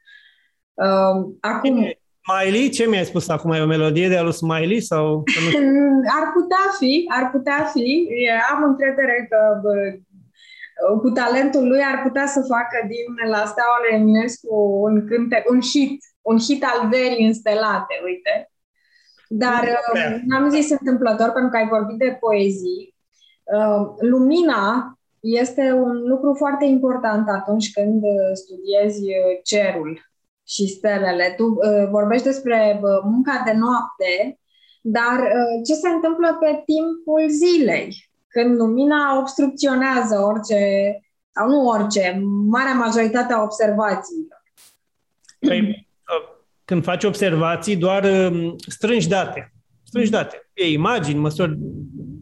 Uh, 0.74 1.34
acum... 1.40 1.74
Smiley? 2.24 2.68
Ce 2.68 2.86
mi-ai 2.86 3.04
spus 3.04 3.28
acum? 3.28 3.52
E 3.52 3.60
o 3.60 3.66
melodie 3.66 4.08
de 4.08 4.16
a 4.16 4.22
lui 4.22 4.32
Smiley? 4.32 4.80
Sau... 4.80 5.24
ar 6.18 6.24
putea 6.36 6.64
fi, 6.78 7.04
ar 7.08 7.30
putea 7.30 7.70
fi. 7.72 8.08
Am 8.52 8.62
încredere 8.62 9.26
că 9.30 9.60
bă, 9.62 9.74
cu 11.02 11.10
talentul 11.10 11.68
lui 11.68 11.82
ar 11.92 12.02
putea 12.02 12.26
să 12.26 12.40
facă 12.48 12.86
din 12.86 13.30
La 13.30 13.44
Steaua 13.44 13.78
Eminescu 13.90 14.54
un, 14.86 15.06
cânte, 15.06 15.44
un 15.50 15.60
hit, 15.60 16.04
un 16.22 16.38
hit 16.38 16.64
al 16.64 16.88
verii 16.88 17.26
înstelate, 17.26 17.94
uite. 18.04 18.51
Dar 19.34 19.62
uh, 19.94 20.20
n-am 20.26 20.48
zis 20.50 20.70
întâmplător 20.70 21.30
pentru 21.30 21.50
că 21.50 21.56
ai 21.56 21.68
vorbit 21.68 21.98
de 21.98 22.16
poezii. 22.20 22.94
Uh, 23.42 23.86
lumina 24.00 24.98
este 25.20 25.72
un 25.72 26.02
lucru 26.06 26.34
foarte 26.34 26.64
important 26.64 27.28
atunci 27.28 27.72
când 27.72 28.02
uh, 28.02 28.32
studiezi 28.32 29.02
cerul 29.42 30.10
și 30.46 30.66
stelele. 30.66 31.34
Tu 31.36 31.58
vorbești 31.90 32.26
despre 32.26 32.80
munca 33.04 33.42
de 33.44 33.52
noapte, 33.52 34.38
dar 34.80 35.32
ce 35.66 35.74
se 35.74 35.88
întâmplă 35.88 36.36
pe 36.40 36.62
timpul 36.64 37.28
zilei? 37.28 38.10
Când 38.28 38.56
lumina 38.56 39.18
obstrucționează 39.18 40.18
orice, 40.18 40.60
sau 41.32 41.48
nu 41.48 41.66
orice, 41.66 42.22
marea 42.48 42.74
majoritate 42.74 43.32
a 43.32 43.42
observațiilor. 43.42 44.42
Păi, 45.38 45.88
când 46.72 46.84
faci 46.84 47.04
observații, 47.04 47.76
doar 47.76 48.30
um, 48.30 48.54
strângi 48.66 49.08
date. 49.08 49.52
Strângi 49.82 50.10
mm. 50.10 50.16
date. 50.16 50.50
E 50.54 50.72
imagini, 50.72 51.18
măsori, 51.18 51.56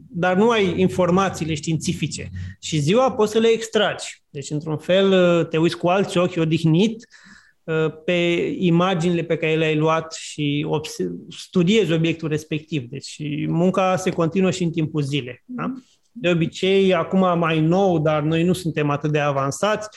dar 0.09 0.35
nu 0.35 0.49
ai 0.49 0.79
informațiile 0.79 1.53
științifice. 1.53 2.29
Și 2.59 2.77
ziua 2.77 3.11
poți 3.11 3.31
să 3.31 3.39
le 3.39 3.47
extragi. 3.47 4.23
Deci, 4.29 4.49
într-un 4.49 4.77
fel, 4.77 5.11
uh, 5.11 5.47
te 5.47 5.57
uiți 5.57 5.77
cu 5.77 5.87
alți 5.87 6.17
ochi 6.17 6.37
odihnit 6.37 7.07
uh, 7.63 7.85
pe 8.05 8.11
imaginile 8.57 9.23
pe 9.23 9.37
care 9.37 9.55
le-ai 9.55 9.75
luat 9.75 10.13
și 10.13 10.67
studiezi 11.29 11.91
obiectul 11.91 12.29
respectiv. 12.29 12.83
Deci 12.89 13.15
munca 13.47 13.95
se 13.95 14.09
continuă 14.09 14.51
și 14.51 14.63
în 14.63 14.71
timpul 14.71 15.01
zilei. 15.01 15.43
Da? 15.45 15.65
Mm. 15.65 15.83
De 16.11 16.29
obicei, 16.29 16.93
acum 16.93 17.39
mai 17.39 17.59
nou, 17.59 17.99
dar 17.99 18.21
noi 18.21 18.43
nu 18.43 18.53
suntem 18.53 18.89
atât 18.89 19.11
de 19.11 19.19
avansați, 19.19 19.89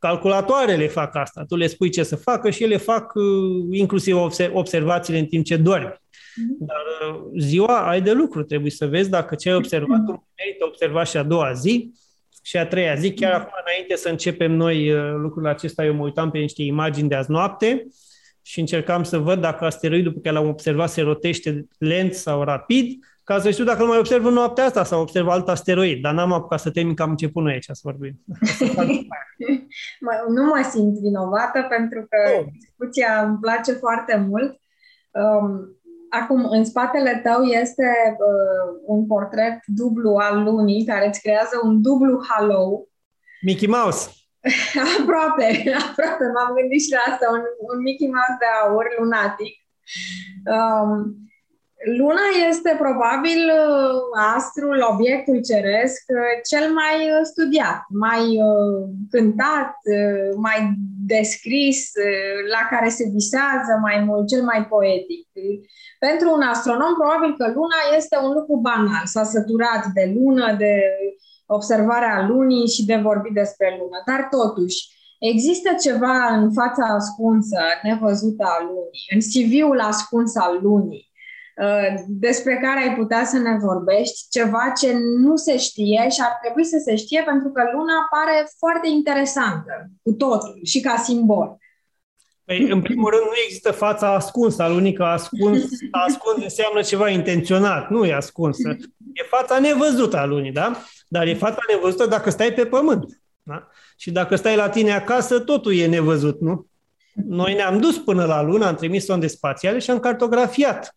Calculatoarele 0.00 0.86
fac 0.86 1.14
asta. 1.16 1.44
Tu 1.48 1.56
le 1.56 1.66
spui 1.66 1.90
ce 1.90 2.02
să 2.02 2.16
facă 2.16 2.50
și 2.50 2.62
ele 2.62 2.76
fac 2.76 3.14
uh, 3.14 3.24
inclusiv 3.70 4.16
observațiile 4.52 5.18
în 5.18 5.26
timp 5.26 5.44
ce 5.44 5.56
dormi. 5.56 6.00
Mhm. 6.36 6.56
Dar 6.58 7.10
uh, 7.10 7.20
ziua 7.38 7.88
ai 7.88 8.02
de 8.02 8.12
lucru. 8.12 8.42
Trebuie 8.42 8.70
să 8.70 8.86
vezi 8.86 9.10
dacă 9.10 9.34
ce 9.34 9.48
ai 9.48 9.56
observat 9.56 10.04
tu 10.06 10.28
merită 10.36 10.64
observa 10.66 11.04
și 11.04 11.16
a 11.16 11.22
doua 11.22 11.52
zi 11.52 11.92
și 12.42 12.56
a 12.56 12.66
treia 12.66 12.94
zi. 12.94 13.12
Chiar 13.12 13.32
mhm. 13.32 13.40
acum, 13.40 13.52
înainte 13.66 13.96
să 13.96 14.08
începem 14.08 14.52
noi 14.52 14.92
uh, 14.92 15.14
lucrul 15.16 15.46
acesta, 15.46 15.84
eu 15.84 15.94
mă 15.94 16.02
uitam 16.02 16.30
pe 16.30 16.38
niște 16.38 16.62
imagini 16.62 17.08
de 17.08 17.14
azi 17.14 17.30
noapte 17.30 17.86
și 18.42 18.60
încercam 18.60 19.02
să 19.02 19.18
văd 19.18 19.40
dacă 19.40 19.64
asteroidul 19.64 20.12
pe 20.12 20.20
care 20.20 20.34
l-am 20.34 20.48
observat 20.48 20.90
se 20.90 21.00
rotește 21.00 21.68
lent 21.78 22.14
sau 22.14 22.44
rapid 22.44 23.04
ca 23.30 23.40
să 23.40 23.50
știu 23.50 23.64
dacă 23.64 23.82
îl 23.82 23.88
mai 23.88 23.98
observ 23.98 24.24
în 24.24 24.32
noaptea 24.32 24.64
asta 24.64 24.84
sau 24.84 25.00
observ 25.00 25.28
alt 25.28 25.48
asteroid, 25.48 26.02
dar 26.02 26.14
n-am 26.14 26.32
apucat 26.32 26.60
să 26.60 26.70
termin 26.70 26.94
că 26.94 27.02
am 27.02 27.10
început 27.10 27.42
noi 27.42 27.52
aici 27.52 27.64
să 27.64 27.80
vorbim. 27.82 28.24
nu 30.36 30.44
mă 30.44 30.68
simt 30.70 30.98
vinovată 30.98 31.66
pentru 31.68 32.06
că 32.08 32.18
oh. 32.38 32.44
discuția 32.58 33.22
îmi 33.22 33.38
place 33.40 33.72
foarte 33.72 34.26
mult. 34.28 34.60
Um, 35.10 35.78
acum, 36.08 36.44
în 36.44 36.64
spatele 36.64 37.20
tău 37.22 37.42
este 37.42 37.88
uh, 38.28 38.80
un 38.86 39.06
portret 39.06 39.58
dublu 39.66 40.14
al 40.14 40.42
lunii 40.42 40.84
care 40.84 41.06
îți 41.06 41.20
creează 41.20 41.60
un 41.62 41.82
dublu 41.82 42.22
halo. 42.28 42.86
Mickey 43.42 43.68
Mouse. 43.68 44.10
aproape, 44.98 45.46
aproape, 45.88 46.24
m-am 46.34 46.54
gândit 46.56 46.82
și 46.82 46.92
la 46.92 47.12
asta, 47.12 47.26
un, 47.32 47.42
un 47.70 47.78
Mickey 47.82 48.06
Mouse 48.06 48.36
de 48.38 48.48
aur 48.62 48.86
lunatic. 48.98 49.54
Um, 50.54 51.29
Luna 51.84 52.26
este 52.48 52.76
probabil 52.78 53.40
uh, 53.48 54.00
astrul, 54.36 54.86
obiectul 54.92 55.42
ceresc 55.50 56.02
uh, 56.08 56.32
cel 56.50 56.72
mai 56.80 56.96
uh, 57.10 57.20
studiat, 57.22 57.80
mai 57.88 58.22
cântat, 59.10 59.74
mai 60.36 60.58
descris, 61.06 61.90
la 62.54 62.62
care 62.70 62.88
se 62.88 63.04
visează 63.12 63.72
mai 63.80 64.04
mult, 64.06 64.28
cel 64.28 64.42
mai 64.42 64.66
poetic. 64.66 65.28
Pentru 65.98 66.26
un 66.36 66.42
astronom, 66.42 66.94
probabil 66.94 67.36
că 67.36 67.46
Luna 67.46 67.80
este 67.96 68.16
un 68.22 68.32
lucru 68.38 68.56
banal. 68.56 69.04
S-a 69.04 69.24
săturat 69.24 69.82
de 69.94 70.12
lună, 70.16 70.54
de 70.58 70.74
observarea 71.46 72.26
lunii 72.28 72.68
și 72.68 72.84
de 72.84 72.96
vorbit 72.96 73.34
despre 73.34 73.76
lună. 73.78 74.02
Dar 74.06 74.28
totuși, 74.30 74.98
Există 75.20 75.70
ceva 75.82 76.26
în 76.34 76.52
fața 76.52 76.84
ascunsă, 76.84 77.60
nevăzută 77.82 78.44
a 78.44 78.62
lunii, 78.62 79.06
în 79.14 79.20
CV-ul 79.30 79.80
ascuns 79.80 80.36
al 80.36 80.58
lunii, 80.62 81.04
uh, 81.04 81.09
despre 82.06 82.60
care 82.62 82.88
ai 82.88 82.94
putea 82.94 83.24
să 83.24 83.38
ne 83.38 83.56
vorbești, 83.58 84.28
ceva 84.30 84.72
ce 84.80 84.92
nu 85.18 85.36
se 85.36 85.58
știe 85.58 86.06
și 86.10 86.20
ar 86.20 86.38
trebui 86.42 86.64
să 86.64 86.82
se 86.84 86.96
știe 86.96 87.22
pentru 87.26 87.50
că 87.50 87.62
luna 87.72 88.06
pare 88.10 88.48
foarte 88.58 88.88
interesantă 88.88 89.90
cu 90.02 90.12
totul 90.12 90.60
și 90.64 90.80
ca 90.80 90.96
simbol. 90.96 91.58
Păi, 92.44 92.70
în 92.70 92.82
primul 92.82 93.10
rând, 93.10 93.22
nu 93.22 93.32
există 93.44 93.70
fața 93.70 94.14
ascunsă 94.14 94.62
al 94.62 94.72
lunii, 94.72 94.92
că 94.92 95.04
ascuns, 95.04 95.62
ascuns 95.90 96.42
înseamnă 96.42 96.82
ceva 96.82 97.08
intenționat, 97.08 97.90
nu 97.90 98.04
e 98.04 98.14
ascunsă. 98.14 98.76
E 99.12 99.22
fața 99.28 99.58
nevăzută 99.58 100.16
a 100.16 100.24
lunii, 100.24 100.52
da? 100.52 100.76
Dar 101.08 101.26
e 101.26 101.34
fața 101.34 101.60
nevăzută 101.68 102.06
dacă 102.06 102.30
stai 102.30 102.52
pe 102.52 102.66
pământ. 102.66 103.22
Da? 103.42 103.68
Și 103.96 104.10
dacă 104.10 104.36
stai 104.36 104.56
la 104.56 104.68
tine 104.68 104.92
acasă, 104.92 105.40
totul 105.40 105.76
e 105.76 105.86
nevăzut, 105.86 106.40
nu? 106.40 106.66
Noi 107.14 107.54
ne-am 107.54 107.80
dus 107.80 107.98
până 107.98 108.24
la 108.24 108.42
lună, 108.42 108.66
am 108.66 108.74
trimis 108.74 109.04
sonde 109.04 109.26
spațiale 109.26 109.78
și 109.78 109.90
am 109.90 110.00
cartografiat 110.00 110.94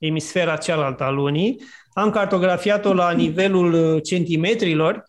emisfera 0.00 0.56
cealaltă 0.56 1.04
a 1.04 1.10
lunii, 1.10 1.62
am 1.92 2.10
cartografiat-o 2.10 2.94
la 2.94 3.10
nivelul 3.10 3.72
uh, 3.72 4.02
centimetrilor, 4.02 5.04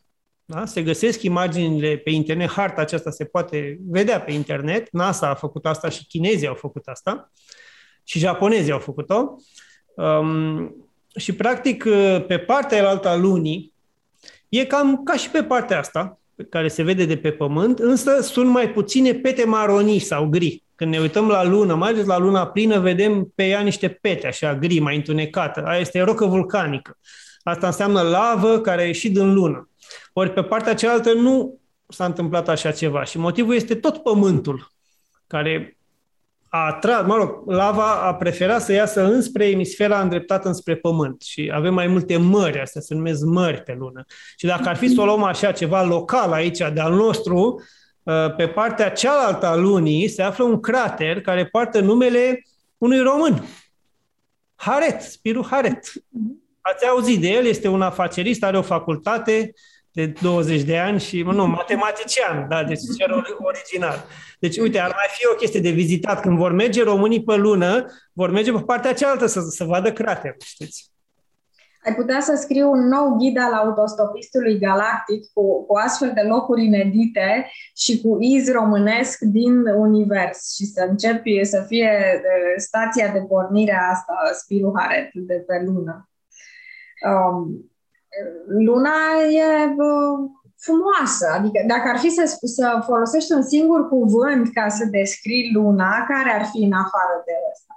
da? 0.46 0.66
se 0.66 0.82
găsesc 0.82 1.22
imaginile 1.22 1.98
pe 1.98 2.10
internet, 2.10 2.50
harta 2.52 2.82
aceasta 2.82 3.12
se 3.12 3.26
poate 3.26 3.78
vedea 3.90 4.22
pe 4.22 4.32
internet, 4.32 4.88
NASA 4.92 5.30
a 5.30 5.34
făcut 5.34 5.66
asta 5.66 5.90
și 5.90 6.06
chinezii 6.06 6.48
au 6.48 6.54
făcut 6.54 6.88
asta 6.88 7.32
și 8.04 8.20
japonezii 8.20 8.72
au 8.72 8.80
făcut-o. 8.80 9.36
Um, 9.96 10.76
și 11.16 11.34
practic 11.34 11.84
uh, 11.88 12.26
pe 12.28 12.38
partea 12.38 12.90
altă 12.90 13.08
a 13.08 13.16
lunii 13.16 13.74
e 14.50 14.66
cam 14.66 15.04
ca 15.04 15.16
și 15.16 15.30
pe 15.30 15.44
partea 15.44 15.80
asta, 15.80 16.20
care 16.50 16.68
se 16.68 16.84
vede 16.84 17.06
de 17.06 17.18
pe 17.18 17.32
pământ, 17.32 17.80
însă 17.80 18.22
sunt 18.22 18.50
mai 18.50 18.70
puține 18.70 19.14
pete 19.14 19.46
maronii 19.46 20.00
sau 20.00 20.28
gri. 20.28 20.64
Când 20.82 20.94
ne 20.94 21.00
uităm 21.00 21.28
la 21.28 21.44
lună, 21.44 21.76
mai 21.76 21.90
ales 21.90 22.06
la 22.06 22.18
luna 22.18 22.48
plină, 22.48 22.80
vedem 22.80 23.32
pe 23.36 23.48
ea 23.48 23.62
niște 23.62 23.90
pete 23.90 24.28
așa 24.28 24.56
gri, 24.56 24.80
mai 24.80 24.96
întunecată. 24.96 25.64
Aia 25.66 25.80
este 25.80 26.02
rocă 26.02 26.26
vulcanică. 26.26 26.98
Asta 27.44 27.68
înseamnă 27.68 28.02
lavă 28.02 28.60
care 28.60 28.82
a 28.82 28.86
ieșit 28.86 29.14
din 29.14 29.34
lună. 29.34 29.70
Ori 30.14 30.34
pe 30.34 30.44
partea 30.44 30.74
cealaltă 30.74 31.14
nu 31.14 31.60
s-a 31.88 32.06
întâmplat 32.06 32.50
așa 32.50 32.72
ceva 32.72 33.04
și 33.04 33.18
motivul 33.18 33.56
este 33.56 33.76
tot 33.76 33.98
pământul 33.98 34.72
care 35.28 35.78
a 36.50 36.66
atras, 36.66 37.06
mă 37.06 37.16
rog, 37.16 37.50
lava 37.50 37.92
a 37.92 38.16
preferat 38.16 38.62
să 38.62 38.72
iasă 38.72 39.04
înspre 39.04 39.50
emisfera 39.50 40.02
îndreptată 40.02 40.48
înspre 40.48 40.76
Pământ 40.76 41.22
și 41.22 41.52
avem 41.54 41.74
mai 41.74 41.88
multe 41.88 42.18
mări, 42.18 42.62
astea 42.62 42.82
se 42.82 42.94
numesc 42.94 43.24
mări 43.24 43.62
pe 43.62 43.76
lună. 43.80 44.06
Și 44.36 44.46
dacă 44.46 44.70
ar 44.70 44.76
fi 44.76 44.88
să 44.88 45.02
o 45.02 45.06
luăm 45.06 45.24
așa 45.24 45.52
ceva 45.52 45.84
local 45.84 46.32
aici, 46.32 46.58
de-al 46.58 46.94
nostru, 46.94 47.38
uh, 47.38 47.64
pe 48.38 48.48
partea 48.48 48.92
cealaltă 48.92 49.46
a 49.46 49.56
lunii 49.56 50.08
se 50.08 50.22
află 50.22 50.44
un 50.44 50.60
crater 50.60 51.22
care 51.22 51.46
poartă 51.46 51.80
numele 51.80 52.44
unui 52.78 53.00
român. 53.00 53.44
Haret, 54.56 55.02
Spiru 55.02 55.48
Haret. 55.50 55.92
Ați 56.62 56.88
auzit 56.88 57.22
de 57.22 57.28
el, 57.28 57.46
este 57.46 57.68
un 57.68 57.82
afacerist, 57.82 58.44
are 58.44 58.58
o 58.58 58.62
facultate 58.62 59.54
de 59.92 60.06
20 60.06 60.62
de 60.62 60.78
ani 60.78 61.00
și, 61.00 61.22
nu, 61.22 61.46
matematician, 61.46 62.48
da, 62.50 62.64
deci 62.64 62.80
cer 62.98 63.10
original. 63.38 64.06
Deci, 64.40 64.58
uite, 64.58 64.80
ar 64.80 64.92
mai 64.96 65.06
fi 65.10 65.28
o 65.28 65.36
chestie 65.36 65.60
de 65.60 65.70
vizitat. 65.70 66.22
Când 66.22 66.38
vor 66.38 66.52
merge 66.52 66.84
românii 66.84 67.24
pe 67.24 67.36
lună, 67.36 67.86
vor 68.14 68.30
merge 68.30 68.52
pe 68.52 68.62
partea 68.62 68.94
cealaltă 68.94 69.26
să, 69.26 69.40
să 69.50 69.64
vadă 69.64 69.94
crater, 69.94 70.36
știți? 70.46 70.91
Ai 71.86 71.96
putea 71.96 72.20
să 72.20 72.36
scrii 72.36 72.62
un 72.62 72.88
nou 72.88 73.16
ghid 73.18 73.38
al 73.38 73.54
autostopistului 73.54 74.60
galactic 74.60 75.32
cu, 75.34 75.66
cu 75.66 75.78
astfel 75.78 76.12
de 76.16 76.22
locuri 76.22 76.66
inedite 76.66 77.52
și 77.76 78.02
cu 78.02 78.18
iz 78.20 78.52
românesc 78.52 79.20
din 79.20 79.66
univers 79.66 80.54
și 80.56 80.66
să 80.66 80.86
începi 80.90 81.44
să 81.44 81.64
fie 81.68 82.22
stația 82.58 83.12
de 83.12 83.20
pornire 83.20 83.74
a 83.74 83.90
asta, 83.92 84.14
Spiru 84.34 84.74
Haret, 84.78 85.10
de 85.14 85.44
pe 85.48 85.64
lună. 85.66 86.10
Um, 87.10 87.72
luna 88.48 88.98
e 89.32 89.66
uh, 89.66 90.30
frumoasă. 90.66 91.28
Adică 91.38 91.64
dacă 91.68 91.88
ar 91.90 91.98
fi 91.98 92.10
să, 92.10 92.38
să 92.44 92.82
folosești 92.86 93.32
un 93.32 93.42
singur 93.42 93.88
cuvânt 93.88 94.54
ca 94.54 94.68
să 94.68 94.86
descrii 94.86 95.52
luna, 95.54 96.06
care 96.08 96.32
ar 96.40 96.46
fi 96.52 96.64
în 96.64 96.74
afară 96.74 97.16
de 97.26 97.34
ăsta? 97.52 97.71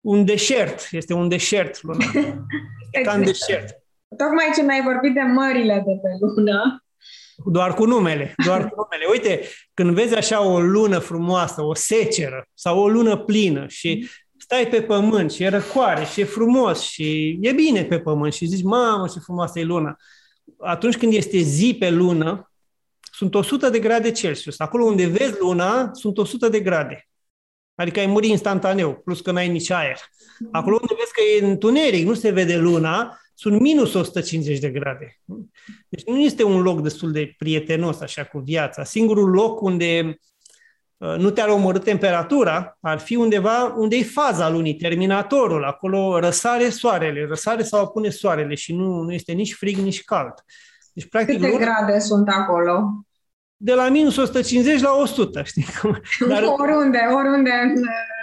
Un 0.00 0.24
deșert. 0.24 0.88
Este 0.90 1.12
un 1.12 1.28
deșert 1.28 1.82
luna. 1.82 2.04
Este 2.04 3.00
ca 3.04 3.14
un 3.14 3.24
deșert. 3.24 3.82
Tocmai 4.16 4.52
ce 4.56 4.62
mi-ai 4.62 4.82
vorbit 4.82 5.14
de 5.14 5.20
mările 5.20 5.82
de 5.86 5.92
pe 6.02 6.08
lună. 6.20 6.84
Doar 7.44 7.74
cu 7.74 7.84
numele, 7.84 8.34
doar 8.44 8.68
cu 8.68 8.74
numele. 8.76 9.10
Uite, 9.10 9.48
când 9.74 9.94
vezi 9.94 10.14
așa 10.14 10.42
o 10.44 10.60
lună 10.60 10.98
frumoasă, 10.98 11.62
o 11.62 11.74
seceră 11.74 12.48
sau 12.54 12.78
o 12.78 12.88
lună 12.88 13.16
plină 13.16 13.66
și 13.66 14.08
stai 14.38 14.66
pe 14.66 14.82
pământ 14.82 15.32
și 15.32 15.42
e 15.42 15.48
răcoare 15.48 16.04
și 16.04 16.20
e 16.20 16.24
frumos 16.24 16.80
și 16.80 17.38
e 17.40 17.52
bine 17.52 17.84
pe 17.84 17.98
pământ 17.98 18.32
și 18.32 18.46
zici, 18.46 18.62
mamă, 18.62 19.08
ce 19.08 19.18
frumoasă 19.18 19.58
e 19.58 19.62
luna. 19.64 19.96
Atunci 20.58 20.96
când 20.96 21.12
este 21.12 21.38
zi 21.38 21.76
pe 21.78 21.90
lună, 21.90 22.50
sunt 23.12 23.34
100 23.34 23.68
de 23.68 23.78
grade 23.78 24.10
Celsius. 24.10 24.58
Acolo 24.58 24.84
unde 24.84 25.06
vezi 25.06 25.36
luna, 25.40 25.90
sunt 25.92 26.18
100 26.18 26.48
de 26.48 26.60
grade. 26.60 27.09
Adică 27.80 28.00
ai 28.00 28.06
muri 28.06 28.28
instantaneu, 28.28 28.94
plus 29.04 29.20
că 29.20 29.32
n-ai 29.32 29.48
nici 29.48 29.70
aer. 29.70 29.98
Acolo 30.52 30.78
unde 30.80 30.94
vezi 30.98 31.12
că 31.12 31.20
e 31.22 31.50
întuneric, 31.50 32.06
nu 32.06 32.14
se 32.14 32.30
vede 32.30 32.56
luna, 32.56 33.18
sunt 33.34 33.60
minus 33.60 33.94
150 33.94 34.58
de 34.58 34.70
grade. 34.70 35.20
Deci 35.88 36.04
nu 36.04 36.18
este 36.18 36.42
un 36.42 36.62
loc 36.62 36.82
destul 36.82 37.12
de 37.12 37.34
prietenos 37.38 38.00
așa 38.00 38.24
cu 38.24 38.38
viața. 38.38 38.84
Singurul 38.84 39.30
loc 39.30 39.60
unde 39.60 40.18
Uh, 41.00 41.16
nu 41.16 41.30
te-ar 41.30 41.48
omorâ 41.48 41.78
temperatura, 41.78 42.78
ar 42.80 42.98
fi 42.98 43.16
undeva 43.16 43.74
unde 43.76 43.96
e 43.96 44.02
faza 44.02 44.48
lunii, 44.48 44.74
terminatorul, 44.74 45.64
acolo 45.64 46.18
răsare 46.18 46.68
soarele, 46.68 47.26
răsare 47.26 47.62
sau 47.62 47.80
apune 47.80 48.08
soarele 48.08 48.54
și 48.54 48.74
nu, 48.74 49.02
nu 49.02 49.12
este 49.12 49.32
nici 49.32 49.54
frig, 49.54 49.76
nici 49.76 50.04
cald. 50.04 50.34
Deci, 50.92 51.08
practic, 51.08 51.34
Câte 51.34 51.50
luna, 51.50 51.64
grade 51.64 51.98
sunt 51.98 52.28
acolo? 52.28 53.04
De 53.62 53.74
la 53.74 53.88
minus 53.88 54.16
150 54.16 54.80
la 54.80 54.92
100, 54.92 55.42
știi? 55.42 55.66
Dar, 56.28 56.42
oriunde, 56.42 56.98
oriunde 57.14 57.50
în 57.50 57.74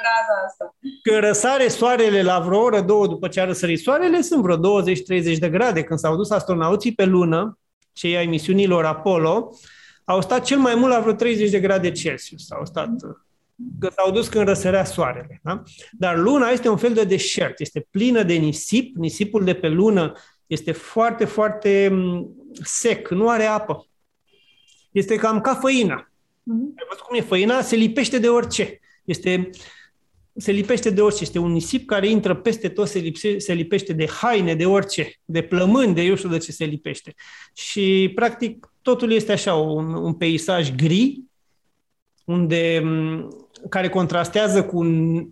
raza 0.02 0.46
asta. 0.46 0.76
Când 1.04 1.18
răsare 1.18 1.68
soarele 1.68 2.22
la 2.22 2.40
vreo 2.40 2.60
oră, 2.60 2.82
două 2.82 3.08
după 3.08 3.28
ce 3.28 3.40
a 3.40 3.46
răsărit 3.46 3.80
soarele, 3.80 4.22
sunt 4.22 4.42
vreo 4.42 4.58
20-30 4.58 5.38
de 5.40 5.50
grade. 5.50 5.84
Când 5.84 6.00
s-au 6.00 6.16
dus 6.16 6.30
astronauții 6.30 6.94
pe 6.94 7.06
lună, 7.06 7.60
cei 7.94 8.18
ai 8.18 8.26
misiunilor 8.26 8.86
Apollo, 8.86 9.50
au 10.06 10.22
stat 10.22 10.44
cel 10.44 10.58
mai 10.58 10.76
mult 10.76 10.92
la 10.92 11.00
vreo 11.00 11.14
30 11.14 11.50
de 11.50 11.60
grade 11.60 11.92
Celsius. 11.92 12.52
Au 12.52 12.66
stat 12.66 12.90
că 13.80 13.90
s-au 13.96 14.12
dus 14.12 14.28
când 14.28 14.48
răsărea 14.48 14.84
soarele. 14.84 15.40
Da? 15.44 15.64
Dar 15.92 16.18
luna 16.18 16.50
este 16.50 16.70
un 16.70 16.78
fel 16.78 16.94
de 16.94 17.04
deșert, 17.04 17.60
este 17.60 17.88
plină 17.92 18.24
de 18.24 18.34
nisip, 18.34 18.96
nisipul 18.96 19.44
de 19.44 19.54
pe 19.54 19.68
lună 19.68 20.14
este 20.48 20.72
foarte, 20.72 21.26
foarte 21.26 21.90
mm, 21.92 22.36
sec, 22.64 23.10
nu 23.10 23.30
are 23.30 23.44
apă. 23.44 23.88
Este 24.98 25.16
cam 25.16 25.42
ca 25.42 25.56
făina. 25.56 26.02
Mm-hmm. 26.02 26.76
Ai 26.78 26.86
văzut 26.90 27.04
cum 27.04 27.18
e 27.18 27.22
făina? 27.22 27.62
Se 27.62 27.76
lipește 27.76 28.20
de 28.20 28.28
orice. 28.28 28.80
Este, 29.06 29.50
se 30.36 30.52
lipește 30.52 30.90
de 30.90 31.02
orice. 31.02 31.24
Este 31.24 31.40
un 31.40 31.52
nisip 31.52 31.88
care 31.88 32.08
intră 32.08 32.36
peste 32.36 32.70
tot, 32.70 32.88
se, 32.88 33.00
lipse, 33.00 33.40
se 33.40 33.54
lipește 33.54 33.94
de 33.94 34.08
haine, 34.08 34.56
de 34.56 34.66
orice, 34.66 35.20
de 35.26 35.42
plămâni, 35.42 35.94
de 35.94 36.02
eu 36.02 36.16
știu 36.16 36.30
de 36.30 36.38
ce 36.38 36.52
se 36.52 36.66
lipește. 36.66 37.14
Și, 37.54 38.12
practic, 38.16 38.74
totul 38.82 39.12
este 39.12 39.32
așa, 39.32 39.54
un, 39.54 39.94
un 39.94 40.14
peisaj 40.14 40.76
gri, 40.76 41.22
unde, 42.26 42.84
care 43.70 43.90
contrastează 43.90 44.64
cu 44.64 44.82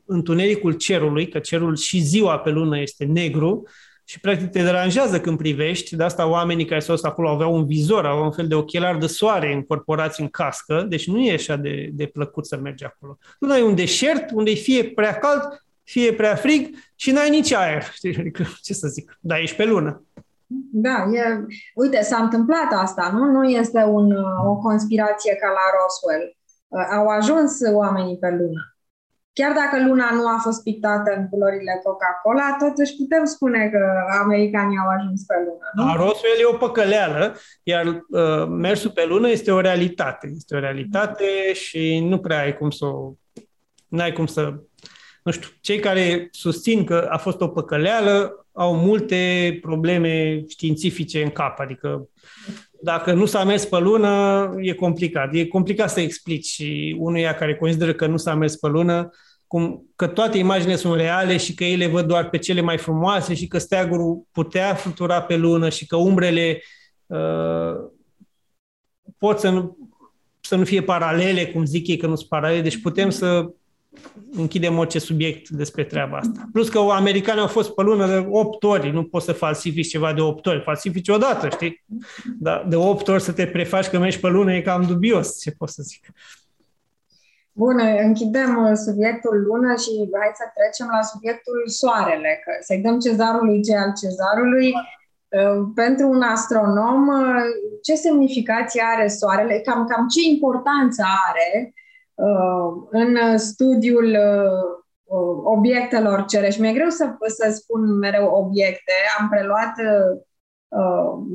întunericul 0.05 0.73
cerului, 0.73 1.27
că 1.27 1.39
cerul 1.39 1.75
și 1.75 1.99
ziua 1.99 2.39
pe 2.39 2.49
lună 2.49 2.79
este 2.79 3.05
negru 3.05 3.67
și 4.05 4.19
practic 4.19 4.49
te 4.49 4.63
deranjează 4.63 5.19
când 5.19 5.37
privești. 5.37 5.95
De 5.95 6.03
asta 6.03 6.27
oamenii 6.27 6.65
care 6.65 6.79
s-au 6.79 6.97
acolo 7.01 7.29
aveau 7.29 7.55
un 7.55 7.65
vizor, 7.65 8.05
aveau 8.05 8.23
un 8.23 8.31
fel 8.31 8.47
de 8.47 8.55
ochelar 8.55 8.97
de 8.97 9.07
soare 9.07 9.53
încorporați 9.53 10.21
în 10.21 10.27
cască, 10.27 10.85
deci 10.89 11.07
nu 11.07 11.19
e 11.19 11.33
așa 11.33 11.55
de, 11.55 11.89
de 11.93 12.05
plăcut 12.05 12.45
să 12.45 12.57
mergi 12.57 12.83
acolo. 12.83 13.17
Luna 13.39 13.55
e 13.55 13.63
un 13.63 13.75
deșert 13.75 14.31
unde 14.31 14.51
e 14.51 14.55
fie 14.55 14.83
prea 14.83 15.17
cald, 15.17 15.63
fie 15.83 16.13
prea 16.13 16.35
frig 16.35 16.75
și 16.95 17.11
n-ai 17.11 17.29
nici 17.29 17.53
aer. 17.53 17.83
Știi? 17.97 18.17
Adică, 18.17 18.43
ce 18.61 18.73
să 18.73 18.87
zic, 18.87 19.17
dar 19.19 19.39
ești 19.39 19.55
pe 19.55 19.65
lună. 19.65 20.03
Da, 20.71 21.05
e, 21.13 21.45
uite, 21.75 22.01
s-a 22.01 22.17
întâmplat 22.17 22.71
asta, 22.71 23.09
nu? 23.13 23.31
Nu 23.31 23.43
este 23.43 23.83
un, 23.83 24.11
o 24.45 24.55
conspirație 24.55 25.35
ca 25.35 25.47
la 25.47 25.65
Roswell. 25.75 26.37
Uh, 26.67 26.85
au 26.97 27.07
ajuns 27.07 27.57
oamenii 27.73 28.17
pe 28.17 28.29
lună. 28.29 28.74
Chiar 29.39 29.53
dacă 29.61 29.87
luna 29.87 30.09
nu 30.13 30.27
a 30.27 30.37
fost 30.41 30.63
pictată 30.63 31.13
în 31.17 31.29
culorile 31.29 31.81
Coca-Cola, 31.83 32.55
totuși 32.59 32.95
putem 32.95 33.25
spune 33.25 33.69
că 33.73 33.83
americanii 34.23 34.77
au 34.77 34.89
ajuns 34.97 35.21
pe 35.23 35.33
lună, 35.45 35.67
nu? 35.75 35.83
A 35.83 35.95
Roswell 35.95 36.39
e 36.41 36.53
o 36.53 36.57
păcăleală, 36.57 37.35
iar 37.63 37.85
uh, 37.85 38.47
mersul 38.49 38.91
pe 38.91 39.05
lună 39.05 39.29
este 39.29 39.51
o 39.51 39.59
realitate. 39.59 40.31
Este 40.35 40.55
o 40.55 40.59
realitate 40.59 41.53
și 41.53 41.99
nu 41.99 42.17
prea 42.19 42.39
ai 42.39 42.57
cum 42.57 42.69
să 42.69 42.85
o... 42.85 43.11
N-ai 43.87 44.11
cum 44.11 44.25
să... 44.25 44.53
Nu 45.23 45.31
știu, 45.31 45.49
cei 45.61 45.79
care 45.79 46.27
susțin 46.31 46.83
că 46.83 47.07
a 47.09 47.17
fost 47.17 47.41
o 47.41 47.47
păcăleală 47.47 48.47
au 48.53 48.75
multe 48.75 49.57
probleme 49.61 50.43
științifice 50.47 51.23
în 51.23 51.29
cap, 51.29 51.59
adică 51.59 52.09
Dacă 52.81 53.13
nu 53.13 53.25
s-a 53.25 53.43
mers 53.43 53.65
pe 53.65 53.77
lună, 53.79 54.53
e 54.57 54.73
complicat. 54.73 55.33
E 55.33 55.45
complicat 55.45 55.89
să 55.89 55.99
explici 55.99 56.63
unuia 56.97 57.35
care 57.35 57.55
consideră 57.55 57.93
că 57.93 58.05
nu 58.07 58.17
s-a 58.17 58.35
mers 58.35 58.55
pe 58.55 58.67
lună, 58.67 59.09
cum, 59.47 59.89
că 59.95 60.07
toate 60.07 60.37
imaginile 60.37 60.75
sunt 60.75 60.95
reale 60.95 61.37
și 61.37 61.53
că 61.53 61.63
ei 61.63 61.75
le 61.75 61.87
văd 61.87 62.05
doar 62.05 62.29
pe 62.29 62.37
cele 62.37 62.61
mai 62.61 62.77
frumoase 62.77 63.33
și 63.33 63.47
că 63.47 63.57
steagul 63.57 64.27
putea 64.31 64.73
flutura 64.73 65.21
pe 65.21 65.35
lună 65.35 65.69
și 65.69 65.85
că 65.85 65.95
umbrele 65.95 66.61
uh, 67.05 67.75
pot 69.17 69.39
să 69.39 69.49
nu, 69.49 69.77
să 70.39 70.55
nu 70.55 70.63
fie 70.63 70.81
paralele, 70.81 71.45
cum 71.45 71.65
zic 71.65 71.87
ei 71.87 71.97
că 71.97 72.07
nu 72.07 72.15
sunt 72.15 72.29
paralele, 72.29 72.61
deci 72.61 72.81
putem 72.81 73.09
să 73.09 73.49
închidem 74.31 74.77
orice 74.77 74.99
subiect 74.99 75.49
despre 75.49 75.83
treaba 75.83 76.17
asta. 76.17 76.49
Plus 76.51 76.69
că 76.69 76.79
americanii 76.79 77.41
au 77.41 77.47
fost 77.47 77.73
pe 77.73 77.81
lună 77.81 78.07
de 78.07 78.27
8 78.29 78.63
ori, 78.63 78.91
nu 78.91 79.03
poți 79.03 79.25
să 79.25 79.31
falsifici 79.31 79.89
ceva 79.89 80.13
de 80.13 80.21
8 80.21 80.45
ori, 80.45 80.61
falsifici 80.61 81.09
odată, 81.09 81.49
știi? 81.49 81.83
Dar 82.39 82.65
de 82.67 82.75
8 82.75 83.07
ori 83.07 83.21
să 83.21 83.31
te 83.31 83.47
prefaci 83.47 83.87
că 83.87 83.99
mergi 83.99 84.19
pe 84.19 84.27
lună 84.27 84.53
e 84.53 84.61
cam 84.61 84.85
dubios, 84.85 85.41
ce 85.41 85.51
pot 85.51 85.69
să 85.69 85.83
zic. 85.83 86.11
Bun, 87.57 87.79
închidem 88.03 88.63
uh, 88.63 88.71
subiectul 88.85 89.43
lună 89.47 89.75
și 89.75 89.91
hai 90.19 90.31
să 90.33 90.45
trecem 90.57 90.87
la 90.95 91.01
subiectul 91.01 91.63
soarele, 91.65 92.41
că 92.43 92.51
să-i 92.59 92.81
dăm 92.81 92.99
cezarului 92.99 93.61
ce 93.63 93.75
al 93.75 93.93
cezarului. 94.01 94.73
Uh, 95.37 95.67
pentru 95.75 96.07
un 96.07 96.21
astronom, 96.21 97.07
uh, 97.07 97.43
ce 97.81 97.95
semnificație 97.95 98.83
are 98.95 99.07
soarele, 99.07 99.59
cam, 99.59 99.85
cam 99.85 100.07
ce 100.07 100.29
importanță 100.29 101.03
are 101.29 101.73
în 102.89 103.37
studiul 103.37 104.17
obiectelor 105.43 106.25
cerești. 106.25 106.61
Mi-e 106.61 106.73
greu 106.73 106.89
să, 106.89 107.15
să 107.27 107.51
spun 107.51 107.97
mereu 107.97 108.25
obiecte, 108.25 108.93
am 109.19 109.29
preluat 109.29 109.73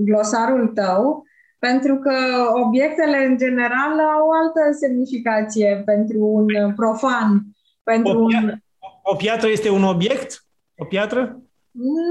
glosarul 0.05 0.66
tău, 0.66 1.25
pentru 1.66 1.94
că 1.96 2.16
obiectele, 2.64 3.18
în 3.24 3.36
general, 3.36 3.92
au 4.16 4.26
altă 4.40 4.62
semnificație 4.78 5.82
pentru 5.84 6.18
un 6.24 6.74
profan. 6.74 7.42
Pentru 7.82 8.18
o, 8.18 8.26
piatră, 8.26 8.52
un... 8.52 8.58
o 9.02 9.14
piatră 9.14 9.48
este 9.48 9.70
un 9.70 9.84
obiect? 9.84 10.44
O 10.76 10.84
piatră? 10.84 11.42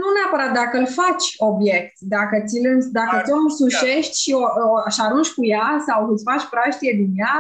Nu 0.02 0.08
neapărat 0.16 0.54
dacă 0.54 0.78
îl 0.78 0.88
faci 0.88 1.28
obiect, 1.38 1.94
dacă 2.00 2.44
ți 2.46 2.60
dacă 2.92 3.22
ți-o 3.26 3.36
însușești 3.36 4.22
și 4.22 4.32
o, 4.34 4.40
o, 4.42 4.90
și 4.90 5.00
arunci 5.02 5.34
cu 5.34 5.46
ea 5.46 5.84
sau 5.88 6.08
îți 6.10 6.24
faci 6.24 6.46
praștie 6.50 6.94
din 6.96 7.12
ea, 7.16 7.38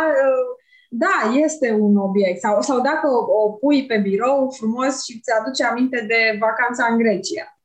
da, 0.89 1.17
este 1.45 1.77
un 1.79 1.97
obiect. 1.97 2.39
Sau, 2.39 2.61
sau 2.61 2.81
dacă 2.81 3.07
o, 3.07 3.45
o 3.45 3.49
pui 3.51 3.85
pe 3.85 3.97
birou 3.97 4.53
frumos 4.57 5.03
și 5.03 5.19
ți 5.19 5.31
aduce 5.39 5.63
aminte 5.63 6.05
de 6.07 6.37
vacanța 6.39 6.87
în 6.91 6.97
Grecia. 6.97 7.58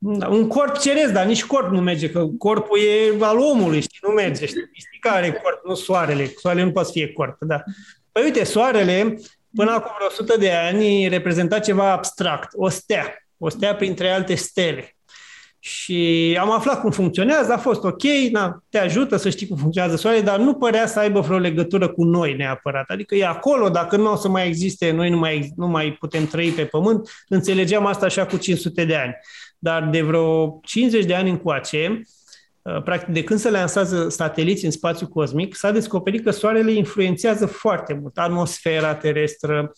Da, 0.00 0.28
un 0.28 0.46
corp 0.46 0.78
ceresc, 0.78 1.12
dar 1.12 1.26
nici 1.26 1.44
corp 1.44 1.70
nu 1.70 1.80
merge, 1.80 2.10
că 2.10 2.26
corpul 2.38 2.78
e 2.78 3.24
al 3.24 3.38
omului, 3.38 3.80
știi, 3.80 3.98
nu 4.02 4.08
merge. 4.08 4.46
Știți? 4.46 4.68
Mistica 4.72 5.10
are 5.10 5.32
corp, 5.42 5.66
nu 5.66 5.74
soarele. 5.74 6.32
Soarele 6.40 6.64
nu 6.64 6.72
poate 6.72 6.86
să 6.86 6.92
fie 6.94 7.12
corp, 7.12 7.36
da. 7.40 7.62
Păi 8.12 8.22
uite, 8.22 8.44
soarele, 8.44 9.18
până 9.54 9.70
acum 9.70 9.92
vreo 9.96 10.06
100 10.08 10.36
de 10.38 10.52
ani, 10.52 11.08
reprezenta 11.08 11.58
ceva 11.58 11.92
abstract, 11.92 12.52
o 12.56 12.68
stea. 12.68 13.28
O 13.38 13.48
stea 13.48 13.74
printre 13.74 14.10
alte 14.10 14.34
stele. 14.34 14.92
Și 15.60 16.36
am 16.40 16.50
aflat 16.50 16.80
cum 16.80 16.90
funcționează, 16.90 17.52
a 17.52 17.58
fost 17.58 17.84
ok, 17.84 18.02
na, 18.30 18.62
te 18.68 18.78
ajută 18.78 19.16
să 19.16 19.30
știi 19.30 19.46
cum 19.46 19.56
funcționează 19.56 19.96
soarele, 19.96 20.22
dar 20.22 20.38
nu 20.38 20.54
părea 20.54 20.86
să 20.86 20.98
aibă 20.98 21.20
vreo 21.20 21.38
legătură 21.38 21.88
cu 21.88 22.04
noi 22.04 22.34
neapărat. 22.34 22.90
Adică 22.90 23.14
e 23.14 23.26
acolo, 23.26 23.68
dacă 23.68 23.96
nu 23.96 24.12
o 24.12 24.16
să 24.16 24.28
mai 24.28 24.46
existe, 24.46 24.90
noi 24.90 25.10
nu 25.10 25.18
mai, 25.18 25.52
nu 25.56 25.66
mai 25.66 25.92
putem 25.92 26.26
trăi 26.26 26.50
pe 26.50 26.64
pământ, 26.64 27.24
înțelegeam 27.28 27.86
asta 27.86 28.06
așa 28.06 28.26
cu 28.26 28.36
500 28.36 28.84
de 28.84 28.96
ani 28.96 29.16
dar 29.58 29.88
de 29.88 30.02
vreo 30.02 30.60
50 30.62 31.04
de 31.04 31.14
ani 31.14 31.30
încoace, 31.30 32.02
uh, 32.62 32.82
practic 32.82 33.14
de 33.14 33.24
când 33.24 33.38
se 33.40 33.50
lansează 33.50 34.08
sateliți 34.08 34.64
în 34.64 34.70
spațiu 34.70 35.08
cosmic, 35.08 35.54
s-a 35.54 35.70
descoperit 35.70 36.24
că 36.24 36.30
Soarele 36.30 36.72
influențează 36.72 37.46
foarte 37.46 37.98
mult 38.00 38.18
atmosfera 38.18 38.94
terestră, 38.94 39.72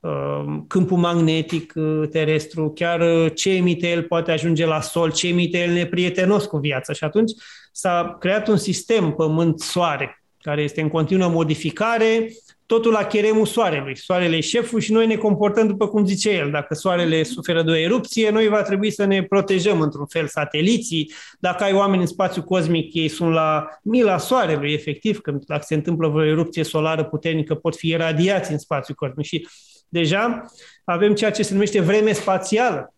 uh, 0.00 0.44
câmpul 0.68 0.96
magnetic 0.96 1.72
uh, 1.76 2.08
terestru, 2.10 2.72
chiar 2.74 3.30
ce 3.32 3.50
emite 3.50 3.88
el 3.88 4.02
poate 4.02 4.32
ajunge 4.32 4.66
la 4.66 4.80
Sol, 4.80 5.12
ce 5.12 5.28
emite 5.28 5.58
el 5.58 5.72
neprietenos 5.72 6.46
cu 6.46 6.56
viața. 6.56 6.92
Și 6.92 7.04
atunci 7.04 7.32
s-a 7.72 8.16
creat 8.20 8.48
un 8.48 8.56
sistem 8.56 9.12
Pământ-Soare, 9.12 10.22
care 10.42 10.62
este 10.62 10.80
în 10.80 10.88
continuă 10.88 11.28
modificare, 11.28 12.28
totul 12.70 12.92
la 12.92 13.04
cheremul 13.04 13.46
soarelui. 13.46 13.96
Soarele 13.96 14.36
e 14.36 14.40
șeful 14.40 14.80
și 14.80 14.92
noi 14.92 15.06
ne 15.06 15.16
comportăm 15.16 15.66
după 15.66 15.88
cum 15.88 16.06
zice 16.06 16.30
el. 16.30 16.50
Dacă 16.50 16.74
soarele 16.74 17.22
suferă 17.22 17.62
de 17.62 17.70
o 17.70 17.76
erupție, 17.76 18.30
noi 18.30 18.48
va 18.48 18.62
trebui 18.62 18.90
să 18.90 19.04
ne 19.04 19.22
protejăm 19.22 19.80
într-un 19.80 20.06
fel 20.06 20.26
sateliții. 20.26 21.12
Dacă 21.38 21.64
ai 21.64 21.72
oameni 21.72 22.00
în 22.00 22.06
spațiu 22.06 22.42
cosmic, 22.42 22.94
ei 22.94 23.08
sunt 23.08 23.32
la 23.32 23.68
mila 23.82 24.18
soarelui, 24.18 24.72
efectiv, 24.72 25.20
când 25.20 25.44
dacă 25.44 25.62
se 25.66 25.74
întâmplă 25.74 26.08
vreo 26.08 26.26
erupție 26.26 26.62
solară 26.62 27.04
puternică, 27.04 27.54
pot 27.54 27.76
fi 27.76 27.96
radiați 27.96 28.52
în 28.52 28.58
spațiu 28.58 28.94
cosmic. 28.94 29.26
Și 29.26 29.48
deja 29.88 30.44
avem 30.84 31.14
ceea 31.14 31.30
ce 31.30 31.42
se 31.42 31.52
numește 31.52 31.80
vreme 31.80 32.12
spațială. 32.12 32.94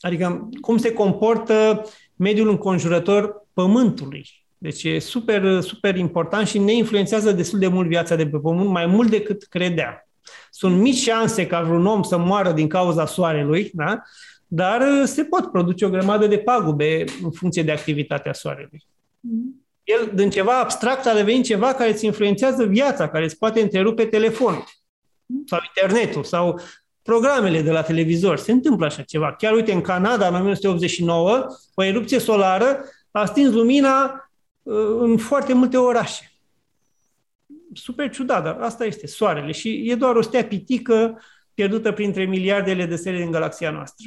Adică 0.00 0.48
cum 0.60 0.76
se 0.76 0.92
comportă 0.92 1.84
mediul 2.16 2.48
înconjurător 2.48 3.46
Pământului. 3.52 4.37
Deci 4.58 4.84
e 4.84 4.98
super, 4.98 5.60
super 5.60 5.96
important 5.96 6.46
și 6.46 6.58
ne 6.58 6.72
influențează 6.72 7.32
destul 7.32 7.58
de 7.58 7.68
mult 7.68 7.88
viața 7.88 8.14
de 8.14 8.26
pe 8.26 8.38
Pământ, 8.38 8.68
mai 8.68 8.86
mult 8.86 9.10
decât 9.10 9.42
credeam. 9.42 10.06
Sunt 10.50 10.80
mici 10.80 10.96
șanse 10.96 11.46
ca 11.46 11.62
vreun 11.62 11.86
om 11.86 12.02
să 12.02 12.16
moară 12.16 12.52
din 12.52 12.68
cauza 12.68 13.06
soarelui, 13.06 13.70
da? 13.74 14.02
dar 14.46 14.80
uh, 14.80 15.02
se 15.04 15.24
pot 15.24 15.50
produce 15.50 15.84
o 15.84 15.90
grămadă 15.90 16.26
de 16.26 16.38
pagube 16.38 17.04
în 17.22 17.30
funcție 17.30 17.62
de 17.62 17.72
activitatea 17.72 18.32
soarelui. 18.32 18.86
Mm. 19.20 19.62
El, 19.84 20.10
din 20.14 20.30
ceva 20.30 20.58
abstract, 20.58 21.06
a 21.06 21.14
devenit 21.14 21.44
ceva 21.44 21.74
care 21.74 21.90
îți 21.90 22.04
influențează 22.04 22.64
viața, 22.64 23.08
care 23.08 23.24
îți 23.24 23.38
poate 23.38 23.60
întrerupe 23.60 24.04
telefonul 24.04 24.64
mm. 25.26 25.42
sau 25.46 25.58
internetul 25.66 26.24
sau 26.24 26.60
programele 27.02 27.62
de 27.62 27.70
la 27.70 27.82
televizor. 27.82 28.38
Se 28.38 28.52
întâmplă 28.52 28.86
așa 28.86 29.02
ceva. 29.02 29.32
Chiar 29.32 29.52
uite, 29.52 29.72
în 29.72 29.80
Canada, 29.80 30.26
în 30.26 30.34
1989, 30.34 31.46
o 31.74 31.82
erupție 31.82 32.18
solară 32.18 32.84
a 33.10 33.24
stins 33.24 33.52
lumina 33.52 34.12
Uh, 34.12 34.27
în 35.00 35.16
foarte 35.16 35.52
multe 35.52 35.76
orașe. 35.76 36.32
Super 37.72 38.10
ciudat, 38.10 38.44
dar 38.44 38.56
asta 38.60 38.84
este 38.84 39.06
soarele 39.06 39.52
și 39.52 39.90
e 39.90 39.94
doar 39.94 40.16
o 40.16 40.22
stea 40.22 40.44
pitică 40.44 41.20
pierdută 41.54 41.92
printre 41.92 42.24
miliardele 42.24 42.86
de 42.86 42.96
stele 42.96 43.18
din 43.18 43.30
galaxia 43.30 43.70
noastră. 43.70 44.06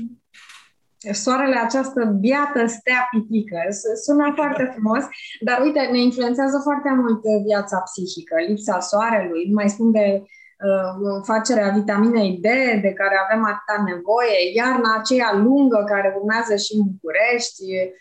Soarele, 1.12 1.56
această 1.56 2.18
biată 2.20 2.66
stea 2.66 3.08
pitică, 3.12 3.58
sună 4.04 4.32
foarte 4.36 4.70
frumos, 4.74 5.04
dar 5.40 5.62
uite, 5.62 5.80
ne 5.80 6.00
influențează 6.00 6.60
foarte 6.64 6.90
mult 7.02 7.22
viața 7.48 7.78
psihică, 7.78 8.36
lipsa 8.48 8.80
soarelui, 8.80 9.48
nu 9.48 9.54
mai 9.54 9.70
spun 9.70 9.92
de 9.92 10.22
uh, 10.22 11.22
facerea 11.24 11.70
vitaminei 11.70 12.32
D 12.44 12.48
de 12.82 12.94
care 13.00 13.16
avem 13.26 13.44
atâta 13.44 13.84
nevoie, 13.92 14.38
iarna 14.56 14.96
aceea 15.00 15.32
lungă 15.36 15.84
care 15.88 16.16
urmează 16.18 16.56
și 16.56 16.72
în 16.76 16.84
București, 16.92 17.64
Uh, 17.64 18.00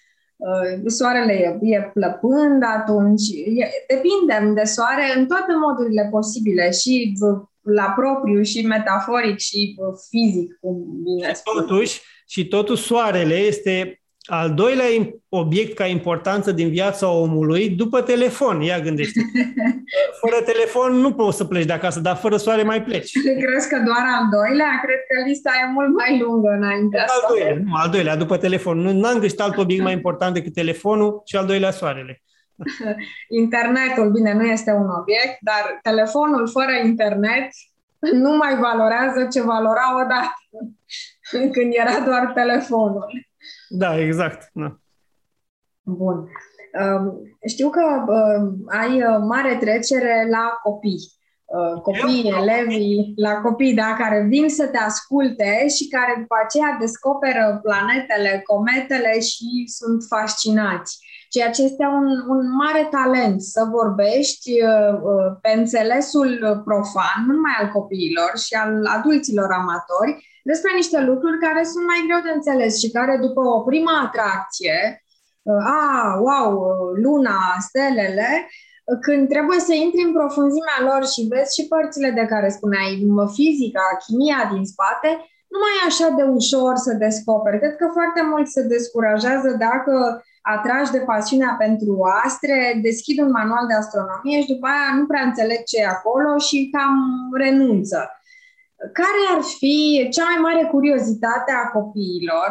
soarele 0.87 1.33
e, 1.33 1.75
e 1.75 1.91
plăpând 1.95 2.63
atunci, 2.79 3.29
e, 3.45 3.95
depindem 3.95 4.55
de 4.55 4.63
soare 4.65 5.15
în 5.17 5.27
toate 5.27 5.53
modurile 5.55 6.09
posibile 6.11 6.71
și 6.71 7.13
la 7.63 7.95
propriu 7.97 8.43
și 8.43 8.67
metaforic 8.67 9.39
și 9.39 9.77
fizic, 10.11 10.59
cum 10.61 11.03
bine 11.03 11.33
spun. 11.33 11.67
Totuși, 11.67 12.01
și 12.29 12.49
totuși 12.49 12.83
soarele 12.83 13.35
este 13.35 14.00
al 14.25 14.55
doilea 14.55 14.87
obiect 15.29 15.75
ca 15.75 15.87
importanță 15.87 16.53
din 16.53 16.69
viața 16.69 17.09
omului 17.09 17.69
după 17.69 18.03
telefon. 18.03 18.61
Ia 18.61 18.81
gândește. 18.81 19.21
Fără 20.21 20.43
telefon 20.45 20.93
nu 20.93 21.13
poți 21.13 21.37
să 21.37 21.45
pleci 21.45 21.65
de 21.65 21.73
acasă, 21.73 22.01
dar 22.01 22.17
fără 22.17 22.37
soare 22.37 22.63
mai 22.63 22.83
pleci. 22.83 23.13
Crezi 23.43 23.69
că 23.69 23.83
doar 23.85 24.05
al 24.19 24.29
doilea? 24.31 24.81
Cred 24.83 24.99
că 25.09 25.29
lista 25.29 25.51
e 25.63 25.73
mult 25.73 25.95
mai 25.95 26.19
lungă 26.21 26.49
înainte. 26.49 26.99
Al 26.99 27.25
doilea, 27.29 27.61
nu, 27.65 27.75
al 27.75 27.91
doilea, 27.91 28.17
după 28.17 28.37
telefon. 28.37 28.79
Nu 28.79 29.07
am 29.07 29.19
găsit 29.19 29.41
alt 29.41 29.57
obiect 29.57 29.83
mai 29.83 29.93
important 29.93 30.35
decât 30.35 30.53
telefonul 30.53 31.23
și 31.25 31.37
al 31.37 31.47
doilea 31.47 31.71
soarele. 31.71 32.23
Internetul, 33.43 34.11
bine, 34.11 34.33
nu 34.33 34.45
este 34.45 34.71
un 34.71 34.89
obiect, 35.01 35.37
dar 35.41 35.79
telefonul 35.83 36.49
fără 36.49 36.71
internet 36.85 37.49
nu 38.13 38.37
mai 38.37 38.57
valorează 38.57 39.29
ce 39.33 39.43
valora 39.43 39.95
odată, 40.05 40.33
când 41.55 41.73
era 41.75 42.01
doar 42.05 42.33
telefonul. 42.35 43.29
Da, 43.73 43.99
exact. 43.99 44.51
Da. 44.53 44.79
Bun. 45.83 46.29
Știu 47.47 47.71
că 47.71 47.83
ai 48.67 49.03
uh, 49.03 49.19
mare 49.29 49.57
trecere 49.57 50.27
la 50.31 50.59
copii. 50.63 51.19
Uh, 51.45 51.81
copii, 51.81 52.33
elevii, 52.41 53.13
la 53.17 53.35
copii, 53.41 53.75
da, 53.75 53.95
care 53.99 54.27
vin 54.29 54.49
să 54.49 54.67
te 54.67 54.79
asculte 54.79 55.69
și 55.69 55.89
care 55.89 56.17
după 56.19 56.35
aceea 56.45 56.77
descoperă 56.81 57.61
planetele, 57.63 58.43
cometele 58.47 59.21
și 59.21 59.65
sunt 59.67 60.03
fascinați. 60.09 60.99
Ceea 61.29 61.51
ce 61.51 61.63
este 61.63 61.85
un, 61.85 62.07
un 62.29 62.55
mare 62.63 62.89
talent 62.91 63.41
să 63.43 63.69
vorbești 63.71 64.51
uh, 64.63 65.39
pe 65.41 65.51
înțelesul 65.57 66.63
profan, 66.65 67.19
nu 67.27 67.33
numai 67.33 67.57
al 67.61 67.69
copiilor 67.69 68.31
și 68.45 68.55
al 68.55 68.87
adulților 68.97 69.51
amatori, 69.53 70.30
despre 70.43 70.71
niște 70.75 71.01
lucruri 71.01 71.39
care 71.39 71.63
sunt 71.65 71.85
mai 71.87 72.01
greu 72.07 72.21
de 72.27 72.33
înțeles 72.35 72.79
și 72.79 72.91
care 72.91 73.15
după 73.27 73.41
o 73.41 73.61
primă 73.61 73.91
atracție 74.07 75.05
a, 75.83 76.19
wow, 76.27 76.53
luna, 77.05 77.39
stelele, 77.69 78.49
când 79.01 79.29
trebuie 79.29 79.61
să 79.69 79.75
intri 79.75 80.03
în 80.03 80.13
profunzimea 80.13 80.79
lor 80.89 81.07
și 81.13 81.29
vezi 81.33 81.55
și 81.61 81.69
părțile 81.69 82.11
de 82.11 82.25
care 82.33 82.49
spuneai, 82.49 83.07
fizica, 83.35 83.87
chimia 84.03 84.51
din 84.53 84.65
spate, 84.65 85.11
nu 85.53 85.59
mai 85.63 85.75
e 85.79 85.89
așa 85.91 86.09
de 86.19 86.25
ușor 86.39 86.75
să 86.77 86.93
descoperi. 87.05 87.59
Cred 87.59 87.77
că 87.77 87.87
foarte 87.93 88.23
mult 88.31 88.47
se 88.49 88.63
descurajează 88.63 89.49
dacă 89.67 90.25
atragi 90.43 90.91
de 90.91 90.99
pasiunea 90.99 91.55
pentru 91.59 91.99
astre, 92.25 92.79
deschid 92.83 93.19
un 93.19 93.31
manual 93.31 93.67
de 93.67 93.75
astronomie 93.75 94.41
și 94.41 94.53
după 94.55 94.67
aia 94.67 94.91
nu 94.99 95.07
prea 95.07 95.23
înțeleg 95.23 95.61
ce 95.63 95.77
e 95.81 95.87
acolo 95.87 96.39
și 96.39 96.71
cam 96.73 96.95
renunță. 97.45 97.99
Care 98.81 99.23
ar 99.35 99.43
fi 99.59 100.09
cea 100.13 100.25
mai 100.25 100.39
mare 100.41 100.69
curiozitate 100.71 101.53
a 101.65 101.69
copiilor 101.69 102.51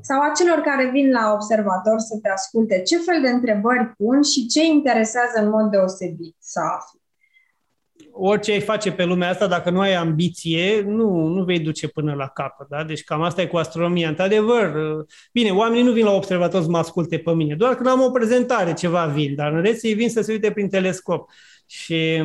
sau 0.00 0.20
a 0.20 0.32
celor 0.38 0.58
care 0.58 0.90
vin 0.90 1.10
la 1.10 1.32
observator 1.32 1.98
să 1.98 2.18
te 2.22 2.28
asculte, 2.28 2.82
ce 2.82 2.96
fel 2.96 3.20
de 3.22 3.28
întrebări 3.28 3.92
pun 3.96 4.22
și 4.22 4.46
ce 4.46 4.64
interesează 4.64 5.40
în 5.42 5.48
mod 5.48 5.70
deosebit 5.70 6.36
să 6.38 6.60
afli? 6.76 6.98
Orice 8.12 8.52
ai 8.52 8.60
face 8.60 8.92
pe 8.92 9.04
lumea 9.04 9.28
asta, 9.28 9.46
dacă 9.46 9.70
nu 9.70 9.80
ai 9.80 9.94
ambiție, 9.94 10.82
nu, 10.82 11.26
nu 11.26 11.44
vei 11.44 11.60
duce 11.60 11.88
până 11.88 12.14
la 12.14 12.26
capăt. 12.26 12.68
Da? 12.68 12.84
Deci 12.84 13.04
cam 13.04 13.22
asta 13.22 13.42
e 13.42 13.46
cu 13.46 13.56
astronomia. 13.56 14.08
Într-adevăr, 14.08 14.72
bine, 15.32 15.50
oamenii 15.50 15.84
nu 15.84 15.92
vin 15.92 16.04
la 16.04 16.12
observator 16.12 16.62
să 16.62 16.68
mă 16.68 16.78
asculte 16.78 17.18
pe 17.18 17.34
mine, 17.34 17.54
doar 17.54 17.74
când 17.74 17.88
am 17.88 18.00
o 18.00 18.10
prezentare 18.10 18.72
ceva 18.72 19.06
vin, 19.06 19.34
dar 19.34 19.52
în 19.52 19.62
rest 19.62 19.84
ei 19.84 19.94
vin 19.94 20.08
să 20.08 20.20
se 20.20 20.32
uite 20.32 20.50
prin 20.50 20.68
telescop. 20.68 21.30
Și 21.66 22.22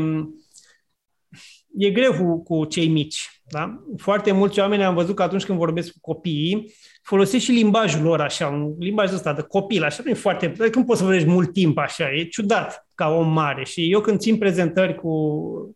e 1.77 1.89
greu 1.89 2.13
cu, 2.13 2.43
cu 2.43 2.65
cei 2.65 2.87
mici. 2.87 3.41
Da? 3.49 3.83
Foarte 3.97 4.31
mulți 4.31 4.59
oameni 4.59 4.83
am 4.83 4.95
văzut 4.95 5.15
că 5.15 5.23
atunci 5.23 5.45
când 5.45 5.57
vorbesc 5.57 5.91
cu 5.91 5.99
copiii, 6.01 6.73
folosesc 7.01 7.43
și 7.43 7.51
limbajul 7.51 8.01
lor 8.01 8.21
așa, 8.21 8.47
un 8.47 8.73
limbaj 8.79 9.13
ăsta 9.13 9.33
de 9.33 9.41
copil, 9.41 9.83
așa, 9.83 10.01
nu 10.05 10.11
e 10.11 10.13
foarte, 10.13 10.53
cum 10.71 10.85
poți 10.85 10.99
să 10.99 11.05
vorbești 11.05 11.29
mult 11.29 11.53
timp 11.53 11.77
așa, 11.77 12.11
e 12.13 12.23
ciudat 12.23 12.87
ca 12.95 13.09
om 13.09 13.31
mare. 13.31 13.65
Și 13.65 13.91
eu 13.91 14.01
când 14.01 14.19
țin 14.19 14.37
prezentări 14.37 14.95
cu, 14.95 15.09
uh, 15.09 15.75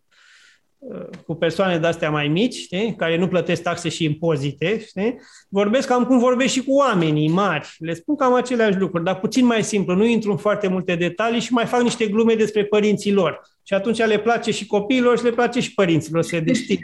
cu 1.25 1.35
persoane 1.35 1.77
de-astea 1.77 2.09
mai 2.09 2.27
mici, 2.27 2.55
știi, 2.55 2.95
care 2.95 3.17
nu 3.17 3.27
plătesc 3.27 3.61
taxe 3.61 3.89
și 3.89 4.03
impozite, 4.03 4.85
știi, 4.87 5.15
vorbesc 5.49 5.87
cam 5.87 6.05
cum 6.05 6.19
vorbesc 6.19 6.53
și 6.53 6.63
cu 6.63 6.73
oamenii 6.73 7.29
mari. 7.29 7.75
Le 7.77 7.93
spun 7.93 8.15
cam 8.15 8.33
aceleași 8.33 8.77
lucruri, 8.77 9.03
dar 9.03 9.19
puțin 9.19 9.45
mai 9.45 9.63
simplu. 9.63 9.95
Nu 9.95 10.05
intru 10.05 10.31
în 10.31 10.37
foarte 10.37 10.67
multe 10.67 10.95
detalii 10.95 11.39
și 11.39 11.53
mai 11.53 11.65
fac 11.65 11.81
niște 11.81 12.07
glume 12.07 12.33
despre 12.33 12.65
părinții 12.65 13.13
lor. 13.13 13.41
Și 13.63 13.73
atunci 13.73 13.97
le 13.97 14.19
place 14.19 14.51
și 14.51 14.65
copiilor 14.65 15.17
și 15.17 15.23
le 15.23 15.31
place 15.31 15.59
și 15.59 15.73
părinților 15.73 16.21
să 16.21 16.29
se 16.29 16.39
deschidă. 16.39 16.81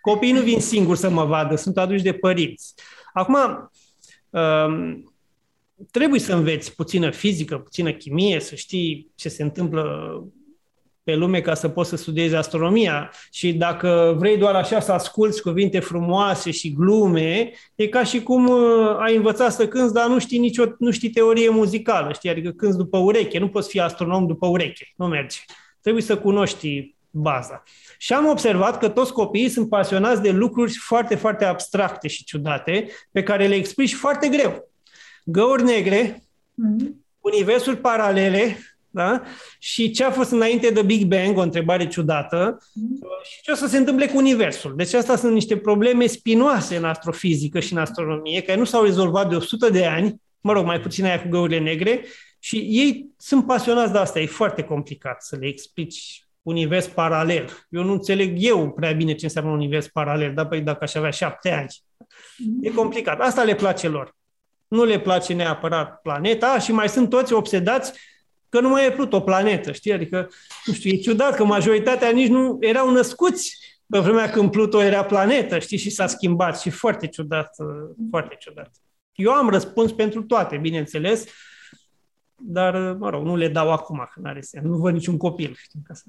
Copiii 0.00 0.32
nu 0.32 0.40
vin 0.40 0.60
singuri 0.60 0.98
să 0.98 1.10
mă 1.10 1.24
vadă, 1.24 1.56
sunt 1.56 1.78
aduși 1.78 2.02
de 2.02 2.12
părinți. 2.12 2.74
Acum, 3.12 3.36
um, 4.30 5.12
trebuie 5.90 6.20
să 6.20 6.34
înveți 6.34 6.74
puțină 6.74 7.10
fizică, 7.10 7.58
puțină 7.58 7.92
chimie, 7.92 8.40
să 8.40 8.54
știi 8.54 9.10
ce 9.14 9.28
se 9.28 9.42
întâmplă 9.42 9.84
pe 11.08 11.14
lume 11.14 11.40
ca 11.40 11.54
să 11.54 11.68
poți 11.68 11.88
să 11.88 11.96
studiezi 11.96 12.34
astronomia 12.34 13.10
și 13.30 13.52
dacă 13.52 14.14
vrei 14.18 14.36
doar 14.36 14.54
așa 14.54 14.80
să 14.80 14.92
asculți 14.92 15.42
cuvinte 15.42 15.80
frumoase 15.80 16.50
și 16.50 16.72
glume, 16.72 17.50
e 17.74 17.86
ca 17.86 18.04
și 18.04 18.22
cum 18.22 18.48
uh, 18.48 18.96
ai 18.98 19.16
învățat 19.16 19.52
să 19.52 19.68
cânți, 19.68 19.92
dar 19.92 20.08
nu 20.08 20.18
știi, 20.18 20.38
nicio, 20.38 20.64
nu 20.78 20.90
știi 20.90 21.10
teorie 21.10 21.48
muzicală, 21.48 22.12
știi? 22.12 22.30
adică 22.30 22.50
cânți 22.50 22.76
după 22.76 22.98
ureche, 22.98 23.38
nu 23.38 23.48
poți 23.48 23.68
fi 23.68 23.80
astronom 23.80 24.26
după 24.26 24.46
ureche, 24.46 24.92
nu 24.96 25.06
merge. 25.06 25.38
Trebuie 25.80 26.02
să 26.02 26.18
cunoști 26.18 26.94
baza. 27.10 27.62
Și 27.98 28.12
am 28.12 28.26
observat 28.26 28.78
că 28.78 28.88
toți 28.88 29.12
copiii 29.12 29.48
sunt 29.48 29.68
pasionați 29.68 30.22
de 30.22 30.30
lucruri 30.30 30.72
foarte, 30.72 31.14
foarte 31.14 31.44
abstracte 31.44 32.08
și 32.08 32.24
ciudate, 32.24 32.88
pe 33.12 33.22
care 33.22 33.46
le 33.46 33.54
explici 33.54 33.94
foarte 33.94 34.28
greu. 34.28 34.70
Găuri 35.24 35.62
negre, 35.62 36.22
mm-hmm. 36.22 36.88
universuri 37.20 37.76
paralele, 37.76 38.58
da? 38.90 39.22
și 39.58 39.90
ce 39.90 40.04
a 40.04 40.10
fost 40.10 40.30
înainte 40.30 40.70
de 40.70 40.82
Big 40.82 41.04
Bang, 41.04 41.38
o 41.38 41.40
întrebare 41.40 41.88
ciudată, 41.88 42.58
mm-hmm. 42.58 43.28
și 43.30 43.42
ce 43.42 43.50
o 43.50 43.54
să 43.54 43.66
se 43.66 43.76
întâmple 43.76 44.06
cu 44.06 44.16
Universul. 44.16 44.74
Deci 44.76 44.92
asta 44.92 45.16
sunt 45.16 45.32
niște 45.32 45.56
probleme 45.56 46.06
spinoase 46.06 46.76
în 46.76 46.84
astrofizică 46.84 47.60
și 47.60 47.72
în 47.72 47.78
astronomie, 47.78 48.42
care 48.42 48.58
nu 48.58 48.64
s-au 48.64 48.84
rezolvat 48.84 49.28
de 49.28 49.36
100 49.36 49.70
de 49.70 49.86
ani, 49.86 50.22
mă 50.40 50.52
rog, 50.52 50.64
mai 50.64 50.80
puțin 50.80 51.04
aia 51.04 51.22
cu 51.22 51.28
găurile 51.28 51.58
negre, 51.58 52.04
și 52.38 52.56
ei 52.56 53.06
sunt 53.16 53.46
pasionați 53.46 53.92
de 53.92 53.98
asta. 53.98 54.20
E 54.20 54.26
foarte 54.26 54.62
complicat 54.62 55.22
să 55.22 55.36
le 55.40 55.46
explici 55.46 56.28
univers 56.42 56.86
paralel. 56.86 57.66
Eu 57.68 57.82
nu 57.82 57.92
înțeleg 57.92 58.34
eu 58.36 58.70
prea 58.70 58.92
bine 58.92 59.14
ce 59.14 59.24
înseamnă 59.24 59.50
un 59.50 59.56
univers 59.56 59.88
paralel, 59.88 60.34
dar 60.34 60.48
păi 60.48 60.60
dacă 60.60 60.84
aș 60.84 60.94
avea 60.94 61.10
șapte 61.10 61.50
ani. 61.50 61.66
Mm-hmm. 61.68 62.60
E 62.60 62.70
complicat. 62.70 63.20
Asta 63.20 63.42
le 63.42 63.54
place 63.54 63.88
lor. 63.88 64.16
Nu 64.68 64.84
le 64.84 65.00
place 65.00 65.32
neapărat 65.32 66.00
planeta 66.00 66.58
și 66.58 66.72
mai 66.72 66.88
sunt 66.88 67.08
toți 67.10 67.32
obsedați 67.32 67.92
că 68.48 68.60
nu 68.60 68.68
mai 68.68 68.86
e 68.86 68.90
Pluto 68.90 69.16
o 69.16 69.20
planetă, 69.20 69.72
știi? 69.72 69.92
Adică, 69.92 70.28
nu 70.64 70.72
știu, 70.72 70.90
e 70.90 70.96
ciudat 70.96 71.36
că 71.36 71.44
majoritatea 71.44 72.10
nici 72.10 72.28
nu 72.28 72.56
erau 72.60 72.90
născuți 72.90 73.58
pe 73.86 73.98
vremea 73.98 74.30
când 74.30 74.50
Pluto 74.50 74.82
era 74.82 75.04
planetă, 75.04 75.58
știi, 75.58 75.78
și 75.78 75.90
s-a 75.90 76.06
schimbat 76.06 76.60
și 76.60 76.70
foarte 76.70 77.06
ciudat, 77.06 77.56
foarte 78.10 78.36
ciudat. 78.38 78.70
Eu 79.12 79.32
am 79.32 79.48
răspuns 79.48 79.92
pentru 79.92 80.22
toate, 80.22 80.56
bineînțeles, 80.56 81.24
dar, 82.40 82.96
mă 82.98 83.10
rog, 83.10 83.24
nu 83.24 83.36
le 83.36 83.48
dau 83.48 83.72
acum, 83.72 84.08
că 84.12 84.20
n-are 84.20 84.40
sens. 84.40 84.64
Nu 84.64 84.76
văd 84.76 84.92
niciun 84.92 85.16
copil, 85.16 85.54
știi, 85.56 85.80
ca 85.84 85.94
să... 85.94 86.04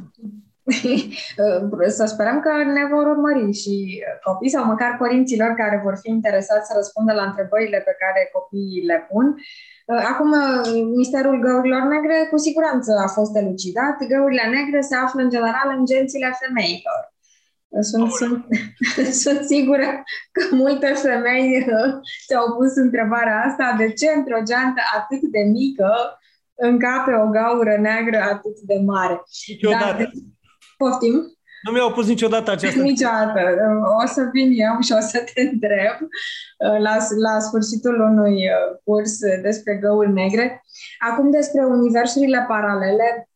să 1.97 2.05
sperăm 2.05 2.39
că 2.39 2.49
ne 2.49 2.85
vor 2.93 3.05
urmări 3.07 3.53
și 3.53 4.03
copii 4.23 4.49
sau 4.49 4.65
măcar 4.65 4.97
părinților 4.97 5.49
care 5.55 5.81
vor 5.83 5.97
fi 6.01 6.09
interesați 6.09 6.67
să 6.67 6.73
răspundă 6.75 7.13
la 7.13 7.23
întrebările 7.23 7.77
pe 7.77 7.95
care 7.99 8.29
copiii 8.33 8.85
le 8.85 9.07
pun. 9.11 9.35
Acum, 10.13 10.31
misterul 10.97 11.39
găurilor 11.39 11.81
negre 11.81 12.27
cu 12.31 12.37
siguranță 12.37 12.91
a 13.05 13.07
fost 13.07 13.35
elucidat. 13.35 13.97
Găurile 14.07 14.45
negre 14.57 14.81
se 14.81 14.95
află 14.95 15.21
în 15.21 15.29
general 15.29 15.67
în 15.77 15.85
gențile 15.85 16.29
femeilor. 16.41 17.13
Sunt, 17.81 18.11
sunt, 18.11 18.45
sunt 19.23 19.45
sigură 19.45 20.03
că 20.31 20.55
multe 20.55 20.87
femei 20.87 21.65
ți-au 22.27 22.55
pus 22.55 22.75
întrebarea 22.75 23.43
asta, 23.47 23.75
de 23.77 23.93
ce 23.93 24.07
într-o 24.15 24.43
geantă 24.43 24.81
atât 24.97 25.21
de 25.21 25.39
mică 25.51 25.91
încape 26.55 27.11
o 27.13 27.27
gaură 27.27 27.77
neagră 27.77 28.19
atât 28.21 28.57
de 28.59 28.81
mare. 28.85 29.21
Niciodată. 29.47 29.85
Dar, 29.85 30.11
poftim? 30.77 31.38
Nu 31.63 31.71
mi-au 31.71 31.91
pus 31.91 32.07
niciodată 32.07 32.51
această 32.51 32.81
Niciodată. 32.81 33.39
O 34.03 34.07
să 34.07 34.29
vin 34.33 34.51
eu 34.51 34.79
și 34.81 34.91
o 34.91 34.99
să 34.99 35.23
te 35.33 35.41
întreb 35.41 35.95
uh, 36.01 36.79
la, 36.79 36.97
la 37.25 37.39
sfârșitul 37.39 37.99
unui 37.99 38.35
uh, 38.35 38.77
curs 38.83 39.17
despre 39.41 39.75
găuri 39.75 40.11
negre. 40.11 40.63
Acum 41.09 41.31
despre 41.31 41.65
universurile 41.65 42.45
paralele. 42.47 43.29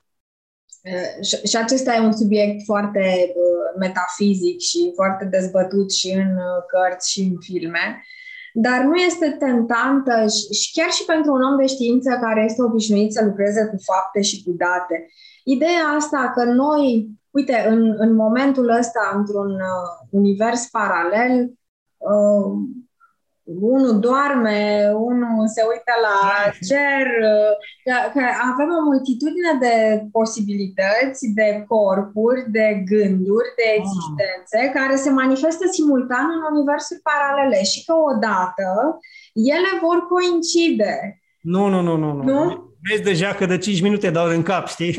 Uh, 0.84 1.48
și 1.50 1.58
acesta 1.58 1.94
e 1.94 2.00
un 2.00 2.18
subiect 2.18 2.64
foarte 2.66 3.34
metafizic 3.80 4.60
și 4.60 4.92
foarte 4.96 5.26
dezbătut 5.26 5.92
și 5.92 6.10
în 6.12 6.38
cărți 6.68 7.12
și 7.12 7.22
în 7.22 7.36
filme 7.40 8.04
dar 8.54 8.82
nu 8.82 8.96
este 8.96 9.36
tentantă 9.40 10.26
și, 10.28 10.62
și 10.62 10.72
chiar 10.72 10.90
și 10.90 11.06
pentru 11.06 11.32
un 11.32 11.42
om 11.42 11.58
de 11.58 11.66
știință 11.66 12.10
care 12.22 12.44
este 12.44 12.62
obișnuit 12.64 13.14
să 13.14 13.24
lucreze 13.24 13.66
cu 13.66 13.78
fapte 13.92 14.22
și 14.22 14.44
cu 14.44 14.52
date. 14.52 15.08
Ideea 15.44 15.86
asta 15.98 16.32
că 16.36 16.44
noi, 16.44 17.10
uite, 17.34 17.66
în, 17.68 17.96
în 17.98 18.16
momentul 18.16 18.70
ăsta, 18.70 19.14
într-un 19.16 19.52
uh, 19.52 20.08
univers 20.10 20.70
paralel, 20.70 21.54
uh, 21.98 22.52
unul 23.44 24.00
doarme, 24.00 24.60
unul 24.96 25.48
se 25.56 25.64
uită 25.72 25.94
la 26.08 26.18
cer, 26.70 27.06
că, 27.86 27.96
că 28.14 28.24
avem 28.52 28.70
o 28.80 28.86
multitudine 28.90 29.54
de 29.66 29.76
posibilități, 30.12 31.24
de 31.40 31.50
corpuri, 31.68 32.42
de 32.58 32.68
gânduri, 32.92 33.50
de 33.60 33.68
ah. 33.70 33.78
existențe 33.80 34.60
ah. 34.64 34.72
care 34.78 34.96
se 34.96 35.10
manifestă 35.10 35.66
simultan 35.68 36.26
în 36.36 36.42
universuri 36.54 37.06
paralele 37.10 37.64
și 37.72 37.80
că 37.86 37.94
odată 38.12 38.70
ele 39.34 39.72
vor 39.86 40.00
coincide. 40.14 40.94
Nu, 41.42 41.68
nu, 41.68 41.82
nu, 41.82 41.96
nu. 41.98 42.14
nu? 42.24 42.73
Vezi 42.90 43.02
deja 43.02 43.34
că 43.34 43.46
de 43.46 43.58
5 43.58 43.82
minute 43.82 44.10
dau 44.10 44.28
în 44.28 44.44
cap, 44.44 44.68
știi? 44.68 44.94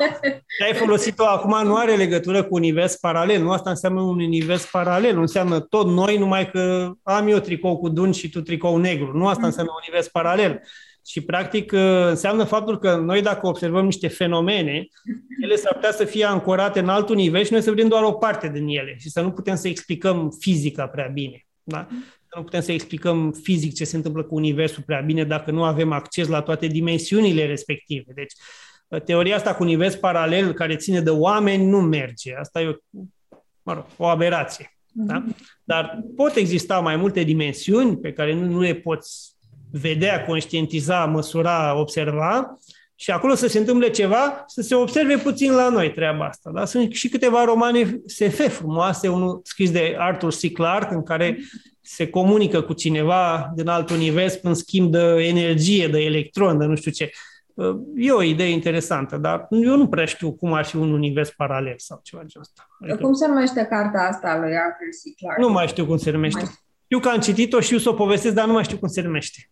Ce 0.58 0.64
ai 0.64 0.74
folosit-o 0.74 1.24
acum 1.26 1.66
nu 1.66 1.76
are 1.76 1.96
legătură 1.96 2.42
cu 2.42 2.54
univers 2.54 2.96
paralel. 2.96 3.42
Nu 3.42 3.50
asta 3.50 3.70
înseamnă 3.70 4.00
un 4.00 4.20
univers 4.20 4.64
paralel. 4.64 5.14
Nu 5.14 5.20
înseamnă 5.20 5.60
tot 5.60 5.86
noi, 5.86 6.18
numai 6.18 6.50
că 6.50 6.92
am 7.02 7.28
eu 7.28 7.38
tricou 7.38 7.78
cu 7.78 7.88
dun 7.88 8.12
și 8.12 8.28
tu 8.30 8.40
tricou 8.40 8.76
negru. 8.76 9.16
Nu 9.16 9.26
asta 9.26 9.46
înseamnă 9.46 9.72
un 9.72 9.82
univers 9.86 10.08
paralel. 10.08 10.60
Și, 11.06 11.20
practic, 11.20 11.72
înseamnă 12.08 12.44
faptul 12.44 12.78
că 12.78 12.96
noi, 12.96 13.22
dacă 13.22 13.46
observăm 13.46 13.84
niște 13.84 14.08
fenomene, 14.08 14.86
ele 15.42 15.56
s-ar 15.56 15.72
putea 15.74 15.92
să 15.92 16.04
fie 16.04 16.24
ancorate 16.24 16.78
în 16.78 16.88
alt 16.88 17.08
univers 17.08 17.46
și 17.46 17.52
noi 17.52 17.62
să 17.62 17.70
vedem 17.70 17.88
doar 17.88 18.02
o 18.02 18.12
parte 18.12 18.48
din 18.48 18.66
ele 18.66 18.96
și 18.98 19.10
să 19.10 19.20
nu 19.20 19.30
putem 19.30 19.54
să 19.54 19.68
explicăm 19.68 20.36
fizica 20.38 20.86
prea 20.86 21.10
bine. 21.12 21.46
Da? 21.62 21.86
Nu 22.36 22.42
putem 22.42 22.60
să 22.60 22.72
explicăm 22.72 23.32
fizic 23.42 23.74
ce 23.74 23.84
se 23.84 23.96
întâmplă 23.96 24.22
cu 24.22 24.34
Universul 24.34 24.82
prea 24.86 25.00
bine 25.00 25.24
dacă 25.24 25.50
nu 25.50 25.64
avem 25.64 25.92
acces 25.92 26.28
la 26.28 26.42
toate 26.42 26.66
dimensiunile 26.66 27.46
respective. 27.46 28.12
Deci, 28.12 28.32
teoria 29.04 29.36
asta 29.36 29.54
cu 29.54 29.62
univers 29.62 29.94
paralel 29.94 30.52
care 30.52 30.76
ține 30.76 31.00
de 31.00 31.10
oameni 31.10 31.66
nu 31.66 31.80
merge. 31.80 32.34
Asta 32.34 32.60
e 32.60 32.66
o, 32.66 33.00
mă 33.62 33.72
rog, 33.72 33.84
o 33.96 34.06
aberație. 34.06 34.76
Da? 34.92 35.18
Mhm. 35.18 35.36
Dar 35.64 36.02
pot 36.16 36.34
exista 36.34 36.80
mai 36.80 36.96
multe 36.96 37.22
dimensiuni 37.22 37.96
pe 37.96 38.12
care 38.12 38.34
nu, 38.34 38.46
nu 38.46 38.60
le 38.60 38.74
poți 38.74 39.36
vedea, 39.70 40.24
conștientiza, 40.24 41.04
măsura, 41.04 41.78
observa 41.78 42.58
și 43.02 43.10
acolo 43.10 43.34
să 43.34 43.46
se 43.46 43.58
întâmple 43.58 43.90
ceva, 43.90 44.44
să 44.46 44.60
se 44.60 44.74
observe 44.74 45.16
puțin 45.16 45.52
la 45.52 45.68
noi 45.68 45.92
treaba 45.92 46.26
asta. 46.26 46.50
Da? 46.54 46.64
Sunt 46.64 46.92
și 46.92 47.08
câteva 47.08 47.44
romane 47.44 48.00
SF 48.06 48.48
frumoase, 48.48 49.08
unul 49.08 49.40
scris 49.44 49.70
de 49.70 49.96
Arthur 49.98 50.32
C. 50.32 50.52
Clarke, 50.52 50.94
în 50.94 51.02
care 51.02 51.38
se 51.80 52.08
comunică 52.08 52.60
cu 52.60 52.72
cineva 52.72 53.52
din 53.54 53.68
alt 53.68 53.90
univers 53.90 54.38
în 54.42 54.54
schimb 54.54 54.90
de 54.90 54.98
energie, 54.98 55.88
de 55.88 55.98
electron, 55.98 56.58
de 56.58 56.64
nu 56.64 56.74
știu 56.74 56.90
ce. 56.90 57.10
E 57.96 58.12
o 58.12 58.22
idee 58.22 58.50
interesantă, 58.50 59.16
dar 59.16 59.46
eu 59.50 59.76
nu 59.76 59.88
prea 59.88 60.04
știu 60.04 60.32
cum 60.32 60.52
ar 60.52 60.64
fi 60.64 60.76
un 60.76 60.92
univers 60.92 61.30
paralel 61.30 61.74
sau 61.76 62.00
ceva 62.02 62.22
de 62.22 62.38
ăsta. 62.38 62.66
Adică... 62.80 62.96
Cum 62.96 63.12
se 63.12 63.26
numește 63.26 63.66
cartea 63.70 64.08
asta 64.08 64.38
lui 64.38 64.56
Arthur 64.56 64.88
C. 64.88 65.18
Clarke? 65.18 65.40
Nu 65.40 65.48
mai 65.48 65.66
știu 65.66 65.86
cum 65.86 65.96
se 65.96 66.10
numește. 66.10 66.40
Știu 66.84 66.98
că 66.98 67.08
am 67.08 67.20
citit-o 67.20 67.60
și 67.60 67.72
eu 67.72 67.78
să 67.78 67.88
o 67.88 67.92
povestesc, 67.92 68.34
dar 68.34 68.46
nu 68.46 68.52
mai 68.52 68.64
știu 68.64 68.78
cum 68.78 68.88
se 68.88 69.00
numește. 69.00 69.50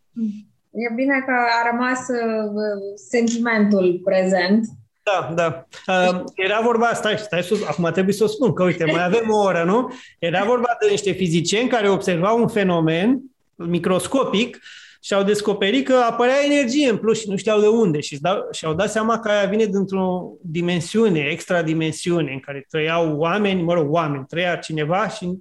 E 0.71 0.95
bine 0.95 1.23
că 1.27 1.33
a 1.33 1.71
rămas 1.71 1.99
uh, 1.99 2.97
sentimentul 3.09 4.01
prezent. 4.05 4.66
Da, 5.03 5.33
da. 5.35 5.66
Uh, 5.87 6.23
era 6.35 6.61
vorba, 6.61 6.95
stai, 6.95 7.18
stai 7.18 7.43
sus, 7.43 7.66
acum 7.66 7.91
trebuie 7.93 8.14
să 8.14 8.25
o 8.25 8.27
spun, 8.27 8.53
că 8.53 8.64
uite, 8.64 8.85
mai 8.85 9.05
avem 9.05 9.31
o 9.31 9.39
oră, 9.39 9.62
nu? 9.64 9.93
Era 10.18 10.45
vorba 10.45 10.77
de 10.81 10.91
niște 10.91 11.12
fizicieni 11.12 11.68
care 11.68 11.89
observau 11.89 12.41
un 12.41 12.49
fenomen 12.49 13.21
microscopic 13.55 14.59
și 15.03 15.14
au 15.14 15.23
descoperit 15.23 15.87
că 15.87 15.95
apărea 15.95 16.45
energie 16.45 16.89
în 16.89 16.97
plus 16.97 17.21
și 17.21 17.29
nu 17.29 17.37
știau 17.37 17.61
de 17.61 17.66
unde 17.66 18.01
și 18.01 18.18
și-au 18.51 18.75
dat 18.75 18.91
seama 18.91 19.18
că 19.18 19.29
aia 19.29 19.49
vine 19.49 19.64
dintr-o 19.64 20.33
dimensiune, 20.43 21.21
extradimensiune, 21.21 22.33
în 22.33 22.41
care 22.41 22.66
trăiau 22.68 23.16
oameni, 23.16 23.62
mă 23.62 23.75
rog, 23.75 23.93
oameni, 23.93 24.25
trăia 24.29 24.57
cineva 24.57 25.09
și 25.09 25.39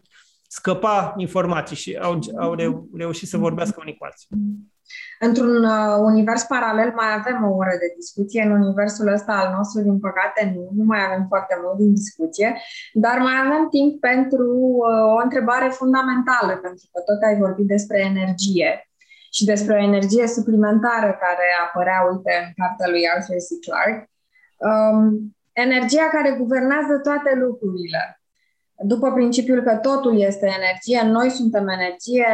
scăpa 0.47 1.13
informații 1.17 1.75
și 1.75 1.97
au, 2.01 2.19
au 2.39 2.53
reu- 2.53 2.87
reușit 2.97 3.27
să 3.27 3.37
vorbească 3.37 3.77
unii 3.79 3.95
cu 3.97 4.05
alții. 4.05 4.27
Într-un 5.19 5.63
uh, 5.63 5.95
univers 6.09 6.43
paralel 6.43 6.91
mai 6.95 7.09
avem 7.19 7.37
o 7.49 7.55
oră 7.61 7.75
de 7.83 7.93
discuție, 7.95 8.41
în 8.43 8.51
universul 8.61 9.07
ăsta 9.17 9.33
al 9.41 9.49
nostru, 9.57 9.81
din 9.81 9.99
păcate, 9.99 10.51
nu, 10.55 10.63
nu 10.77 10.83
mai 10.91 11.01
avem 11.07 11.25
foarte 11.27 11.55
mult 11.63 11.77
din 11.77 11.93
discuție, 11.93 12.49
dar 12.93 13.17
mai 13.27 13.37
avem 13.45 13.63
timp 13.75 13.99
pentru 13.99 14.47
uh, 14.87 15.03
o 15.15 15.19
întrebare 15.25 15.69
fundamentală, 15.79 16.53
pentru 16.65 16.85
că 16.91 16.99
tot 17.09 17.19
ai 17.27 17.37
vorbit 17.43 17.67
despre 17.75 17.99
energie 18.11 18.71
și 19.31 19.45
despre 19.45 19.73
o 19.73 19.83
energie 19.89 20.27
suplimentară 20.27 21.09
care 21.25 21.47
apărea, 21.65 21.99
uite, 22.11 22.33
în 22.45 22.51
cartea 22.59 22.87
lui 22.89 23.03
Arthur 23.13 23.35
C. 23.47 23.49
Clarke. 23.65 24.03
Um, 24.67 25.35
energia 25.65 26.07
care 26.15 26.35
guvernează 26.41 26.93
toate 27.07 27.31
lucrurile. 27.35 28.21
După 28.81 29.11
principiul 29.11 29.61
că 29.61 29.75
totul 29.75 30.21
este 30.21 30.45
energie, 30.59 31.01
noi 31.11 31.29
suntem 31.29 31.67
energie, 31.67 32.27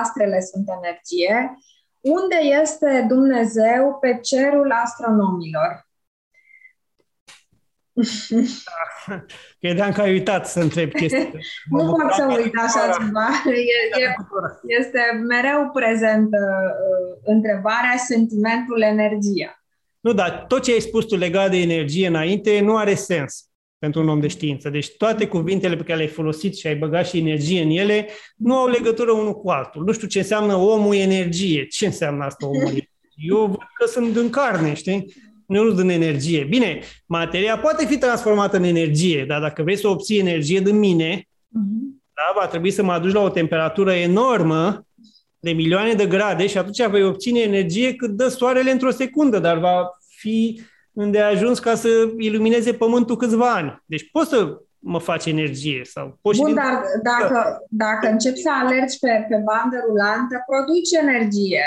astrele 0.00 0.40
sunt 0.40 0.66
energie, 0.78 1.56
unde 2.02 2.36
este 2.62 3.04
Dumnezeu 3.08 3.98
pe 4.00 4.18
cerul 4.22 4.72
astronomilor? 4.72 5.86
Credeam 9.60 9.92
că 9.92 10.00
ai 10.00 10.12
uitat 10.12 10.48
să 10.48 10.60
întreb 10.60 10.92
chestia. 10.92 11.30
nu 11.70 11.84
pot 11.84 12.12
să 12.12 12.36
uit 12.38 12.52
așa 12.58 12.96
ceva. 12.98 13.28
E, 13.50 14.02
e, 14.02 14.14
este 14.78 15.00
mereu 15.28 15.70
prezentă 15.72 16.38
uh, 16.38 17.18
întrebarea, 17.24 17.96
sentimentul, 17.96 18.82
energia. 18.82 19.62
Nu, 20.00 20.12
dar 20.12 20.44
tot 20.48 20.62
ce 20.62 20.72
ai 20.72 20.80
spus 20.80 21.04
tu 21.04 21.16
legat 21.16 21.50
de 21.50 21.56
energie 21.56 22.06
înainte 22.06 22.60
nu 22.60 22.76
are 22.76 22.94
sens 22.94 23.51
pentru 23.82 24.00
un 24.00 24.08
om 24.08 24.20
de 24.20 24.28
știință. 24.28 24.70
Deci 24.70 24.90
toate 24.96 25.26
cuvintele 25.26 25.76
pe 25.76 25.82
care 25.82 25.96
le-ai 25.96 26.08
folosit 26.08 26.56
și 26.56 26.66
ai 26.66 26.76
băgat 26.76 27.06
și 27.06 27.18
energie 27.18 27.62
în 27.62 27.70
ele 27.70 28.08
nu 28.36 28.56
au 28.56 28.68
legătură 28.68 29.12
unul 29.12 29.34
cu 29.34 29.50
altul. 29.50 29.84
Nu 29.84 29.92
știu 29.92 30.06
ce 30.06 30.18
înseamnă 30.18 30.54
omul 30.54 30.94
energie. 30.94 31.66
Ce 31.66 31.86
înseamnă 31.86 32.24
asta 32.24 32.46
omul 32.46 32.60
energie? 32.76 32.90
Eu 33.14 33.46
văd 33.46 33.68
că 33.74 33.86
sunt 33.86 34.16
în 34.16 34.30
carne, 34.30 34.74
știi? 34.74 35.14
Nu 35.46 35.70
din 35.70 35.88
energie. 35.88 36.44
Bine, 36.44 36.80
materia 37.06 37.58
poate 37.58 37.86
fi 37.86 37.98
transformată 37.98 38.56
în 38.56 38.62
energie, 38.62 39.24
dar 39.28 39.40
dacă 39.40 39.62
vrei 39.62 39.76
să 39.76 39.88
obții 39.88 40.18
energie 40.18 40.60
din 40.60 40.78
mine, 40.78 41.18
uh-huh. 41.18 42.00
da, 42.14 42.40
va 42.40 42.46
trebui 42.46 42.70
să 42.70 42.82
mă 42.82 42.92
aduci 42.92 43.12
la 43.12 43.20
o 43.20 43.28
temperatură 43.28 43.92
enormă 43.92 44.86
de 45.38 45.52
milioane 45.52 45.92
de 45.92 46.06
grade 46.06 46.46
și 46.46 46.58
atunci 46.58 46.86
vei 46.86 47.04
obține 47.04 47.40
energie 47.40 47.94
cât 47.94 48.10
dă 48.10 48.28
soarele 48.28 48.70
într-o 48.70 48.90
secundă, 48.90 49.38
dar 49.38 49.58
va 49.58 49.88
fi 50.16 50.60
unde 50.92 51.20
a 51.20 51.28
ajuns 51.28 51.58
ca 51.58 51.74
să 51.74 51.88
ilumineze 52.18 52.72
pământul 52.72 53.16
câțiva 53.16 53.54
ani. 53.54 53.82
Deci 53.86 54.10
poți 54.10 54.28
să 54.28 54.60
mă 54.84 55.00
faci 55.08 55.26
energie. 55.26 55.80
Sau 55.94 56.18
poți 56.22 56.38
Bun, 56.38 56.54
dar 56.54 56.74
dacă, 57.10 57.38
dacă 57.84 58.04
începi 58.14 58.44
să 58.46 58.50
alergi 58.62 58.98
pe, 59.02 59.12
pe 59.28 59.38
bandă 59.48 59.76
rulantă, 59.86 60.34
produci 60.50 60.92
energie. 61.04 61.66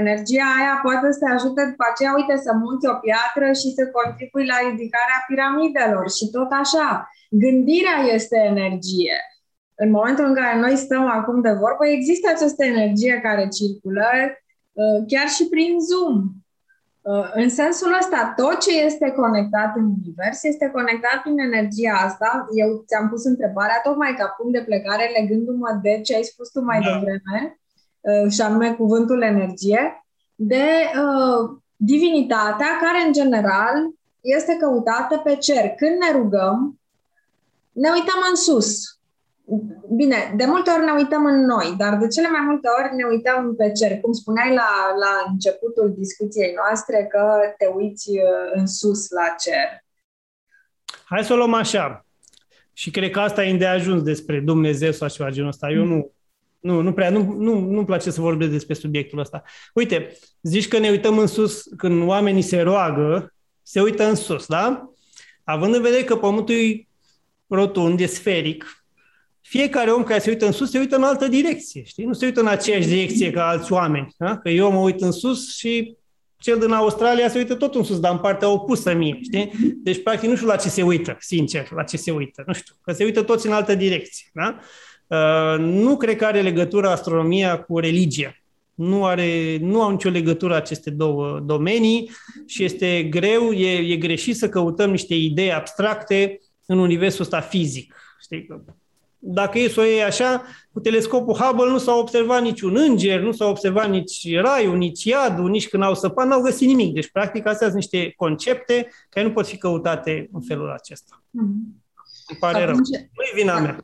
Energia 0.00 0.46
aia 0.58 0.74
poate 0.86 1.06
să 1.12 1.18
te 1.22 1.28
ajute 1.36 1.62
după 1.70 1.84
aceea, 1.90 2.12
uite, 2.20 2.34
să 2.46 2.50
munți 2.62 2.88
o 2.92 2.94
piatră 3.04 3.46
și 3.60 3.68
să 3.76 3.82
contribui 3.98 4.44
la 4.52 4.58
ridicarea 4.68 5.24
piramidelor 5.28 6.06
și 6.16 6.24
tot 6.36 6.50
așa. 6.62 6.88
Gândirea 7.44 7.98
este 8.16 8.36
energie. 8.52 9.16
În 9.82 9.90
momentul 9.96 10.24
în 10.30 10.34
care 10.40 10.54
noi 10.64 10.76
stăm 10.84 11.04
acum 11.18 11.36
de 11.46 11.52
vorbă, 11.62 11.84
există 11.86 12.26
această 12.30 12.62
energie 12.64 13.14
care 13.26 13.44
circulă 13.58 14.08
uh, 14.80 14.98
chiar 15.10 15.28
și 15.36 15.44
prin 15.52 15.72
Zoom. 15.88 16.16
Uh, 17.06 17.30
în 17.34 17.48
sensul 17.48 17.96
ăsta, 18.00 18.32
tot 18.36 18.58
ce 18.58 18.80
este 18.80 19.10
conectat 19.10 19.76
în 19.76 19.84
univers 19.84 20.42
este 20.42 20.70
conectat 20.72 21.22
prin 21.22 21.38
energia 21.38 21.92
asta. 21.92 22.46
Eu 22.54 22.84
ți-am 22.86 23.08
pus 23.08 23.24
întrebarea 23.24 23.80
tocmai 23.82 24.14
ca 24.18 24.26
punct 24.26 24.52
de 24.52 24.64
plecare, 24.64 25.10
legându-mă 25.20 25.78
de 25.82 26.00
ce 26.00 26.14
ai 26.14 26.22
spus 26.22 26.50
tu 26.50 26.60
mai 26.60 26.80
da. 26.80 26.92
devreme, 26.92 27.60
uh, 28.00 28.30
și 28.30 28.40
anume 28.40 28.74
cuvântul 28.74 29.22
energie, 29.22 30.06
de 30.34 30.66
uh, 31.02 31.56
divinitatea 31.76 32.66
care, 32.80 33.06
în 33.06 33.12
general, 33.12 33.90
este 34.20 34.56
căutată 34.56 35.16
pe 35.16 35.36
cer. 35.36 35.68
Când 35.68 35.96
ne 35.98 36.18
rugăm, 36.18 36.80
ne 37.72 37.88
uităm 37.88 38.20
în 38.30 38.36
sus. 38.36 38.95
Bine, 39.96 40.34
de 40.36 40.44
multe 40.44 40.70
ori 40.70 40.84
ne 40.84 40.92
uităm 40.92 41.24
în 41.24 41.44
noi, 41.44 41.74
dar 41.78 41.96
de 41.96 42.06
cele 42.06 42.28
mai 42.28 42.40
multe 42.46 42.68
ori 42.78 42.94
ne 42.94 43.04
uităm 43.04 43.54
pe 43.56 43.72
cer. 43.72 44.00
Cum 44.00 44.12
spuneai 44.12 44.54
la, 44.54 44.70
la 44.98 45.30
începutul 45.30 45.94
discuției 45.98 46.52
noastre, 46.54 47.06
că 47.10 47.38
te 47.58 47.66
uiți 47.66 48.10
uh, 48.10 48.50
în 48.54 48.66
sus 48.66 49.10
la 49.10 49.34
cer. 49.38 49.84
Hai 51.04 51.24
să 51.24 51.32
o 51.32 51.36
luăm 51.36 51.54
așa. 51.54 52.06
Și 52.72 52.90
cred 52.90 53.10
că 53.10 53.20
asta 53.20 53.44
e 53.44 53.56
de 53.56 53.66
ajuns 53.66 54.02
despre 54.02 54.40
Dumnezeu 54.40 54.92
sau 54.92 55.08
ceva 55.08 55.30
genul 55.30 55.48
ăsta. 55.48 55.70
Eu 55.70 55.84
nu, 55.84 56.12
nu, 56.60 56.80
nu 56.80 56.92
prea, 56.92 57.10
nu, 57.10 57.32
nu, 57.32 57.58
nu-mi 57.58 57.86
place 57.86 58.10
să 58.10 58.20
vorbesc 58.20 58.50
despre 58.50 58.74
subiectul 58.74 59.18
ăsta. 59.18 59.42
Uite, 59.74 60.16
zici 60.42 60.68
că 60.68 60.78
ne 60.78 60.90
uităm 60.90 61.18
în 61.18 61.26
sus, 61.26 61.62
când 61.76 62.08
oamenii 62.08 62.42
se 62.42 62.60
roagă, 62.60 63.34
se 63.62 63.80
uită 63.80 64.04
în 64.04 64.14
sus, 64.14 64.46
da? 64.46 64.90
Având 65.44 65.74
în 65.74 65.82
vedere 65.82 66.04
că 66.04 66.16
Pământul 66.16 66.54
e 66.54 66.86
rotund, 67.46 68.00
e 68.00 68.06
sferic, 68.06 68.85
fiecare 69.48 69.90
om 69.90 70.02
care 70.02 70.18
se 70.18 70.30
uită 70.30 70.46
în 70.46 70.52
sus 70.52 70.70
se 70.70 70.78
uită 70.78 70.96
în 70.96 71.02
altă 71.02 71.28
direcție, 71.28 71.82
știi? 71.84 72.04
Nu 72.04 72.12
se 72.12 72.24
uită 72.24 72.40
în 72.40 72.46
aceeași 72.46 72.88
direcție 72.88 73.30
ca 73.30 73.48
alți 73.48 73.72
oameni, 73.72 74.14
da? 74.18 74.38
Că 74.38 74.48
eu 74.48 74.72
mă 74.72 74.78
uit 74.78 75.00
în 75.00 75.12
sus 75.12 75.56
și 75.56 75.96
cel 76.38 76.58
din 76.58 76.70
Australia 76.70 77.28
se 77.28 77.38
uită 77.38 77.54
tot 77.54 77.74
în 77.74 77.82
sus, 77.82 78.00
dar 78.00 78.12
în 78.12 78.18
partea 78.18 78.48
opusă 78.48 78.94
mie, 78.94 79.18
știi? 79.22 79.52
Deci, 79.82 80.02
practic, 80.02 80.28
nu 80.28 80.36
știu 80.36 80.46
la 80.46 80.56
ce 80.56 80.68
se 80.68 80.82
uită, 80.82 81.16
sincer, 81.20 81.68
la 81.70 81.82
ce 81.82 81.96
se 81.96 82.10
uită, 82.10 82.42
nu 82.46 82.52
știu, 82.52 82.74
că 82.82 82.92
se 82.92 83.04
uită 83.04 83.22
toți 83.22 83.46
în 83.46 83.52
altă 83.52 83.74
direcție, 83.74 84.26
da? 84.32 84.58
Uh, 85.06 85.58
nu 85.58 85.96
cred 85.96 86.16
că 86.16 86.24
are 86.24 86.40
legătură 86.40 86.88
astronomia 86.88 87.58
cu 87.58 87.78
religia. 87.78 88.36
Nu, 88.74 89.04
are, 89.04 89.58
nu 89.60 89.82
au 89.82 89.90
nicio 89.90 90.08
legătură 90.08 90.54
aceste 90.54 90.90
două 90.90 91.40
domenii 91.44 92.10
și 92.46 92.64
este 92.64 93.02
greu, 93.02 93.52
e, 93.52 93.92
e 93.92 93.96
greșit 93.96 94.36
să 94.36 94.48
căutăm 94.48 94.90
niște 94.90 95.14
idei 95.14 95.52
abstracte 95.52 96.40
în 96.66 96.78
universul 96.78 97.22
ăsta 97.22 97.40
fizic. 97.40 97.94
Știi? 98.20 98.46
Dacă 99.28 99.58
e 99.58 99.68
să 99.68 99.80
o 99.80 99.84
iei 99.84 100.02
așa, 100.02 100.42
cu 100.72 100.80
telescopul 100.80 101.34
Hubble 101.34 101.70
nu 101.70 101.78
s-a 101.78 101.94
observat 101.94 102.42
niciun 102.42 102.76
înger, 102.76 103.20
nu 103.20 103.32
s-a 103.32 103.46
observat 103.46 103.90
nici 103.90 104.36
raiul, 104.40 104.76
nici 104.76 105.04
iadul, 105.04 105.50
nici 105.50 105.68
când 105.68 105.82
au 105.82 105.94
săpat, 105.94 106.26
n-au 106.26 106.40
găsit 106.40 106.68
nimic. 106.68 106.94
Deci, 106.94 107.10
practic, 107.10 107.46
astea 107.46 107.66
sunt 107.66 107.80
niște 107.80 108.12
concepte 108.16 108.88
care 109.08 109.26
nu 109.26 109.32
pot 109.32 109.46
fi 109.46 109.56
căutate 109.58 110.28
în 110.32 110.40
felul 110.40 110.70
acesta. 110.70 111.22
Mm-hmm. 111.22 111.84
Îmi 112.28 112.38
pare 112.40 112.62
atunci, 112.62 112.88
rău. 112.92 113.00
Nu 113.00 113.22
e 113.22 113.32
vina 113.34 113.58
mea. 113.58 113.76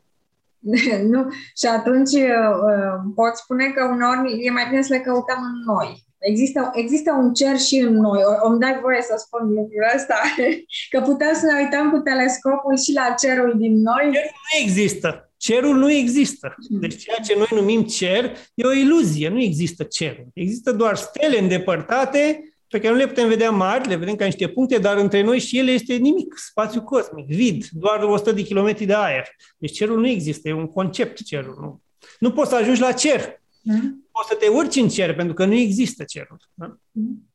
nu. 1.11 1.29
Și 1.57 1.65
atunci 1.65 2.13
uh, 2.13 2.95
pot 3.15 3.35
spune 3.35 3.65
că 3.75 3.83
uneori 3.83 4.45
e 4.45 4.51
mai 4.51 4.65
bine 4.69 4.81
să 4.81 4.93
le 4.93 4.99
căutăm 4.99 5.37
în 5.53 5.73
noi. 5.73 6.03
Există, 6.17 6.71
există 6.73 7.11
un 7.11 7.33
cer 7.33 7.59
și 7.59 7.77
în 7.77 7.93
noi. 7.93 8.21
O, 8.23 8.47
îmi 8.47 8.59
dai 8.59 8.79
voie 8.81 9.01
să 9.01 9.15
spun 9.17 9.47
lucrul 9.47 9.91
ăsta? 9.95 10.15
Că 10.91 11.01
putem 11.01 11.33
să 11.33 11.45
ne 11.45 11.61
uităm 11.63 11.91
cu 11.91 11.97
telescopul 11.97 12.77
și 12.77 12.93
la 12.93 13.15
cerul 13.21 13.53
din 13.57 13.81
noi? 13.81 14.03
Cerul 14.03 14.35
nu 14.51 14.63
există. 14.63 15.32
Cerul 15.43 15.75
nu 15.75 15.91
există. 15.91 16.55
Deci 16.69 16.97
ceea 16.97 17.17
ce 17.17 17.35
noi 17.37 17.47
numim 17.51 17.83
cer 17.83 18.37
e 18.53 18.65
o 18.65 18.73
iluzie. 18.73 19.29
Nu 19.29 19.41
există 19.41 19.83
cerul. 19.83 20.27
Există 20.33 20.71
doar 20.71 20.95
stele 20.95 21.39
îndepărtate 21.39 22.53
pe 22.67 22.79
care 22.79 22.93
nu 22.93 22.99
le 22.99 23.07
putem 23.07 23.27
vedea 23.27 23.51
mari, 23.51 23.87
le 23.87 23.95
vedem 23.95 24.15
ca 24.15 24.25
niște 24.25 24.47
puncte, 24.47 24.77
dar 24.77 24.97
între 24.97 25.21
noi 25.21 25.39
și 25.39 25.57
ele 25.57 25.71
este 25.71 25.93
nimic, 25.93 26.37
spațiu 26.37 26.81
cosmic, 26.81 27.25
vid, 27.25 27.65
doar 27.71 28.03
100 28.03 28.31
de 28.31 28.41
kilometri 28.41 28.85
de 28.85 28.93
aer. 28.93 29.27
Deci 29.57 29.71
cerul 29.71 29.99
nu 29.99 30.07
există, 30.07 30.49
e 30.49 30.53
un 30.53 30.67
concept 30.67 31.23
cerul. 31.23 31.57
Nu, 31.59 31.81
nu 32.19 32.31
poți 32.31 32.49
să 32.49 32.55
ajungi 32.55 32.81
la 32.81 32.91
cer. 32.91 33.41
Mm. 33.63 34.07
poți 34.11 34.27
să 34.27 34.35
te 34.39 34.47
urci 34.47 34.75
în 34.75 34.89
cer, 34.89 35.15
pentru 35.15 35.33
că 35.33 35.45
nu 35.45 35.53
există 35.53 36.03
cerul. 36.03 36.37
Da? 36.53 36.77
Mm-hmm. 36.77 37.32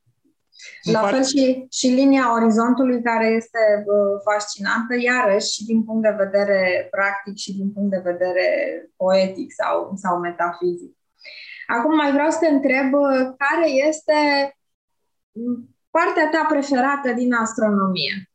La 0.91 1.01
fel 1.07 1.23
și, 1.23 1.65
și 1.71 1.87
linia 1.87 2.33
orizontului 2.33 3.01
care 3.01 3.27
este 3.27 3.63
uh, 3.85 4.21
fascinantă, 4.29 4.93
iarăși 4.99 5.53
și 5.53 5.65
din 5.65 5.83
punct 5.83 6.01
de 6.01 6.15
vedere 6.23 6.87
practic 6.91 7.35
și 7.37 7.55
din 7.57 7.71
punct 7.71 7.89
de 7.91 8.01
vedere 8.11 8.47
poetic 8.95 9.51
sau, 9.51 9.91
sau 9.95 10.19
metafizic. 10.19 10.97
Acum 11.67 11.95
mai 11.95 12.11
vreau 12.11 12.29
să 12.29 12.37
te 12.39 12.47
întreb 12.47 12.93
uh, 12.93 13.09
care 13.37 13.69
este 13.87 14.17
partea 15.89 16.29
ta 16.31 16.45
preferată 16.49 17.11
din 17.11 17.33
astronomie? 17.33 18.31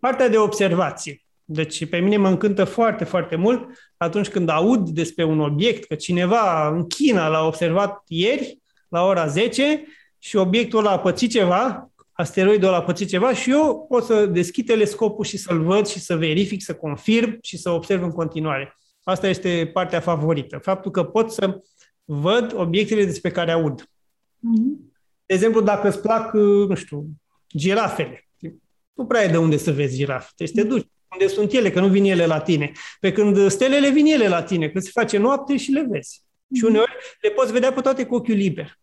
Partea 0.00 0.28
de 0.28 0.38
observație. 0.38 1.22
Deci 1.44 1.88
pe 1.88 1.98
mine 1.98 2.16
mă 2.16 2.28
încântă 2.28 2.64
foarte, 2.64 3.04
foarte 3.04 3.36
mult 3.36 3.68
atunci 3.96 4.28
când 4.28 4.48
aud 4.48 4.88
despre 4.88 5.24
un 5.24 5.40
obiect, 5.40 5.84
că 5.84 5.94
cineva 5.94 6.68
în 6.68 6.86
China 6.86 7.28
l-a 7.28 7.46
observat 7.46 8.02
ieri 8.06 8.62
la 8.88 9.04
ora 9.04 9.26
10 9.26 9.84
și 10.18 10.36
obiectul 10.36 10.78
ăla 10.78 10.90
a 10.90 10.98
pățit 10.98 11.30
ceva, 11.30 11.90
asteroidul 12.12 12.68
ăla 12.68 12.76
a 12.76 12.82
pățit 12.82 13.08
ceva 13.08 13.34
și 13.34 13.50
eu 13.50 13.86
pot 13.88 14.04
să 14.04 14.26
deschid 14.26 14.66
telescopul 14.66 15.24
și 15.24 15.36
să-l 15.36 15.62
văd 15.62 15.86
și 15.86 16.00
să 16.00 16.16
verific, 16.16 16.62
să 16.62 16.74
confirm 16.74 17.38
și 17.42 17.56
să 17.56 17.70
observ 17.70 18.02
în 18.02 18.10
continuare. 18.10 18.76
Asta 19.02 19.28
este 19.28 19.70
partea 19.72 20.00
favorită. 20.00 20.58
Faptul 20.58 20.90
că 20.90 21.04
pot 21.04 21.32
să 21.32 21.60
văd 22.04 22.52
obiectele 22.56 23.04
despre 23.04 23.30
care 23.30 23.52
aud. 23.52 23.82
Mm-hmm. 23.82 24.92
De 25.26 25.34
exemplu, 25.34 25.60
dacă 25.60 25.88
îți 25.88 26.00
plac, 26.00 26.32
nu 26.68 26.74
știu, 26.74 27.06
girafele, 27.56 28.28
nu 28.94 29.06
prea 29.06 29.20
ai 29.20 29.30
de 29.30 29.36
unde 29.36 29.56
să 29.56 29.72
vezi 29.72 29.96
girafe. 29.96 30.30
Trebuie 30.36 30.64
să 30.64 30.68
te 30.68 30.74
duci 30.74 30.90
unde 31.12 31.26
sunt 31.26 31.52
ele, 31.52 31.70
că 31.70 31.80
nu 31.80 31.88
vin 31.88 32.04
ele 32.04 32.26
la 32.26 32.40
tine. 32.40 32.72
Pe 33.00 33.12
când 33.12 33.50
stelele 33.50 33.90
vin 33.90 34.06
ele 34.06 34.28
la 34.28 34.42
tine, 34.42 34.68
când 34.68 34.84
se 34.84 34.90
face 34.92 35.18
noapte 35.18 35.56
și 35.56 35.70
le 35.70 35.86
vezi. 35.90 36.22
Și 36.54 36.62
mhm. 36.62 36.66
uneori 36.66 36.92
le 37.20 37.30
poți 37.30 37.52
vedea 37.52 37.72
pe 37.72 37.80
toate 37.80 38.06
cu 38.06 38.14
ochiul 38.14 38.34
liber. 38.34 38.78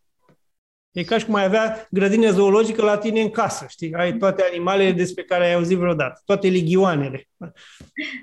E 0.96 1.04
ca 1.04 1.18
și 1.18 1.26
cum 1.26 1.36
ai 1.36 1.44
avea 1.44 1.88
grădină 1.90 2.30
zoologică 2.32 2.82
la 2.82 2.98
tine 2.98 3.22
în 3.22 3.30
casă, 3.30 3.66
știi? 3.68 3.94
Ai 3.94 4.12
toate 4.14 4.44
animalele 4.52 4.92
despre 4.92 5.24
care 5.24 5.44
ai 5.46 5.54
auzit 5.54 5.78
vreodată, 5.78 6.22
toate 6.26 6.48
ligioanele. 6.48 7.20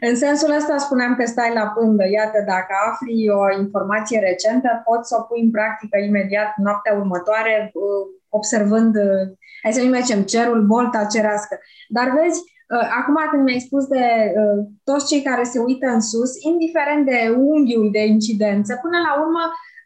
În 0.08 0.16
sensul 0.16 0.50
ăsta 0.58 0.76
spuneam 0.78 1.16
că 1.16 1.24
stai 1.26 1.52
la 1.54 1.66
pândă. 1.66 2.04
Iată, 2.18 2.38
dacă 2.46 2.72
afli 2.90 3.28
o 3.42 3.60
informație 3.62 4.18
recentă, 4.28 4.68
poți 4.84 5.08
să 5.08 5.14
o 5.18 5.22
pui 5.22 5.40
în 5.42 5.50
practică 5.50 5.96
imediat 5.98 6.50
noaptea 6.56 6.94
următoare, 6.94 7.54
uh, 7.74 8.02
observând, 8.28 8.94
uh, 8.96 9.24
hai 9.62 9.72
să 9.72 9.82
nu 9.82 9.88
mergem, 9.88 10.22
cerul, 10.22 10.60
bolta 10.72 11.04
cerească. 11.14 11.54
Dar 11.88 12.06
vezi, 12.18 12.40
uh, 12.74 12.86
acum 12.98 13.16
când 13.30 13.42
mi-ai 13.42 13.66
spus 13.68 13.84
de 13.86 14.04
toți 14.84 15.08
cei 15.10 15.22
care 15.22 15.44
se 15.52 15.58
uită 15.58 15.86
în 15.86 16.00
sus, 16.00 16.32
indiferent 16.50 17.02
de 17.10 17.18
unghiul 17.36 17.88
de 17.96 18.02
incidență, 18.16 18.72
până 18.82 18.98
la 19.06 19.12
urmă 19.22 19.44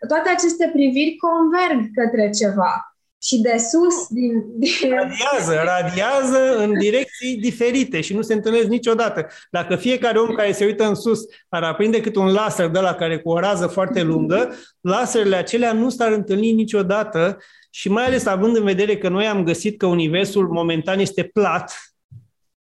toate 0.09 0.28
aceste 0.28 0.70
priviri 0.72 1.16
converg 1.16 1.90
către 1.94 2.30
ceva. 2.30 2.90
Și 3.22 3.40
de 3.40 3.57
sus, 3.59 4.07
din, 4.09 4.44
din... 4.59 4.90
Radiază, 4.90 5.62
radiază 5.64 6.57
în 6.59 6.78
direcții 6.78 7.36
diferite 7.36 8.01
și 8.01 8.14
nu 8.14 8.22
se 8.22 8.34
întâlnesc 8.34 8.66
niciodată. 8.66 9.26
Dacă 9.51 9.76
fiecare 9.76 10.18
om 10.18 10.34
care 10.34 10.53
se 10.53 10.64
uită 10.64 10.84
în 10.86 10.94
sus 10.94 11.20
ar 11.49 11.62
aprinde 11.62 12.01
cât 12.01 12.16
un 12.16 12.32
laser 12.32 12.68
de 12.68 12.80
la 12.80 12.94
care 12.94 13.18
cu 13.18 13.28
o 13.30 13.38
rază 13.38 13.66
foarte 13.66 14.03
lungă, 14.03 14.55
laserele 14.80 15.36
acelea 15.36 15.72
nu 15.72 15.88
s-ar 15.88 16.12
întâlni 16.12 16.53
niciodată 16.53 17.38
și 17.70 17.88
mai 17.88 18.05
ales 18.05 18.26
având 18.26 18.57
în 18.57 18.64
vedere 18.64 18.99
că 18.99 19.09
noi 19.09 19.26
am 19.26 19.44
găsit 19.44 19.78
că 19.78 19.86
Universul 19.86 20.49
momentan 20.49 20.99
este 20.99 21.22
plat, 21.22 21.97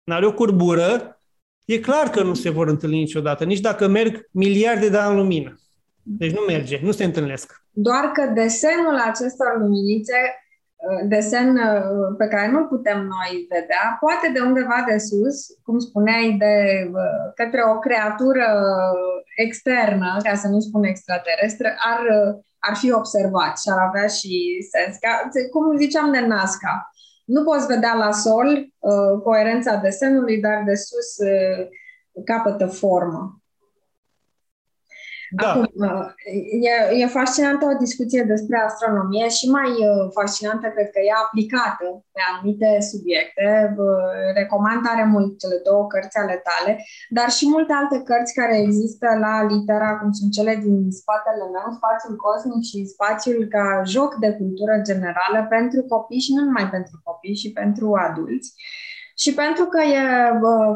nu 0.04 0.14
are 0.14 0.26
o 0.26 0.32
curbură, 0.32 1.20
e 1.64 1.78
clar 1.78 2.10
că 2.10 2.22
nu 2.22 2.34
se 2.34 2.50
vor 2.50 2.68
întâlni 2.68 2.98
niciodată, 2.98 3.44
nici 3.44 3.60
dacă 3.60 3.86
merg 3.86 4.28
miliarde 4.30 4.88
de 4.88 4.96
ani 4.96 5.16
lumină. 5.16 5.60
Deci 6.16 6.32
nu 6.32 6.40
merge, 6.46 6.80
nu 6.82 6.92
se 6.92 7.04
întâlnesc. 7.04 7.62
Doar 7.70 8.04
că 8.12 8.32
desenul 8.34 8.96
acestor 9.10 9.58
luminițe, 9.58 10.18
uh, 10.76 11.08
desen 11.08 11.56
uh, 11.56 12.14
pe 12.18 12.26
care 12.26 12.50
nu 12.50 12.66
putem 12.66 12.98
noi 12.98 13.46
vedea, 13.48 13.96
poate 14.00 14.30
de 14.32 14.40
undeva 14.40 14.84
de 14.90 14.98
sus, 14.98 15.36
cum 15.62 15.78
spuneai, 15.78 16.36
de 16.38 16.54
uh, 16.92 17.32
către 17.34 17.60
o 17.74 17.78
creatură 17.78 18.46
externă, 19.36 20.16
ca 20.22 20.34
să 20.34 20.48
nu 20.48 20.60
spun 20.60 20.84
extraterestră, 20.84 21.68
ar, 21.92 22.00
ar 22.58 22.76
fi 22.76 22.92
observat 22.92 23.58
și 23.58 23.68
ar 23.72 23.78
avea 23.88 24.06
și 24.06 24.66
sens. 24.72 24.96
Ca, 24.98 25.28
cum 25.50 25.76
ziceam 25.76 26.12
de 26.12 26.20
Nazca, 26.20 26.90
nu 27.24 27.42
poți 27.44 27.66
vedea 27.66 27.94
la 27.94 28.12
sol 28.12 28.68
coerența 29.22 29.76
desenului, 29.76 30.40
dar 30.40 30.62
de 30.66 30.74
sus 30.74 31.10
capătă 32.24 32.66
formă. 32.66 33.42
Da. 35.30 35.50
Acum, 35.50 35.66
uh, 35.74 36.06
e, 36.70 36.74
e 37.02 37.16
fascinantă 37.18 37.64
o 37.66 37.80
discuție 37.84 38.22
despre 38.32 38.56
astronomie 38.68 39.28
și 39.28 39.46
mai 39.58 39.70
uh, 39.88 40.04
fascinantă 40.18 40.66
cred 40.74 40.88
că 40.94 41.00
e 41.02 41.22
aplicată 41.24 41.86
pe 42.14 42.20
anumite 42.30 42.70
subiecte. 42.90 43.44
Recomand 44.40 44.80
tare 44.86 45.04
mult 45.14 45.30
cele 45.42 45.58
două 45.68 45.86
cărți 45.92 46.18
ale 46.22 46.36
tale, 46.48 46.72
dar 47.16 47.28
și 47.36 47.44
multe 47.54 47.72
alte 47.80 47.98
cărți 48.08 48.36
care 48.40 48.56
există 48.66 49.06
la 49.24 49.34
litera, 49.52 49.90
cum 49.98 50.10
sunt 50.18 50.30
cele 50.38 50.54
din 50.64 50.76
spatele 51.00 51.44
meu, 51.56 51.66
Spațiul 51.78 52.16
Cosmic 52.24 52.62
și 52.70 52.92
Spațiul 52.94 53.40
ca 53.54 53.66
joc 53.94 54.10
de 54.24 54.30
cultură 54.40 54.74
generală 54.90 55.40
pentru 55.56 55.80
copii 55.92 56.24
și 56.26 56.34
nu 56.36 56.42
numai 56.44 56.66
pentru 56.76 56.94
copii, 57.08 57.40
și 57.42 57.48
pentru 57.60 57.86
adulți. 58.06 58.50
Și 59.22 59.34
pentru 59.34 59.64
că 59.64 59.80
e 59.80 60.02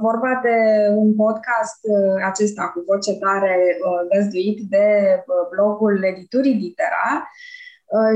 vorba 0.01 0.41
de 0.43 0.57
un 0.95 1.15
podcast 1.15 1.81
uh, 1.83 2.23
acesta 2.31 2.65
cu 2.75 2.83
voce 2.87 3.13
tare 3.25 3.57
uh, 3.57 4.01
găzduit 4.13 4.59
de 4.75 4.87
uh, 5.17 5.35
blogul 5.53 6.05
Editurii 6.05 6.61
Litera 6.65 7.31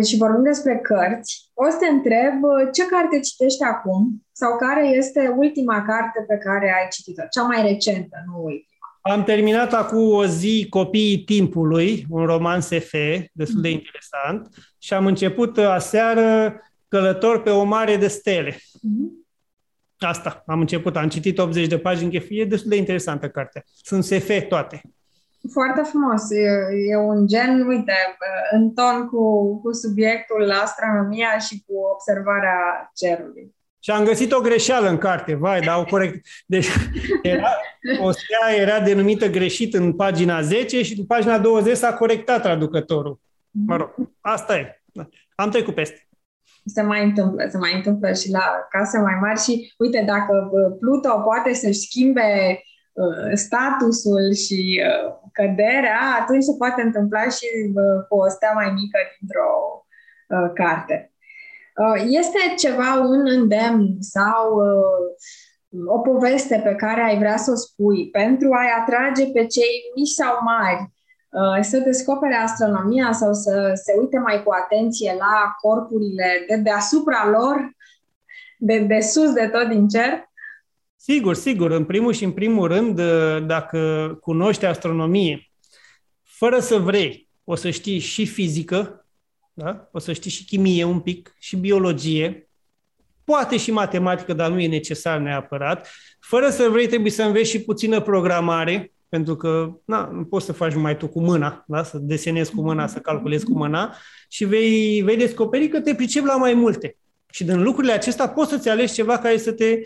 și 0.07 0.17
vorbim 0.17 0.43
despre 0.43 0.79
cărți, 0.79 1.51
o 1.55 1.71
să 1.71 1.77
te 1.81 1.87
întreb 1.87 2.35
ce 2.73 2.87
carte 2.87 3.21
citești 3.21 3.63
acum 3.63 4.27
sau 4.33 4.57
care 4.57 4.89
este 4.89 5.35
ultima 5.37 5.85
carte 5.87 6.25
pe 6.29 6.37
care 6.37 6.75
ai 6.79 6.89
citit-o, 6.91 7.23
cea 7.31 7.43
mai 7.43 7.63
recentă, 7.63 8.17
nu 8.27 8.43
ultima. 8.43 8.87
Am 9.01 9.25
terminat 9.25 9.73
acum 9.73 10.13
o 10.13 10.25
zi 10.25 10.67
Copiii 10.71 11.19
Timpului, 11.19 12.07
un 12.11 12.25
roman 12.25 12.61
SF 12.61 12.93
destul 13.33 13.61
de 13.61 13.69
mhm. 13.69 13.77
interesant 13.77 14.49
și 14.79 14.95
am 14.95 15.07
început 15.07 15.59
aseară 15.59 16.61
Călător 16.89 17.43
pe 17.43 17.51
o 17.51 17.65
mare 17.65 17.97
de 17.97 18.09
stele. 18.09 18.51
Mm-hmm 18.53 19.26
Asta, 19.99 20.43
am 20.47 20.61
început, 20.61 20.97
am 20.97 21.09
citit 21.09 21.39
80 21.39 21.67
de 21.67 21.79
pagini, 21.79 22.27
e 22.29 22.45
destul 22.45 22.71
de 22.71 22.77
interesantă 22.77 23.29
cartea. 23.29 23.63
Sunt 23.83 24.05
SF 24.05 24.31
toate. 24.49 24.81
Foarte 25.53 25.83
frumos. 25.83 26.31
E, 26.31 26.49
e 26.91 26.97
un 26.97 27.27
gen, 27.27 27.67
uite, 27.67 27.93
în 28.51 28.71
ton 28.71 29.09
cu, 29.09 29.55
cu 29.61 29.73
subiectul 29.73 30.51
astronomia 30.51 31.39
și 31.39 31.65
cu 31.67 31.75
observarea 31.93 32.91
cerului. 32.95 33.55
Și 33.81 33.91
am 33.91 34.05
găsit 34.05 34.33
o 34.33 34.41
greșeală 34.41 34.89
în 34.89 34.99
carte, 34.99 35.35
vai, 35.35 35.61
dar 35.61 35.79
o 35.79 35.85
corect. 35.85 36.27
Deci 36.47 36.67
era, 37.23 37.49
o 38.01 38.11
stea 38.11 38.55
era 38.57 38.81
denumită 38.81 39.31
greșit 39.31 39.75
în 39.75 39.93
pagina 39.93 40.41
10 40.43 40.83
și 40.83 40.99
în 40.99 41.07
pagina 41.07 41.39
20 41.39 41.77
s-a 41.77 41.95
corectat 41.95 42.43
traducătorul. 42.43 43.21
Mă 43.51 43.77
rog, 43.77 43.95
asta 44.21 44.57
e. 44.57 44.83
Am 45.35 45.51
trecut 45.51 45.75
peste 45.75 46.06
se 46.67 46.83
mai 46.83 47.05
întâmplă, 47.05 47.47
se 47.51 47.59
mai 47.59 47.75
întâmplă 47.75 48.13
și 48.13 48.31
la 48.31 48.67
case 48.71 48.99
mai 48.99 49.19
mari 49.21 49.41
și 49.41 49.75
uite, 49.79 50.05
dacă 50.07 50.51
Pluto 50.79 51.21
poate 51.25 51.55
să-și 51.55 51.81
schimbe 51.81 52.61
uh, 52.93 53.31
statusul 53.35 54.35
și 54.35 54.83
uh, 54.85 55.15
căderea, 55.33 56.01
atunci 56.21 56.43
se 56.43 56.55
poate 56.59 56.83
întâmpla 56.83 57.23
și 57.23 57.47
uh, 57.75 58.05
cu 58.09 58.17
o 58.17 58.29
stea 58.29 58.53
mai 58.55 58.67
mică 58.67 58.99
dintr-o 59.19 59.51
carte. 60.55 61.11
Este 62.09 62.39
ceva, 62.59 62.95
un 63.01 63.23
îndemn 63.27 63.97
sau 64.01 64.61
o 65.87 65.99
poveste 65.99 66.61
pe 66.65 66.75
care 66.75 67.01
ai 67.01 67.19
vrea 67.19 67.37
să 67.37 67.51
o 67.51 67.55
spui 67.55 68.11
pentru 68.11 68.49
a-i 68.53 68.81
atrage 68.81 69.27
pe 69.27 69.47
cei 69.47 69.73
mici 69.95 70.09
sau 70.09 70.39
mari 70.43 70.81
Uh, 70.81 70.96
să 71.61 71.79
descopere 71.79 72.35
astronomia 72.35 73.13
sau 73.13 73.33
să 73.33 73.73
se 73.85 73.95
uite 74.01 74.19
mai 74.19 74.43
cu 74.43 74.53
atenție 74.65 75.17
la 75.19 75.55
corpurile 75.61 76.45
de 76.49 76.57
deasupra 76.57 77.29
lor, 77.31 77.71
de, 78.59 78.79
de 78.79 79.01
sus 79.01 79.33
de 79.33 79.47
tot 79.53 79.69
din 79.69 79.89
cer? 79.89 80.31
Sigur, 80.97 81.35
sigur. 81.35 81.71
În 81.71 81.85
primul 81.85 82.13
și 82.13 82.25
în 82.25 82.33
primul 82.33 82.69
rând, 82.69 82.99
uh, 82.99 83.47
dacă 83.47 84.09
cunoști 84.21 84.65
astronomie, 84.65 85.51
fără 86.23 86.59
să 86.59 86.77
vrei, 86.77 87.29
o 87.45 87.55
să 87.55 87.71
știi 87.71 87.99
și 87.99 88.27
fizică, 88.27 89.07
da? 89.53 89.89
o 89.93 89.99
să 89.99 90.13
știi 90.13 90.31
și 90.31 90.45
chimie 90.45 90.85
un 90.85 91.01
pic, 91.01 91.35
și 91.39 91.57
biologie, 91.57 92.49
poate 93.25 93.57
și 93.57 93.71
matematică, 93.71 94.33
dar 94.33 94.51
nu 94.51 94.61
e 94.61 94.69
necesar 94.69 95.19
neapărat. 95.19 95.89
Fără 96.21 96.51
să 96.51 96.69
vrei, 96.69 96.87
trebuie 96.87 97.11
să 97.11 97.23
înveți 97.23 97.51
și 97.51 97.63
puțină 97.63 98.01
programare, 98.01 98.93
pentru 99.09 99.37
că 99.37 99.73
na, 99.85 100.11
nu 100.13 100.25
poți 100.25 100.47
să 100.47 100.53
faci 100.53 100.73
numai 100.73 100.97
tu 100.97 101.09
cu 101.09 101.21
mâna, 101.21 101.65
da? 101.67 101.83
să 101.83 101.99
desenezi 101.99 102.55
cu 102.55 102.61
mâna, 102.61 102.87
să 102.87 102.99
calculezi 102.99 103.45
cu 103.45 103.53
mâna 103.53 103.95
și 104.29 104.45
vei, 104.45 105.03
vei 105.03 105.17
descoperi 105.17 105.69
că 105.69 105.81
te 105.81 105.95
pricepi 105.95 106.27
la 106.27 106.37
mai 106.37 106.55
multe. 106.55 106.97
Și 107.31 107.45
din 107.45 107.63
lucrurile 107.63 107.93
acestea 107.93 108.29
poți 108.29 108.51
să-ți 108.51 108.69
alegi 108.69 108.93
ceva 108.93 109.19
care 109.19 109.37
să 109.37 109.53
te, 109.53 109.81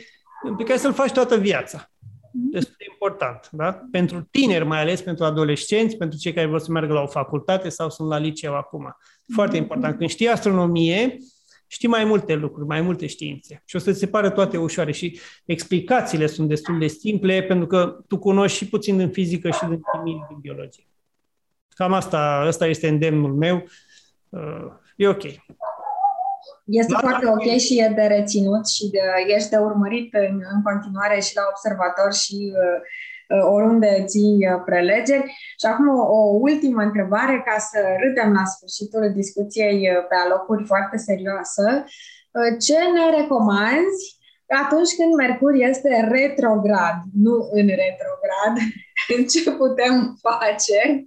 pe 0.56 0.64
care 0.64 0.78
să-l 0.78 0.92
faci 0.92 1.12
toată 1.12 1.36
viața. 1.36 1.90
destul 2.32 2.74
de 2.78 2.84
important, 2.90 3.48
da? 3.52 3.80
Pentru 3.90 4.28
tineri, 4.30 4.64
mai 4.64 4.80
ales 4.80 5.02
pentru 5.02 5.24
adolescenți, 5.24 5.96
pentru 5.96 6.18
cei 6.18 6.32
care 6.32 6.46
vor 6.46 6.60
să 6.60 6.70
meargă 6.70 6.92
la 6.92 7.00
o 7.00 7.06
facultate 7.06 7.68
sau 7.68 7.90
sunt 7.90 8.08
la 8.08 8.18
liceu 8.18 8.54
acum. 8.54 8.96
Foarte 9.34 9.56
important. 9.56 9.96
Când 9.96 10.10
știi 10.10 10.28
astronomie, 10.28 11.16
știi 11.72 11.88
mai 11.88 12.04
multe 12.04 12.34
lucruri, 12.34 12.66
mai 12.66 12.80
multe 12.80 13.06
științe. 13.06 13.62
Și 13.64 13.76
o 13.76 13.78
să 13.78 13.92
ți 13.92 13.98
se 13.98 14.06
pară 14.06 14.30
toate 14.30 14.56
ușoare 14.56 14.92
și 14.92 15.20
explicațiile 15.44 16.26
sunt 16.26 16.48
destul 16.48 16.78
de 16.78 16.86
simple 16.86 17.42
pentru 17.42 17.66
că 17.66 17.98
tu 18.08 18.18
cunoști 18.18 18.56
și 18.56 18.68
puțin 18.68 18.96
din 18.96 19.10
fizică 19.10 19.50
și 19.50 19.66
din 19.66 19.80
chimie, 19.92 20.26
din 20.28 20.38
biologie. 20.40 20.84
Cam 21.68 21.92
asta, 21.92 22.44
asta 22.46 22.66
este 22.66 22.88
îndemnul 22.88 23.34
meu. 23.34 23.64
Uh, 24.28 24.72
e 24.96 25.08
ok. 25.08 25.22
Este 26.64 26.92
la 26.92 26.98
foarte 26.98 27.26
ok 27.26 27.58
și 27.58 27.80
e 27.80 27.92
de 27.94 28.02
reținut 28.02 28.68
și 28.68 28.88
de, 28.90 28.98
ești 29.34 29.50
de 29.50 29.56
urmărit 29.56 30.14
în, 30.14 30.40
în 30.54 30.62
continuare 30.62 31.20
și 31.20 31.34
la 31.34 31.42
observator 31.50 32.12
și 32.12 32.34
uh, 32.34 32.58
uh 32.58 32.88
oriunde 33.54 34.04
ții 34.06 34.38
uh, 34.50 34.62
prelegeri. 34.64 35.24
Și 35.60 35.66
acum 35.72 35.88
o, 35.88 36.02
o 36.18 36.20
ultimă 36.48 36.82
întrebare 36.82 37.42
ca 37.46 37.58
să 37.58 37.78
râdem 38.02 38.32
la 38.32 38.44
sfârșitul 38.44 39.12
discuției 39.14 39.78
uh, 39.90 40.04
pe 40.08 40.16
alocuri 40.24 40.64
foarte 40.66 40.96
serioasă. 40.96 41.84
Ce 42.66 42.78
ne 42.94 43.20
recomanzi 43.20 44.18
atunci 44.64 44.90
când 44.98 45.14
Mercur 45.14 45.52
este 45.54 46.08
retrograd, 46.10 46.96
nu 47.24 47.34
în 47.52 47.66
retrograd, 47.82 48.54
ce 49.32 49.50
putem 49.50 50.18
face 50.20 51.06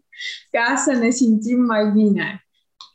ca 0.51 0.75
să 0.75 0.91
ne 0.91 1.09
simțim 1.09 1.59
mai 1.61 1.91
bine? 1.91 2.45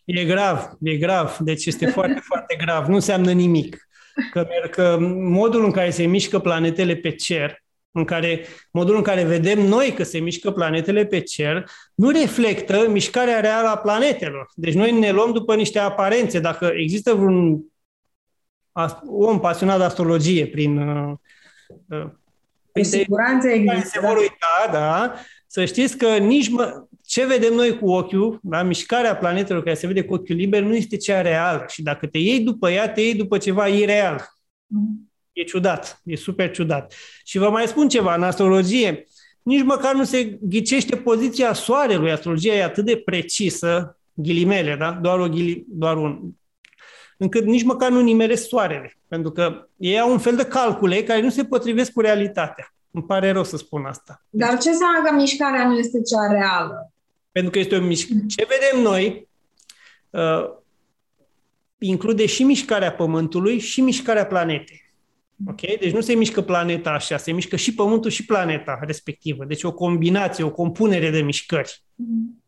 E 0.04 0.24
grav, 0.24 0.70
e 0.80 0.96
grav. 0.96 1.36
Deci 1.40 1.66
este 1.66 1.86
foarte, 1.86 2.20
foarte 2.30 2.56
grav. 2.64 2.86
Nu 2.86 2.94
înseamnă 2.94 3.32
nimic. 3.32 3.88
Că, 4.32 4.46
că 4.70 4.96
modul 5.20 5.64
în 5.64 5.70
care 5.70 5.90
se 5.90 6.06
mișcă 6.06 6.38
planetele 6.38 6.96
pe 6.96 7.10
cer, 7.14 7.62
în 7.92 8.04
care, 8.04 8.44
modul 8.70 8.96
în 8.96 9.02
care 9.02 9.24
vedem 9.24 9.60
noi 9.60 9.92
că 9.92 10.02
se 10.02 10.18
mișcă 10.18 10.50
planetele 10.50 11.06
pe 11.06 11.20
cer, 11.20 11.70
nu 11.94 12.10
reflectă 12.10 12.88
mișcarea 12.88 13.40
reală 13.40 13.68
a 13.68 13.76
planetelor. 13.76 14.50
Deci 14.54 14.74
noi 14.74 14.98
ne 14.98 15.10
luăm 15.10 15.32
după 15.32 15.54
niște 15.54 15.78
aparențe. 15.78 16.40
Dacă 16.40 16.70
există 16.74 17.14
vreun 17.14 17.62
om 19.06 19.40
pasionat 19.40 19.78
de 19.78 19.84
astrologie 19.84 20.46
prin... 20.46 20.78
Uh, 20.78 21.12
uh 21.88 22.10
Cu 22.72 22.82
siguranță 22.82 23.48
există. 23.48 23.88
Se 23.88 24.00
vor 24.00 24.16
uita, 24.16 24.68
da, 24.72 25.14
să 25.46 25.64
știți 25.64 25.96
că 25.96 26.16
nici 26.16 26.48
mă, 26.48 26.86
ce 27.04 27.26
vedem 27.26 27.54
noi 27.54 27.78
cu 27.78 27.90
ochiul, 27.90 28.38
da, 28.42 28.62
mișcarea 28.62 29.16
planetelor 29.16 29.62
care 29.62 29.76
se 29.76 29.86
vede 29.86 30.04
cu 30.04 30.14
ochiul 30.14 30.36
liber, 30.36 30.62
nu 30.62 30.74
este 30.74 30.96
cea 30.96 31.20
reală. 31.20 31.64
Și 31.68 31.82
dacă 31.82 32.06
te 32.06 32.18
iei 32.18 32.40
după 32.40 32.70
ea, 32.70 32.92
te 32.92 33.00
iei 33.00 33.14
după 33.14 33.38
ceva 33.38 33.66
ireal. 33.66 34.28
Mm. 34.66 35.07
E 35.38 35.44
ciudat, 35.44 36.00
e 36.04 36.16
super 36.16 36.50
ciudat. 36.50 36.94
Și 37.24 37.38
vă 37.38 37.50
mai 37.50 37.66
spun 37.66 37.88
ceva, 37.88 38.14
în 38.14 38.22
astrologie, 38.22 39.04
nici 39.42 39.62
măcar 39.62 39.94
nu 39.94 40.04
se 40.04 40.38
ghicește 40.40 40.96
poziția 40.96 41.52
soarelui. 41.52 42.10
Astrologia 42.10 42.54
e 42.54 42.62
atât 42.62 42.84
de 42.84 42.96
precisă, 42.96 43.98
ghilimele, 44.14 44.76
da? 44.76 44.90
Doar, 44.90 45.18
o 45.18 45.28
ghili, 45.28 45.64
doar 45.68 45.96
un, 45.96 46.20
încât 47.16 47.44
nici 47.44 47.62
măcar 47.62 47.90
nu 47.90 48.00
nimeresc 48.00 48.48
soarele. 48.48 48.96
Pentru 49.08 49.30
că 49.30 49.68
ei 49.76 50.00
au 50.00 50.10
un 50.10 50.18
fel 50.18 50.36
de 50.36 50.44
calcule 50.44 51.02
care 51.02 51.20
nu 51.20 51.30
se 51.30 51.44
potrivesc 51.44 51.92
cu 51.92 52.00
realitatea. 52.00 52.74
Îmi 52.90 53.04
pare 53.04 53.30
rău 53.30 53.44
să 53.44 53.56
spun 53.56 53.84
asta. 53.84 54.24
Dar 54.30 54.58
ce 54.58 54.68
înseamnă 54.68 55.02
că 55.04 55.14
mișcarea 55.14 55.68
nu 55.68 55.78
este 55.78 56.00
cea 56.02 56.32
reală? 56.32 56.92
Pentru 57.32 57.50
că 57.50 57.58
este 57.58 57.76
o 57.76 57.80
mișcare. 57.80 58.20
Ce 58.26 58.46
vedem 58.48 58.82
noi 58.82 59.28
uh, 60.10 60.50
include 61.78 62.26
și 62.26 62.42
mișcarea 62.42 62.92
Pământului 62.92 63.58
și 63.58 63.80
mișcarea 63.80 64.26
planetei. 64.26 64.86
Ok? 65.46 65.60
Deci 65.60 65.92
nu 65.92 66.00
se 66.00 66.14
mișcă 66.14 66.40
planeta 66.40 66.90
așa, 66.90 67.16
se 67.16 67.32
mișcă 67.32 67.56
și 67.56 67.74
Pământul 67.74 68.10
și 68.10 68.24
planeta 68.24 68.78
respectivă. 68.86 69.44
Deci 69.44 69.62
o 69.62 69.72
combinație, 69.72 70.44
o 70.44 70.50
compunere 70.50 71.10
de 71.10 71.20
mișcări. 71.20 71.82
Mm. 71.94 72.42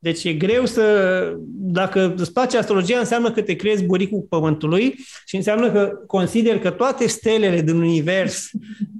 Deci 0.00 0.24
e 0.24 0.32
greu 0.32 0.66
să, 0.66 1.36
dacă 1.48 2.14
îți 2.16 2.32
place 2.32 2.58
astrologia, 2.58 2.98
înseamnă 2.98 3.32
că 3.32 3.42
te 3.42 3.56
crezi 3.56 3.84
buricul 3.84 4.26
Pământului 4.28 4.94
și 5.26 5.36
înseamnă 5.36 5.72
că 5.72 5.92
consider 6.06 6.58
că 6.58 6.70
toate 6.70 7.06
stelele 7.06 7.60
din 7.60 7.76
univers, 7.76 8.50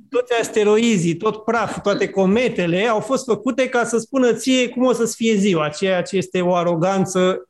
toți 0.09 0.33
asteroizii, 0.41 1.17
tot 1.17 1.45
praf, 1.45 1.83
toate 1.83 2.09
cometele 2.09 2.87
au 2.87 3.01
fost 3.01 3.25
făcute 3.25 3.69
ca 3.69 3.85
să 3.85 3.99
spună 3.99 4.33
ție 4.33 4.69
cum 4.69 4.85
o 4.85 4.93
să-ți 4.93 5.17
fie 5.17 5.35
ziua, 5.35 5.69
ceea 5.69 6.03
ce 6.03 6.17
este 6.17 6.41
o 6.41 6.55
aroganță 6.55 7.49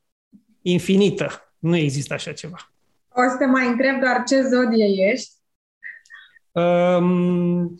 infinită. 0.62 1.52
Nu 1.58 1.76
există 1.76 2.14
așa 2.14 2.32
ceva. 2.32 2.72
O 3.08 3.20
să 3.30 3.36
te 3.38 3.46
mai 3.46 3.66
întreb 3.66 4.00
doar 4.00 4.22
ce 4.28 4.42
zodie 4.42 5.10
ești? 5.12 5.37
Um, 6.58 7.74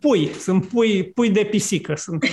pui, 0.00 0.28
sunt 0.28 0.66
pui, 0.66 1.04
pui 1.04 1.30
de 1.30 1.44
pisică. 1.44 1.94
Sunt. 1.94 2.24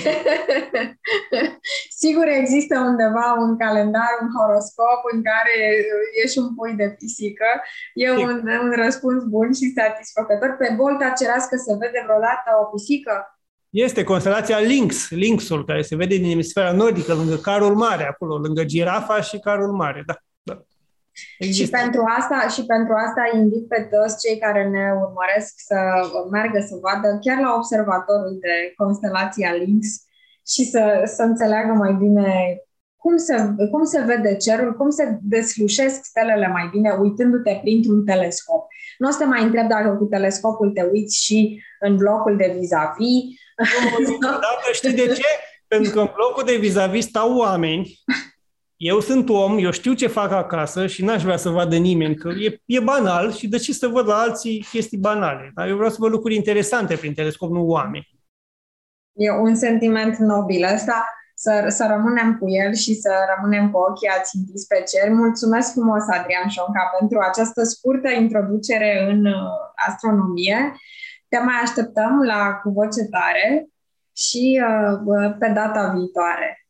Sigur 2.04 2.28
există 2.28 2.80
undeva 2.80 3.36
un 3.40 3.58
calendar, 3.58 4.12
un 4.22 4.30
horoscop 4.38 5.02
în 5.14 5.24
care 5.24 5.56
ești 6.24 6.38
un 6.38 6.56
pui 6.56 6.74
de 6.74 6.96
pisică. 6.98 7.46
E 7.94 8.12
un, 8.12 8.48
un 8.64 8.72
răspuns 8.84 9.24
bun 9.24 9.54
și 9.54 9.74
satisfăcător. 9.76 10.56
Pe 10.60 10.74
bolta 10.78 11.14
cerească 11.20 11.56
se 11.56 11.74
vede 11.80 12.02
vreodată 12.04 12.50
o 12.62 12.66
pisică? 12.66 13.40
Este 13.70 14.04
constelația 14.04 14.60
Lynx, 14.60 15.10
Lynxul, 15.10 15.66
care 15.66 15.82
se 15.82 15.96
vede 15.96 16.16
din 16.16 16.32
emisfera 16.32 16.72
nordică, 16.72 17.14
lângă 17.14 17.36
Carul 17.36 17.76
Mare, 17.76 18.08
acolo, 18.08 18.38
lângă 18.38 18.64
girafa 18.64 19.22
și 19.22 19.40
Carul 19.40 19.72
Mare, 19.72 20.04
da. 20.06 20.16
da. 20.42 20.66
Și 21.58 21.70
pentru, 21.70 22.02
asta, 22.18 22.48
și 22.56 22.66
pentru 22.66 22.94
asta 23.06 23.22
invit 23.34 23.68
pe 23.68 23.82
toți 23.94 24.20
cei 24.24 24.38
care 24.38 24.64
ne 24.76 24.86
urmăresc 25.04 25.54
să 25.70 25.78
meargă 26.32 26.60
să 26.70 26.76
vadă 26.86 27.18
chiar 27.22 27.40
la 27.46 27.54
observatorul 27.60 28.38
de 28.46 28.56
constelația 28.76 29.52
Lynx 29.54 29.86
și 30.48 30.64
să, 30.74 30.84
să 31.16 31.22
înțeleagă 31.24 31.74
mai 31.74 31.94
bine 31.94 32.28
cum 33.04 33.18
se, 33.18 33.36
cum 33.72 33.84
se 33.84 34.02
vede 34.02 34.36
cerul, 34.36 34.74
cum 34.74 34.90
se 34.90 35.18
deslușesc 35.22 36.04
stelele 36.04 36.48
mai 36.48 36.70
bine 36.72 36.90
uitându-te 37.02 37.60
printr-un 37.62 38.06
telescop. 38.06 38.68
Nu 38.98 39.08
o 39.08 39.12
să 39.12 39.18
te 39.18 39.26
mai 39.26 39.44
întreb 39.44 39.68
dacă 39.68 39.90
cu 39.96 40.06
telescopul 40.06 40.72
te 40.72 40.84
uiți 40.92 41.24
și 41.24 41.64
în 41.80 41.96
blocul 41.96 42.38
de 42.38 42.56
vis-a-vis. 42.60 43.24
Dacă 44.20 44.72
știi 44.72 44.94
de 44.94 45.08
ce? 45.08 45.28
Pentru 45.68 45.92
că 45.92 46.00
în 46.00 46.12
blocul 46.16 46.44
de 46.46 46.56
vis-a-vis 46.56 47.06
stau 47.06 47.38
oameni 47.38 48.00
eu 48.84 49.00
sunt 49.00 49.30
om, 49.30 49.58
eu 49.58 49.72
știu 49.72 49.94
ce 49.94 50.08
fac 50.08 50.32
acasă 50.32 50.88
și 50.88 51.04
n-aș 51.04 51.24
vrea 51.24 51.38
să 51.38 51.50
vadă 51.50 51.76
nimeni, 51.76 52.16
că 52.16 52.30
e, 52.30 52.62
e 52.66 52.80
banal 52.80 53.32
și 53.32 53.48
de 53.48 53.58
ce 53.58 53.74
să 53.74 53.88
văd 53.88 54.08
la 54.08 54.16
alții 54.16 54.66
chestii 54.72 54.98
banale? 54.98 55.52
Dar 55.56 55.68
eu 55.68 55.76
vreau 55.76 55.90
să 55.90 55.98
văd 56.00 56.12
lucruri 56.12 56.36
interesante 56.36 56.96
prin 56.96 57.14
telescop, 57.14 57.52
nu 57.52 57.66
oameni. 57.68 58.08
E 59.14 59.32
un 59.32 59.56
sentiment 59.56 60.18
nobil 60.18 60.64
ăsta, 60.74 61.06
să, 61.36 61.66
să 61.68 61.86
rămânem 61.90 62.38
cu 62.38 62.50
el 62.50 62.74
și 62.74 62.94
să 62.94 63.12
rămânem 63.36 63.72
cu 63.72 63.78
ochii 63.78 64.08
ațintiți 64.08 64.68
pe 64.68 64.84
cer. 64.92 65.14
Mulțumesc 65.14 65.72
frumos, 65.72 66.04
Adrian 66.08 66.50
Șonca, 66.50 66.92
pentru 67.00 67.20
această 67.30 67.64
scurtă 67.64 68.10
introducere 68.10 69.08
în 69.10 69.26
uh, 69.26 69.34
astronomie. 69.88 70.76
Te 71.28 71.38
mai 71.38 71.56
așteptăm 71.64 72.22
la 72.26 72.54
cu 72.64 72.70
voce 72.70 73.04
tare 73.04 73.68
și 74.16 74.62
uh, 74.68 75.36
pe 75.40 75.48
data 75.48 75.94
viitoare. 75.96 76.66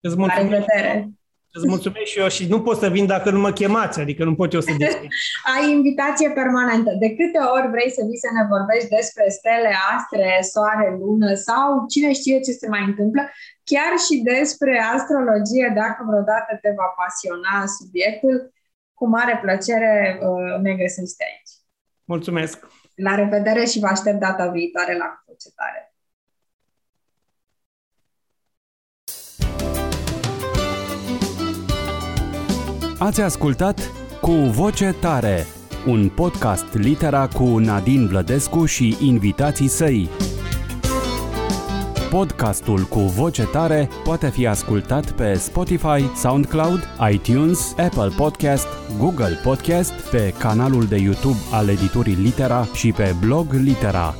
Îți 0.00 0.16
La 0.16 0.36
revedere! 0.36 1.15
Îți 1.56 1.68
mulțumesc 1.74 2.08
și 2.12 2.18
eu 2.18 2.28
și 2.36 2.44
nu 2.52 2.58
pot 2.66 2.76
să 2.78 2.88
vin 2.96 3.06
dacă 3.14 3.28
nu 3.30 3.40
mă 3.46 3.52
chemați, 3.60 4.00
adică 4.00 4.22
nu 4.24 4.34
pot 4.40 4.52
eu 4.52 4.60
să 4.60 4.72
discut. 4.84 5.08
Ai 5.54 5.64
invitație 5.76 6.28
permanentă. 6.40 6.90
De 7.04 7.10
câte 7.18 7.40
ori 7.54 7.68
vrei 7.74 7.90
să 7.96 8.02
vii 8.08 8.24
să 8.24 8.30
ne 8.36 8.44
vorbești 8.54 8.88
despre 8.98 9.24
stele, 9.38 9.72
astre, 9.94 10.28
soare, 10.52 10.88
lună 11.00 11.30
sau 11.48 11.66
cine 11.92 12.10
știe 12.12 12.38
ce 12.46 12.52
se 12.60 12.68
mai 12.74 12.84
întâmplă, 12.90 13.22
chiar 13.70 13.92
și 14.06 14.14
despre 14.32 14.72
astrologie, 14.96 15.68
dacă 15.82 16.00
vreodată 16.08 16.50
te 16.62 16.70
va 16.80 16.88
pasiona 17.02 17.56
subiectul, 17.78 18.36
cu 18.98 19.04
mare 19.16 19.34
plăcere 19.44 19.94
uh, 20.26 20.52
ne 20.64 20.72
găsești 20.80 21.22
aici. 21.28 21.52
Mulțumesc! 22.04 22.56
La 22.94 23.14
revedere 23.14 23.64
și 23.64 23.78
vă 23.78 23.86
aștept 23.86 24.20
data 24.20 24.46
viitoare 24.56 24.96
la 24.96 25.08
Cucetare. 25.24 25.80
Ați 33.06 33.20
ascultat 33.20 33.92
Cu 34.20 34.30
Voce 34.30 34.94
Tare, 35.00 35.46
un 35.86 36.08
podcast 36.08 36.64
litera 36.72 37.28
cu 37.28 37.44
Nadine 37.44 38.06
Vlădescu 38.06 38.64
și 38.64 38.96
invitații 39.00 39.68
săi. 39.68 40.08
Podcastul 42.10 42.82
cu 42.82 42.98
voce 42.98 43.42
tare 43.42 43.88
poate 44.04 44.30
fi 44.30 44.46
ascultat 44.46 45.10
pe 45.10 45.34
Spotify, 45.34 46.14
SoundCloud, 46.16 46.88
iTunes, 47.10 47.74
Apple 47.76 48.12
Podcast, 48.16 48.66
Google 48.98 49.40
Podcast, 49.42 49.92
pe 49.92 50.34
canalul 50.38 50.84
de 50.84 50.96
YouTube 50.96 51.38
al 51.52 51.68
editurii 51.68 52.14
Litera 52.14 52.64
și 52.74 52.92
pe 52.92 53.14
blog 53.20 53.52
Litera. 53.52 54.14